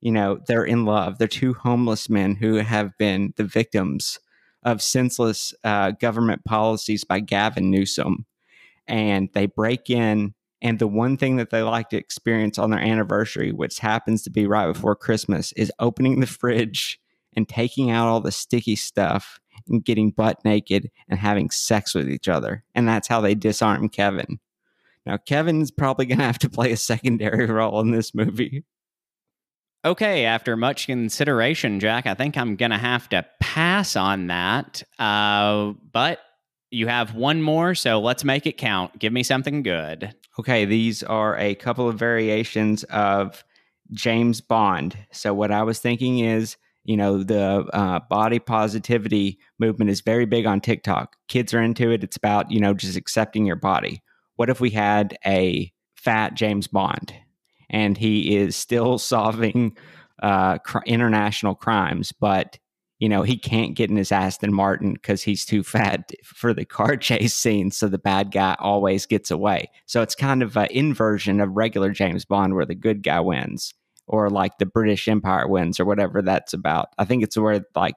you 0.00 0.12
know 0.12 0.40
they're 0.46 0.64
in 0.64 0.84
love. 0.84 1.18
They're 1.18 1.28
two 1.28 1.54
homeless 1.54 2.08
men 2.08 2.34
who 2.34 2.56
have 2.56 2.96
been 2.98 3.34
the 3.36 3.44
victims 3.44 4.18
of 4.62 4.82
senseless 4.82 5.54
uh, 5.64 5.92
government 5.92 6.44
policies 6.44 7.04
by 7.04 7.20
gavin 7.20 7.70
newsom. 7.70 8.26
And 8.86 9.28
they 9.34 9.46
break 9.46 9.88
in 9.88 10.34
and 10.62 10.78
the 10.78 10.88
one 10.88 11.16
thing 11.16 11.36
that 11.36 11.50
they 11.50 11.62
like 11.62 11.88
to 11.90 11.96
experience 11.96 12.58
on 12.58 12.70
their 12.70 12.80
anniversary 12.80 13.52
which 13.52 13.78
happens 13.78 14.22
to 14.24 14.30
be 14.30 14.46
right 14.46 14.66
before 14.66 14.96
christmas 14.96 15.52
is 15.52 15.72
opening 15.78 16.18
the 16.18 16.26
fridge 16.26 17.00
and 17.36 17.48
taking 17.48 17.90
out 17.90 18.08
all 18.08 18.20
the 18.20 18.32
sticky 18.32 18.76
stuff 18.76 19.38
and 19.68 19.84
getting 19.84 20.10
butt 20.10 20.44
naked 20.44 20.90
and 21.08 21.18
having 21.18 21.50
sex 21.50 21.94
with 21.94 22.08
each 22.08 22.28
other. 22.28 22.64
And 22.74 22.88
that's 22.88 23.08
how 23.08 23.20
they 23.20 23.34
disarm 23.34 23.88
kevin. 23.88 24.38
Now, 25.06 25.16
Kevin's 25.16 25.70
probably 25.70 26.04
going 26.04 26.18
to 26.18 26.24
have 26.24 26.38
to 26.40 26.50
play 26.50 26.72
a 26.72 26.76
secondary 26.76 27.46
role 27.50 27.80
in 27.80 27.90
this 27.90 28.14
movie. 28.14 28.64
Okay, 29.84 30.26
after 30.26 30.56
much 30.56 30.86
consideration, 30.86 31.80
Jack, 31.80 32.06
I 32.06 32.14
think 32.14 32.36
I'm 32.36 32.56
going 32.56 32.70
to 32.70 32.78
have 32.78 33.08
to 33.10 33.24
pass 33.40 33.96
on 33.96 34.26
that. 34.26 34.82
Uh, 34.98 35.72
but 35.92 36.20
you 36.70 36.86
have 36.86 37.14
one 37.14 37.42
more, 37.42 37.74
so 37.74 38.00
let's 38.00 38.22
make 38.22 38.46
it 38.46 38.58
count. 38.58 38.98
Give 38.98 39.12
me 39.12 39.22
something 39.22 39.62
good. 39.62 40.14
Okay, 40.38 40.64
these 40.64 41.02
are 41.02 41.36
a 41.38 41.54
couple 41.54 41.88
of 41.88 41.98
variations 41.98 42.84
of 42.84 43.42
James 43.92 44.40
Bond. 44.40 44.96
So, 45.12 45.34
what 45.34 45.50
I 45.50 45.62
was 45.62 45.80
thinking 45.80 46.20
is, 46.20 46.56
you 46.84 46.96
know, 46.96 47.22
the 47.22 47.66
uh, 47.72 48.00
body 48.08 48.38
positivity 48.38 49.38
movement 49.58 49.90
is 49.90 50.00
very 50.02 50.26
big 50.26 50.46
on 50.46 50.60
TikTok. 50.60 51.16
Kids 51.28 51.52
are 51.52 51.62
into 51.62 51.90
it. 51.90 52.04
It's 52.04 52.16
about, 52.16 52.50
you 52.50 52.60
know, 52.60 52.74
just 52.74 52.96
accepting 52.96 53.46
your 53.46 53.56
body 53.56 54.02
what 54.40 54.48
if 54.48 54.58
we 54.58 54.70
had 54.70 55.18
a 55.26 55.70
fat 55.96 56.32
James 56.32 56.66
Bond 56.66 57.12
and 57.70 57.96
he 57.96 58.36
is 58.36 58.56
still 58.56 58.98
solving 59.14 59.76
uh, 60.22 60.58
cr- 60.58 60.78
international 60.86 61.54
crimes, 61.54 62.12
but 62.12 62.58
you 62.98 63.08
know, 63.08 63.22
he 63.22 63.38
can't 63.38 63.74
get 63.74 63.88
in 63.88 63.96
his 63.96 64.12
Aston 64.12 64.52
Martin 64.52 64.92
because 64.92 65.22
he's 65.22 65.46
too 65.46 65.62
fat 65.62 66.12
for 66.24 66.52
the 66.52 66.66
car 66.66 66.96
chase 66.96 67.34
scene. 67.34 67.70
So 67.70 67.88
the 67.88 67.98
bad 67.98 68.30
guy 68.30 68.56
always 68.58 69.06
gets 69.06 69.30
away. 69.30 69.70
So 69.86 70.02
it's 70.02 70.14
kind 70.14 70.42
of 70.42 70.56
an 70.56 70.68
inversion 70.70 71.40
of 71.40 71.56
regular 71.56 71.90
James 71.90 72.26
Bond 72.26 72.54
where 72.54 72.66
the 72.66 72.74
good 72.74 73.02
guy 73.02 73.20
wins 73.20 73.72
or 74.06 74.28
like 74.28 74.58
the 74.58 74.66
British 74.66 75.08
Empire 75.08 75.48
wins 75.48 75.80
or 75.80 75.86
whatever 75.86 76.20
that's 76.20 76.52
about. 76.52 76.88
I 76.98 77.06
think 77.06 77.22
it's 77.22 77.38
where 77.38 77.64
like 77.74 77.94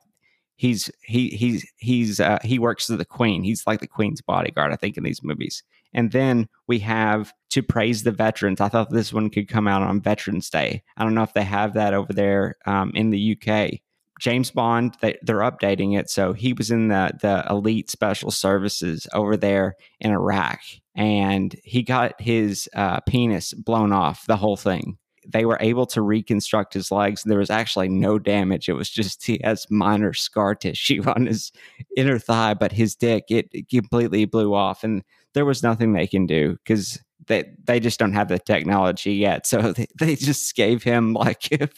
he's 0.56 0.90
he 1.02 1.30
he's 1.30 1.66
he's 1.78 2.20
uh, 2.20 2.40
he 2.44 2.60
works 2.60 2.86
for 2.88 2.98
the 2.98 3.06
queen. 3.06 3.44
He's 3.44 3.66
like 3.66 3.80
the 3.80 3.88
queen's 3.88 4.22
bodyguard, 4.22 4.72
I 4.72 4.76
think, 4.76 4.98
in 4.98 5.04
these 5.04 5.24
movies. 5.24 5.64
And 5.94 6.12
then 6.12 6.48
we 6.68 6.80
have 6.80 7.34
to 7.52 7.62
praise 7.62 8.04
the 8.04 8.12
veterans. 8.12 8.60
I 8.60 8.70
thought 8.70 8.90
this 8.90 9.14
one 9.14 9.30
could 9.30 9.48
come 9.48 9.68
out 9.68 9.84
on 9.84 10.02
Veterans 10.02 10.50
Day. 10.50 10.84
I 10.98 11.04
don't 11.04 11.14
know 11.14 11.24
if 11.24 11.34
they 11.34 11.44
have 11.44 11.74
that 11.74 11.94
over 11.94 12.12
there 12.12 12.56
um, 12.66 12.92
in 12.96 13.12
the 13.12 13.38
UK. 13.38 13.80
James 14.20 14.52
Bond, 14.52 14.96
they, 15.02 15.18
they're 15.22 15.40
updating 15.40 16.00
it. 16.00 16.10
So 16.10 16.34
he 16.34 16.54
was 16.54 16.72
in 16.72 16.88
the 16.88 17.12
the 17.22 17.46
elite 17.50 17.90
special 17.90 18.32
services 18.32 19.08
over 19.14 19.36
there 19.36 19.76
in 20.00 20.12
Iraq, 20.12 20.60
and 20.96 21.56
he 21.64 21.84
got 21.84 22.20
his 22.22 22.70
uh, 22.76 23.02
penis 23.02 23.54
blown 23.54 23.92
off. 23.92 24.26
The 24.28 24.38
whole 24.38 24.58
thing 24.58 24.98
they 25.28 25.46
were 25.46 25.58
able 25.60 25.86
to 25.88 26.02
reconstruct 26.02 26.74
his 26.74 26.92
legs. 26.92 27.24
There 27.24 27.38
was 27.38 27.50
actually 27.50 27.90
no 27.90 28.20
damage. 28.20 28.70
It 28.70 28.74
was 28.74 28.90
just 28.90 29.26
he 29.26 29.40
has 29.44 29.70
minor 29.70 30.14
scar 30.14 30.56
tissue 30.56 31.04
on 31.08 31.28
his 31.28 31.52
inner 31.96 32.20
thigh, 32.20 32.54
but 32.54 32.72
his 32.72 32.96
dick 32.96 33.26
it, 33.30 33.50
it 33.52 33.70
completely 33.70 34.26
blew 34.26 34.54
off, 34.54 34.84
and 34.84 35.04
there 35.34 35.46
was 35.46 35.64
nothing 35.64 35.94
they 35.94 36.08
can 36.08 36.26
do 36.26 36.54
because 36.54 37.00
they 37.28 37.46
they 37.64 37.80
just 37.80 38.00
don't 38.00 38.14
have 38.14 38.28
the 38.28 38.40
technology 38.40 39.14
yet. 39.14 39.46
So 39.48 39.72
they, 39.74 39.88
they 40.00 40.16
just 40.16 40.56
gave 40.56 40.84
him 40.84 41.14
like 41.14 41.52
if, 41.52 41.72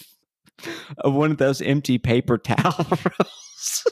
one 1.04 1.32
of 1.32 1.38
those 1.38 1.62
empty 1.62 1.98
paper 1.98 2.38
towel 2.38 2.88
rolls. 2.90 3.84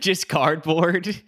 just 0.00 0.28
cardboard. 0.28 1.22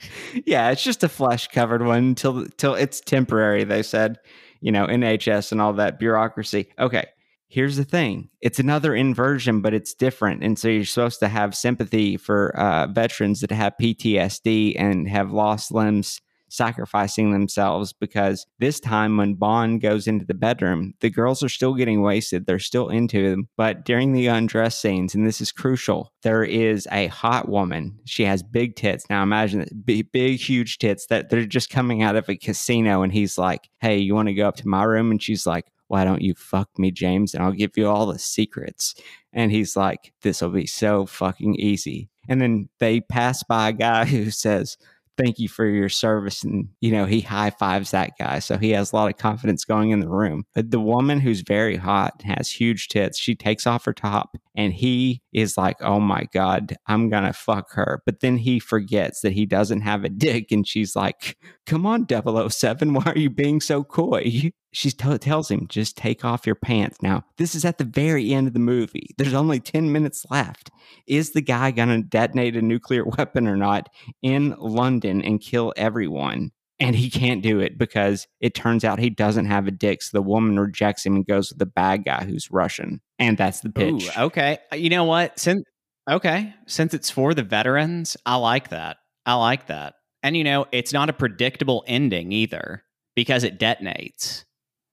Yeah, 0.45 0.71
it's 0.71 0.83
just 0.83 1.03
a 1.03 1.09
flesh 1.09 1.49
covered 1.49 1.85
one 1.85 1.99
until 1.99 2.39
until 2.39 2.75
it's 2.75 3.01
temporary. 3.01 3.65
They 3.65 3.83
said 3.83 4.19
you 4.61 4.73
know, 4.73 4.87
NHS 4.87 5.53
and 5.53 5.61
all 5.61 5.73
that 5.75 5.99
bureaucracy. 5.99 6.69
Okay, 6.79 7.07
here's 7.49 7.77
the 7.77 7.85
thing 7.85 8.29
it's 8.41 8.59
another 8.59 8.95
inversion, 8.95 9.61
but 9.61 9.75
it's 9.75 9.95
different. 9.95 10.43
And 10.43 10.59
so 10.59 10.69
you're 10.69 10.85
supposed 10.85 11.21
to 11.21 11.29
have 11.29 11.55
sympathy 11.55 12.17
for 12.17 12.57
uh, 12.59 12.87
veterans 12.89 13.41
that 13.41 13.51
have 13.53 13.75
PTSD 13.81 14.75
and 14.79 15.09
have 15.09 15.33
lost 15.33 15.73
limbs 15.73 16.21
sacrificing 16.49 17.33
themselves 17.33 17.93
because 17.93 18.47
this 18.59 18.81
time 18.81 19.17
when 19.17 19.35
Bond 19.35 19.81
goes 19.81 20.07
into 20.07 20.25
the 20.25 20.35
bedroom, 20.35 20.95
the 21.01 21.11
girls 21.11 21.43
are 21.43 21.49
still 21.49 21.75
getting 21.75 22.03
wasted. 22.03 22.47
They're 22.47 22.59
still 22.59 22.89
into 22.89 23.19
him. 23.19 23.49
But 23.57 23.85
during 23.85 24.13
the 24.13 24.27
undress 24.27 24.79
scenes, 24.79 25.15
and 25.15 25.27
this 25.27 25.41
is 25.41 25.53
crucial, 25.53 26.13
there 26.23 26.45
is 26.45 26.87
a 26.93 27.09
hot 27.09 27.49
woman. 27.49 27.99
She 28.05 28.25
has 28.25 28.43
big 28.43 28.77
tits. 28.77 29.05
Now 29.11 29.23
imagine 29.23 29.61
that 29.61 29.85
big, 29.85 30.13
big, 30.13 30.39
huge 30.39 30.79
tits 30.79 31.07
that 31.07 31.31
they're 31.31 31.47
just 31.47 31.71
coming 31.71 32.03
out 32.03 32.17
of 32.17 32.29
a 32.29 32.37
casino. 32.37 33.03
And 33.03 33.13
he's 33.13 33.39
like, 33.39 33.69
Hey, 33.81 33.99
you 33.99 34.15
want 34.15 34.29
to 34.29 34.35
go 34.35 34.49
up 34.49 34.57
to 34.57 34.69
my 34.69 34.85
room? 34.85 35.11
And 35.11 35.23
she's 35.23 35.47
like, 35.47 35.67
why 35.89 36.05
don't 36.05 36.23
you 36.23 36.35
fuck 36.35 36.69
me, 36.79 36.91
James, 36.91 37.35
and 37.35 37.43
I'll 37.43 37.53
give 37.53 37.77
you 37.77 37.89
all 37.89 38.07
the 38.07 38.19
secrets. 38.19 38.95
And 39.33 39.53
he's 39.53 39.77
like, 39.77 40.13
this 40.23 40.41
will 40.41 40.51
be 40.51 40.67
so 40.67 41.07
fucking 41.07 41.55
easy. 41.57 42.09
And 42.29 42.41
then 42.41 42.69
they 42.81 43.01
pass 43.01 43.43
by 43.45 43.69
a 43.69 43.73
guy 43.73 44.05
who 44.07 44.31
says, 44.31 44.77
thank 45.17 45.39
you 45.39 45.49
for 45.49 45.67
your 45.67 45.89
service. 45.89 46.43
And, 46.45 46.69
you 46.81 46.91
know, 46.91 47.07
he 47.07 47.21
high 47.21 47.51
fives 47.51 47.91
that 47.91 48.13
guy. 48.19 48.39
So 48.39 48.59
he 48.59 48.71
has 48.71 48.93
a 48.93 48.97
lot 48.97 49.11
of 49.11 49.17
confidence 49.19 49.65
going 49.65 49.91
in 49.91 50.01
the 50.01 50.09
room. 50.09 50.45
But 50.55 50.71
the 50.71 50.81
woman 50.81 51.21
who's 51.21 51.41
very 51.41 51.77
hot 51.77 52.23
has 52.23 52.51
huge 52.51 52.89
tits. 52.89 53.19
She 53.19 53.35
takes 53.35 53.67
off 53.67 53.85
her 53.85 53.93
top 53.93 54.37
and 54.55 54.73
he 54.73 55.23
is 55.33 55.57
like, 55.57 55.77
oh 55.81 56.01
my 56.01 56.27
God, 56.33 56.77
I'm 56.87 57.09
going 57.09 57.25
to 57.25 57.33
fuck 57.33 57.73
her. 57.73 58.03
But 58.07 58.21
then 58.21 58.39
he 58.39 58.59
forgets 58.59 59.21
that 59.21 59.33
he 59.33 59.47
doesn't 59.47 59.83
have 59.83 60.05
a 60.05 60.09
dick. 60.09 60.53
And 60.53 60.67
she's 60.67 60.97
like, 60.97 61.37
come 61.67 61.87
on, 61.87 62.07
007, 62.09 62.95
why 62.95 63.03
are 63.07 63.19
you 63.19 63.31
being 63.31 63.61
so 63.61 63.85
coy? 63.85 64.51
She 64.77 64.91
t- 64.91 65.17
tells 65.17 65.51
him, 65.51 65.67
just 65.69 65.97
take 65.97 66.23
off 66.23 66.45
your 66.45 66.55
pants. 66.55 66.99
Now, 67.01 67.25
this 67.39 67.55
is 67.55 67.65
at 67.65 67.79
the 67.79 67.85
very 67.85 68.35
end 68.35 68.47
of 68.47 68.53
the 68.53 68.59
movie. 68.59 69.15
There's 69.17 69.33
only 69.33 69.59
10 69.59 69.91
minutes 69.91 70.27
left. 70.29 70.71
Is 71.07 71.31
the 71.31 71.41
guy 71.41 71.71
going 71.71 71.89
to 71.89 72.07
detonate 72.07 72.57
a 72.57 72.61
nuclear 72.61 73.03
weapon 73.19 73.49
or 73.49 73.57
not 73.57 73.89
in 74.21 74.55
London 74.59 75.23
and 75.23 75.41
kill 75.41 75.73
everyone? 75.79 76.51
And 76.79 76.95
he 76.95 77.09
can't 77.09 77.43
do 77.43 77.59
it 77.59 77.79
because 77.79 78.29
it 78.39 78.55
turns 78.55 78.85
out 78.85 78.99
he 78.99 79.09
doesn't 79.09 79.47
have 79.47 79.67
a 79.67 79.71
dick. 79.71 80.03
So 80.03 80.19
the 80.19 80.21
woman 80.21 80.61
rejects 80.61 81.07
him 81.07 81.17
and 81.17 81.27
goes 81.27 81.49
with 81.49 81.59
the 81.59 81.65
bad 81.65 82.05
guy 82.05 82.27
who's 82.27 82.51
Russian. 82.51 83.01
And 83.19 83.39
that's 83.39 83.61
the 83.61 83.71
pitch. 83.71 84.11
Ooh, 84.15 84.25
okay. 84.25 84.59
Uh, 84.71 84.77
you 84.77 84.91
know 84.91 85.05
what? 85.05 85.39
Since 85.39 85.63
okay, 86.11 86.53
since 86.67 86.93
it's 86.93 87.09
for 87.09 87.33
the 87.33 87.43
veterans, 87.43 88.19
I 88.27 88.37
like 88.37 88.69
that. 88.69 88.99
I 89.25 89.37
like 89.37 89.69
that. 89.69 89.95
And 90.23 90.37
you 90.37 90.45
know, 90.45 90.67
it's 90.71 90.93
not 90.93 91.09
a 91.09 91.15
predictable 91.15 91.83
ending 91.87 92.31
either 92.31 92.83
because 93.15 93.43
it 93.43 93.59
detonates. 93.59 94.45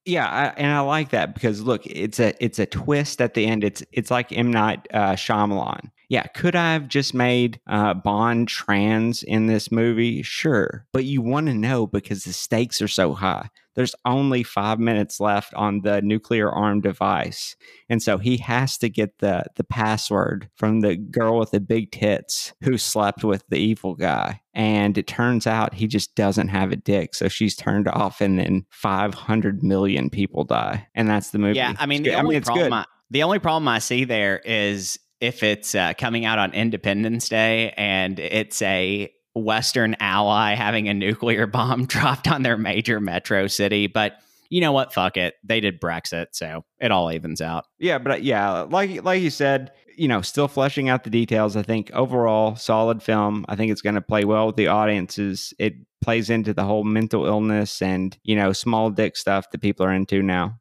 Yeah, 0.06 0.28
I, 0.28 0.46
and 0.60 0.72
I 0.72 0.82
like 0.82 1.10
that 1.12 1.34
because 1.34 1.62
look, 1.62 1.86
it's 1.86 2.20
a 2.20 2.34
it's 2.44 2.60
a 2.60 2.66
twist 2.66 3.22
at 3.22 3.36
the 3.36 3.46
end. 3.46 3.64
It's 3.64 3.84
it's 3.94 4.12
like 4.12 4.32
M 4.34 4.52
Night 4.52 4.86
uh, 4.94 5.14
Shyamalan. 5.14 5.90
Yeah, 6.14 6.28
could 6.28 6.56
I 6.56 6.74
have 6.74 6.88
just 6.88 7.14
made 7.14 7.60
uh, 7.68 7.96
Bond 7.96 8.48
trans 8.48 9.24
in 9.24 9.48
this 9.48 9.72
movie? 9.72 10.22
Sure, 10.22 10.86
but 10.94 11.06
you 11.06 11.22
want 11.22 11.48
to 11.48 11.54
know 11.54 11.88
because 11.88 12.24
the 12.24 12.34
stakes 12.34 12.82
are 12.82 12.88
so 12.88 13.14
high 13.14 13.50
there's 13.76 13.96
only 14.06 14.44
five 14.44 14.80
minutes 14.80 15.20
left 15.20 15.54
on 15.56 15.82
the 15.82 16.02
nuclear 16.02 16.50
armed 16.52 16.84
device. 16.84 17.56
And 17.90 18.02
so 18.02 18.18
he 18.18 18.38
has 18.38 18.78
to 18.80 18.90
get 18.90 19.20
the, 19.20 19.44
the 19.56 19.64
password 19.64 20.50
from 20.56 20.82
the 20.82 20.96
girl 20.96 21.40
with 21.40 21.52
the 21.52 21.60
big 21.60 21.92
tits 21.92 22.54
who 22.62 22.78
slept 22.78 23.24
with 23.24 23.44
the 23.50 23.58
evil 23.58 23.96
guy. 23.96 24.42
And 24.54 24.98
it 24.98 25.08
turns 25.08 25.48
out 25.48 25.74
he 25.74 25.88
just 25.88 26.16
doesn't 26.16 26.50
have 26.50 26.72
a 26.72 26.76
dick. 26.76 27.16
So 27.16 27.28
she's 27.28 27.56
turned 27.56 27.88
off, 27.88 28.22
and 28.22 28.38
then 28.38 28.66
500 28.70 29.64
million 29.64 30.12
people 30.12 30.44
die. 30.44 30.88
And 30.94 31.10
that's 31.10 31.32
the 31.32 31.40
movie. 31.40 31.58
Yeah. 31.58 31.74
I 31.80 31.88
mean, 31.88 32.04
the, 32.04 32.14
I 32.14 32.20
only, 32.20 32.36
mean, 32.36 32.44
problem 32.44 32.74
I, 32.74 32.86
the 33.10 33.24
only 33.24 33.40
problem 33.40 33.68
I 33.68 33.80
see 33.80 34.04
there 34.04 34.40
is 34.46 35.00
if 35.24 35.42
it's 35.42 35.74
uh, 35.74 35.94
coming 35.98 36.26
out 36.26 36.38
on 36.38 36.54
Independence 36.54 37.30
Day 37.30 37.74
and 37.78 38.20
it's 38.20 38.62
a 38.62 39.10
Western 39.34 39.96
ally 40.02 40.54
having 40.54 40.90
a 40.90 40.94
nuclear 40.94 41.48
bomb 41.48 41.86
dropped 41.88 42.28
on 42.28 42.44
their 42.44 42.58
major 42.58 43.00
metro 43.00 43.48
city. 43.48 43.88
But 43.88 44.18
you 44.50 44.60
know 44.60 44.74
what? 44.74 44.94
Fuck 44.94 45.16
it. 45.16 45.36
They 45.42 45.62
did 45.62 45.80
Brexit, 45.80 46.28
so 46.34 46.66
it 46.80 46.92
all 46.92 47.10
evens 47.10 47.42
out. 47.42 47.66
Yeah, 47.80 48.00
but 48.00 48.12
uh, 48.12 48.16
yeah, 48.16 48.62
like 48.64 49.04
like 49.04 49.22
you 49.22 49.30
said, 49.30 49.72
you 49.96 50.10
know, 50.10 50.22
still 50.22 50.50
fleshing 50.50 50.90
out 50.90 51.06
the 51.06 51.10
details. 51.10 51.56
I 51.56 51.64
think 51.64 51.90
overall 51.94 52.58
solid 52.58 53.02
film. 53.02 53.46
I 53.48 53.56
think 53.56 53.72
it's 53.72 53.82
going 53.82 53.96
to 53.96 54.02
play 54.02 54.26
well 54.26 54.48
with 54.48 54.58
the 54.58 54.68
audiences. 54.68 55.54
It 55.58 55.76
plays 56.02 56.30
into 56.30 56.54
the 56.54 56.66
whole 56.66 56.84
mental 56.84 57.26
illness 57.26 57.82
and 57.82 58.16
you 58.24 58.36
know 58.36 58.52
small 58.52 58.90
dick 58.90 59.16
stuff 59.16 59.50
that 59.52 59.62
people 59.62 59.86
are 59.86 59.94
into 59.94 60.22
now. 60.22 60.60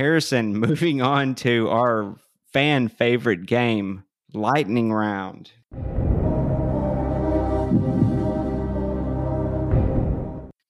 Harrison, 0.00 0.56
moving 0.56 1.02
on 1.02 1.34
to 1.34 1.68
our 1.68 2.16
fan 2.54 2.88
favorite 2.88 3.44
game, 3.44 4.02
Lightning 4.32 4.90
Round. 4.94 5.52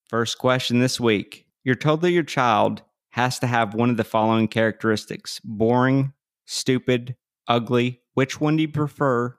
First 0.09 0.39
question 0.39 0.81
this 0.81 0.99
week. 0.99 1.47
You're 1.62 1.76
told 1.76 2.01
that 2.01 2.11
your 2.11 2.24
child 2.24 2.83
has 3.11 3.39
to 3.39 3.47
have 3.47 3.72
one 3.72 3.89
of 3.89 3.97
the 3.97 4.03
following 4.03 4.49
characteristics 4.49 5.41
boring, 5.45 6.12
stupid, 6.47 7.14
ugly. 7.47 8.01
Which 8.14 8.41
one 8.41 8.57
do 8.57 8.62
you 8.62 8.68
prefer? 8.68 9.39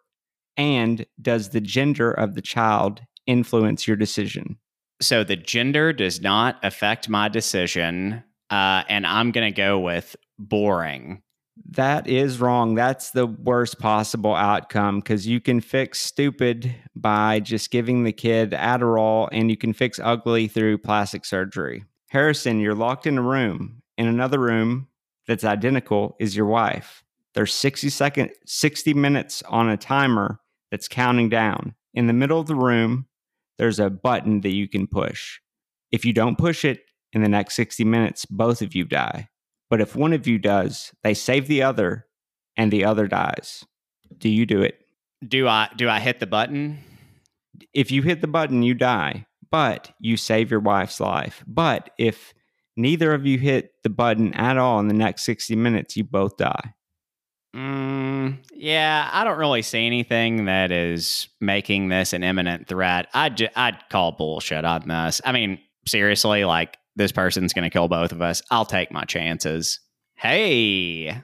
And 0.56 1.06
does 1.22 1.50
the 1.50 1.60
gender 1.60 2.12
of 2.12 2.36
the 2.36 2.42
child 2.42 3.02
influence 3.28 3.90
your 3.90 3.98
decision? 3.98 4.58
So 5.02 5.26
the 5.26 5.36
gender 5.36 5.92
does 5.92 6.22
not 6.22 6.60
affect 6.64 7.10
my 7.10 7.28
decision 7.28 8.24
uh, 8.52 8.84
and 8.90 9.08
I'm 9.08 9.32
going 9.32 9.52
to 9.52 9.58
go 9.58 9.80
with 9.80 10.16
boring. 10.38 11.24
That 11.72 12.08
is 12.08 12.40
wrong. 12.40 12.76
That's 12.76 13.12
the 13.12 13.26
worst 13.26 13.80
possible 13.80 14.36
outcome 14.36 15.00
because 15.00 15.26
you 15.26 15.40
can 15.40 15.62
fix 15.62 16.00
stupid 16.00 16.76
by 16.96 17.40
just 17.40 17.72
giving 17.72 18.04
the 18.04 18.12
kid 18.12 18.52
Adderall, 18.52 19.30
and 19.32 19.50
you 19.50 19.58
can 19.58 19.74
fix 19.74 20.00
ugly 20.04 20.48
through 20.48 20.80
plastic 20.80 21.24
surgery. 21.24 21.86
Harrison, 22.10 22.60
you're 22.60 22.76
locked 22.76 23.08
in 23.08 23.18
a 23.18 23.22
room. 23.22 23.82
In 23.98 24.08
another 24.08 24.40
room 24.40 24.88
that's 25.28 25.44
identical 25.44 26.16
is 26.20 26.36
your 26.36 26.48
wife. 26.48 27.04
There's 27.34 27.54
60 27.54 27.90
second, 27.90 28.32
60 28.46 28.94
minutes 28.94 29.42
on 29.48 29.70
a 29.70 29.78
timer 29.78 30.40
that's 30.72 30.88
counting 30.88 31.30
down. 31.30 31.76
In 31.94 32.08
the 32.08 32.14
middle 32.14 32.40
of 32.40 32.48
the 32.48 32.56
room, 32.56 33.06
there's 33.58 33.80
a 33.80 33.90
button 33.90 34.42
that 34.42 34.52
you 34.52 34.68
can 34.68 34.88
push. 34.88 35.40
If 35.92 36.04
you 36.04 36.14
don't 36.14 36.38
push 36.38 36.66
it, 36.66 36.82
in 37.14 37.22
the 37.22 37.30
next 37.30 37.56
60 37.56 37.84
minutes, 37.84 38.26
both 38.26 38.62
of 38.62 38.76
you 38.76 38.86
die. 38.86 39.30
But 39.70 39.82
if 39.82 39.96
one 39.96 40.14
of 40.14 40.28
you 40.28 40.38
does, 40.38 40.92
they 41.04 41.14
save 41.14 41.48
the 41.48 41.64
other 41.64 42.06
and 42.58 42.72
the 42.72 42.86
other 42.86 43.08
dies. 43.08 43.66
Do 44.18 44.30
you 44.30 44.46
do 44.46 44.62
it? 44.62 44.78
Do 45.26 45.48
I 45.48 45.70
do 45.76 45.88
I 45.88 46.00
hit 46.00 46.20
the 46.20 46.28
button? 46.28 46.80
If 47.74 47.92
you 47.92 48.02
hit 48.02 48.22
the 48.22 48.28
button, 48.28 48.64
you 48.64 48.74
die, 48.74 49.28
but 49.50 49.92
you 50.00 50.18
save 50.18 50.52
your 50.52 50.60
wife's 50.60 51.00
life. 51.00 51.44
But 51.48 51.92
if 51.98 52.34
neither 52.76 53.14
of 53.14 53.26
you 53.26 53.38
hit 53.38 53.72
the 53.84 53.90
button 53.90 54.34
at 54.34 54.58
all 54.58 54.80
in 54.80 54.88
the 54.88 54.94
next 54.94 55.24
60 55.24 55.56
minutes, 55.56 55.96
you 55.96 56.04
both 56.04 56.38
die. 56.38 56.74
Mm, 57.56 58.38
yeah, 58.54 59.10
I 59.12 59.24
don't 59.24 59.38
really 59.38 59.62
see 59.62 59.86
anything 59.86 60.46
that 60.46 60.72
is 60.72 61.28
making 61.42 61.90
this 61.90 62.14
an 62.14 62.24
imminent 62.24 62.68
threat. 62.68 63.08
I'd 63.14 63.38
ju- 63.38 63.50
I'd 63.56 63.90
call 63.90 64.14
bullshit 64.14 64.64
on 64.64 64.88
this. 64.88 65.22
I 65.26 65.34
mean, 65.34 65.60
seriously, 65.86 66.46
like 66.46 66.78
this 66.96 67.12
person's 67.12 67.54
going 67.54 67.64
to 67.64 67.70
kill 67.70 67.88
both 67.88 68.12
of 68.12 68.22
us. 68.22 68.42
I'll 68.52 68.66
take 68.66 68.92
my 68.92 69.06
chances. 69.06 69.80
Hey, 70.16 71.22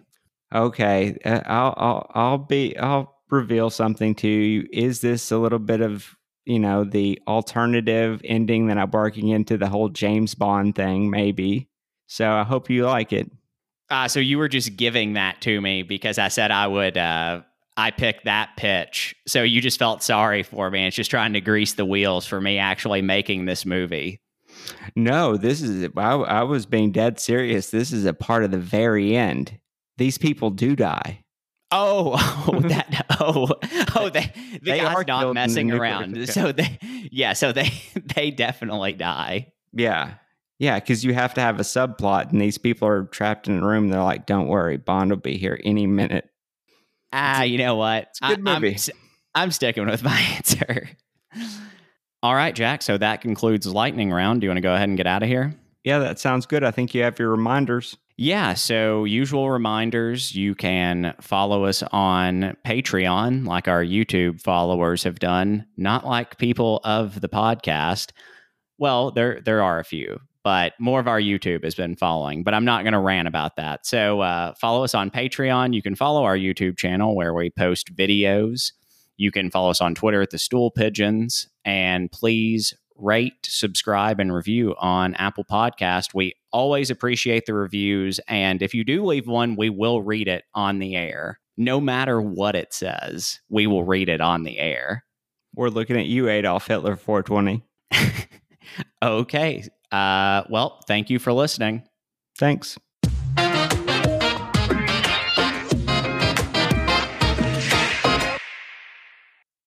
Okay, 0.53 1.17
uh, 1.25 1.41
I'll 1.45 1.73
I'll 1.75 2.11
I'll 2.15 2.37
be 2.37 2.77
I'll 2.77 3.13
reveal 3.29 3.69
something 3.69 4.15
to 4.15 4.27
you. 4.29 4.65
Is 4.71 5.01
this 5.01 5.29
a 5.31 5.37
little 5.37 5.59
bit 5.59 5.81
of 5.81 6.15
you 6.45 6.57
know 6.57 6.85
the 6.85 7.21
alternative 7.27 8.21
ending 8.23 8.67
that 8.67 8.77
I'm 8.77 8.89
working 8.91 9.27
into 9.27 9.57
the 9.57 9.67
whole 9.67 9.89
James 9.89 10.35
Bond 10.35 10.73
thing? 10.75 11.09
Maybe. 11.09 11.67
So 12.07 12.31
I 12.31 12.43
hope 12.43 12.69
you 12.69 12.85
like 12.85 13.11
it. 13.11 13.29
uh, 13.89 14.07
so 14.07 14.21
you 14.21 14.37
were 14.37 14.47
just 14.47 14.77
giving 14.77 15.13
that 15.13 15.41
to 15.41 15.59
me 15.59 15.83
because 15.83 16.17
I 16.17 16.29
said 16.29 16.49
I 16.51 16.67
would. 16.67 16.97
Uh, 16.97 17.41
I 17.75 17.91
picked 17.91 18.23
that 18.23 18.51
pitch, 18.55 19.15
so 19.27 19.43
you 19.43 19.59
just 19.61 19.77
felt 19.77 20.01
sorry 20.01 20.43
for 20.43 20.71
me. 20.71 20.87
It's 20.87 20.95
just 20.95 21.11
trying 21.11 21.33
to 21.33 21.41
grease 21.41 21.73
the 21.73 21.85
wheels 21.85 22.25
for 22.25 22.39
me 22.39 22.57
actually 22.57 23.01
making 23.01 23.45
this 23.45 23.65
movie. 23.65 24.21
No, 24.95 25.37
this 25.37 25.61
is 25.61 25.89
I, 25.95 26.13
I 26.13 26.43
was 26.43 26.65
being 26.65 26.91
dead 26.91 27.19
serious. 27.19 27.69
This 27.69 27.91
is 27.91 28.05
a 28.05 28.13
part 28.13 28.43
of 28.43 28.51
the 28.51 28.57
very 28.57 29.15
end. 29.15 29.59
These 29.97 30.17
people 30.17 30.49
do 30.49 30.75
die. 30.75 31.23
Oh, 31.71 32.15
oh, 32.47 32.59
that 32.67 33.05
oh, 33.19 33.47
oh, 33.95 34.09
they 34.09 34.31
the 34.53 34.59
They 34.61 34.79
are 34.79 35.03
not 35.03 35.33
messing 35.33 35.71
around. 35.71 36.29
So 36.29 36.51
they, 36.51 36.77
yeah, 37.11 37.33
so 37.33 37.51
they 37.51 37.71
they 38.15 38.31
definitely 38.31 38.93
die. 38.93 39.53
Yeah. 39.73 40.15
Yeah, 40.59 40.79
because 40.79 41.05
you 41.05 41.13
have 41.13 41.35
to 41.35 41.41
have 41.41 41.59
a 41.59 41.63
subplot, 41.63 42.31
and 42.31 42.41
these 42.41 42.57
people 42.57 42.87
are 42.87 43.03
trapped 43.03 43.47
in 43.47 43.59
a 43.59 43.67
room. 43.67 43.89
They're 43.89 44.01
like, 44.01 44.25
"Don't 44.25 44.47
worry, 44.47 44.77
Bond 44.77 45.11
will 45.11 45.17
be 45.17 45.37
here 45.37 45.59
any 45.63 45.85
minute." 45.85 46.27
Ah, 47.13 47.43
you 47.43 47.59
know 47.59 47.75
what? 47.75 48.09
a 48.23 48.29
good 48.29 48.47
I, 48.47 48.59
movie. 48.59 48.75
I'm, 48.75 49.43
I'm 49.43 49.51
sticking 49.51 49.85
with 49.85 50.01
my 50.03 50.19
answer. 50.19 50.89
All 52.23 52.35
right, 52.35 52.55
Jack. 52.55 52.81
So 52.81 52.97
that 52.97 53.21
concludes 53.21 53.67
lightning 53.67 54.11
round. 54.11 54.41
Do 54.41 54.45
you 54.45 54.49
want 54.49 54.57
to 54.57 54.61
go 54.61 54.73
ahead 54.73 54.89
and 54.89 54.97
get 54.97 55.07
out 55.07 55.23
of 55.23 55.29
here? 55.29 55.53
Yeah, 55.83 55.99
that 55.99 56.19
sounds 56.19 56.45
good. 56.45 56.63
I 56.63 56.71
think 56.71 56.93
you 56.93 57.03
have 57.03 57.19
your 57.19 57.29
reminders. 57.29 57.95
Yeah, 58.19 58.55
so 58.55 59.05
usual 59.05 59.51
reminders 59.51 60.35
you 60.35 60.55
can 60.55 61.13
follow 61.21 61.65
us 61.65 61.83
on 61.91 62.57
Patreon, 62.65 63.45
like 63.45 63.67
our 63.67 63.83
YouTube 63.83 64.41
followers 64.41 65.03
have 65.03 65.19
done, 65.19 65.67
not 65.77 66.03
like 66.03 66.39
people 66.39 66.81
of 66.83 67.21
the 67.21 67.29
podcast. 67.29 68.09
Well, 68.79 69.11
there 69.11 69.39
there 69.41 69.61
are 69.61 69.79
a 69.79 69.83
few, 69.83 70.19
but 70.43 70.73
more 70.79 70.99
of 70.99 71.07
our 71.07 71.21
YouTube 71.21 71.63
has 71.63 71.75
been 71.75 71.95
following, 71.95 72.43
but 72.43 72.55
I'm 72.55 72.65
not 72.65 72.83
going 72.83 72.93
to 72.93 72.99
rant 72.99 73.27
about 73.27 73.55
that. 73.57 73.85
So 73.85 74.21
uh, 74.21 74.55
follow 74.59 74.83
us 74.83 74.95
on 74.95 75.11
Patreon. 75.11 75.75
You 75.75 75.83
can 75.83 75.93
follow 75.93 76.23
our 76.23 76.37
YouTube 76.37 76.75
channel 76.77 77.15
where 77.15 77.35
we 77.35 77.51
post 77.51 77.95
videos. 77.95 78.71
You 79.17 79.31
can 79.31 79.49
follow 79.51 79.69
us 79.71 79.81
on 79.81 79.95
Twitter 79.95 80.21
at 80.21 80.29
the 80.29 80.37
Stool 80.37 80.71
Pigeons, 80.71 81.47
and 81.65 82.11
please 82.11 82.73
rate, 82.95 83.33
subscribe, 83.43 84.19
and 84.19 84.33
review 84.33 84.75
on 84.79 85.15
Apple 85.15 85.43
Podcast. 85.43 86.13
We 86.13 86.35
always 86.51 86.89
appreciate 86.89 87.45
the 87.45 87.53
reviews, 87.53 88.19
and 88.27 88.61
if 88.61 88.73
you 88.73 88.83
do 88.83 89.03
leave 89.03 89.27
one, 89.27 89.55
we 89.55 89.69
will 89.69 90.01
read 90.01 90.27
it 90.27 90.45
on 90.53 90.79
the 90.79 90.95
air. 90.95 91.39
No 91.57 91.81
matter 91.81 92.21
what 92.21 92.55
it 92.55 92.73
says, 92.73 93.39
we 93.49 93.65
will 93.67 93.83
read 93.83 94.09
it 94.09 94.21
on 94.21 94.43
the 94.43 94.59
air. 94.59 95.03
We're 95.55 95.69
looking 95.69 95.97
at 95.97 96.05
you, 96.05 96.29
Adolf 96.29 96.67
Hitler 96.67 96.95
420. 96.95 97.63
okay. 99.03 99.63
Uh, 99.91 100.43
well, 100.49 100.79
thank 100.87 101.09
you 101.09 101.17
for 101.17 101.33
listening. 101.33 101.83
Thanks. 102.37 102.77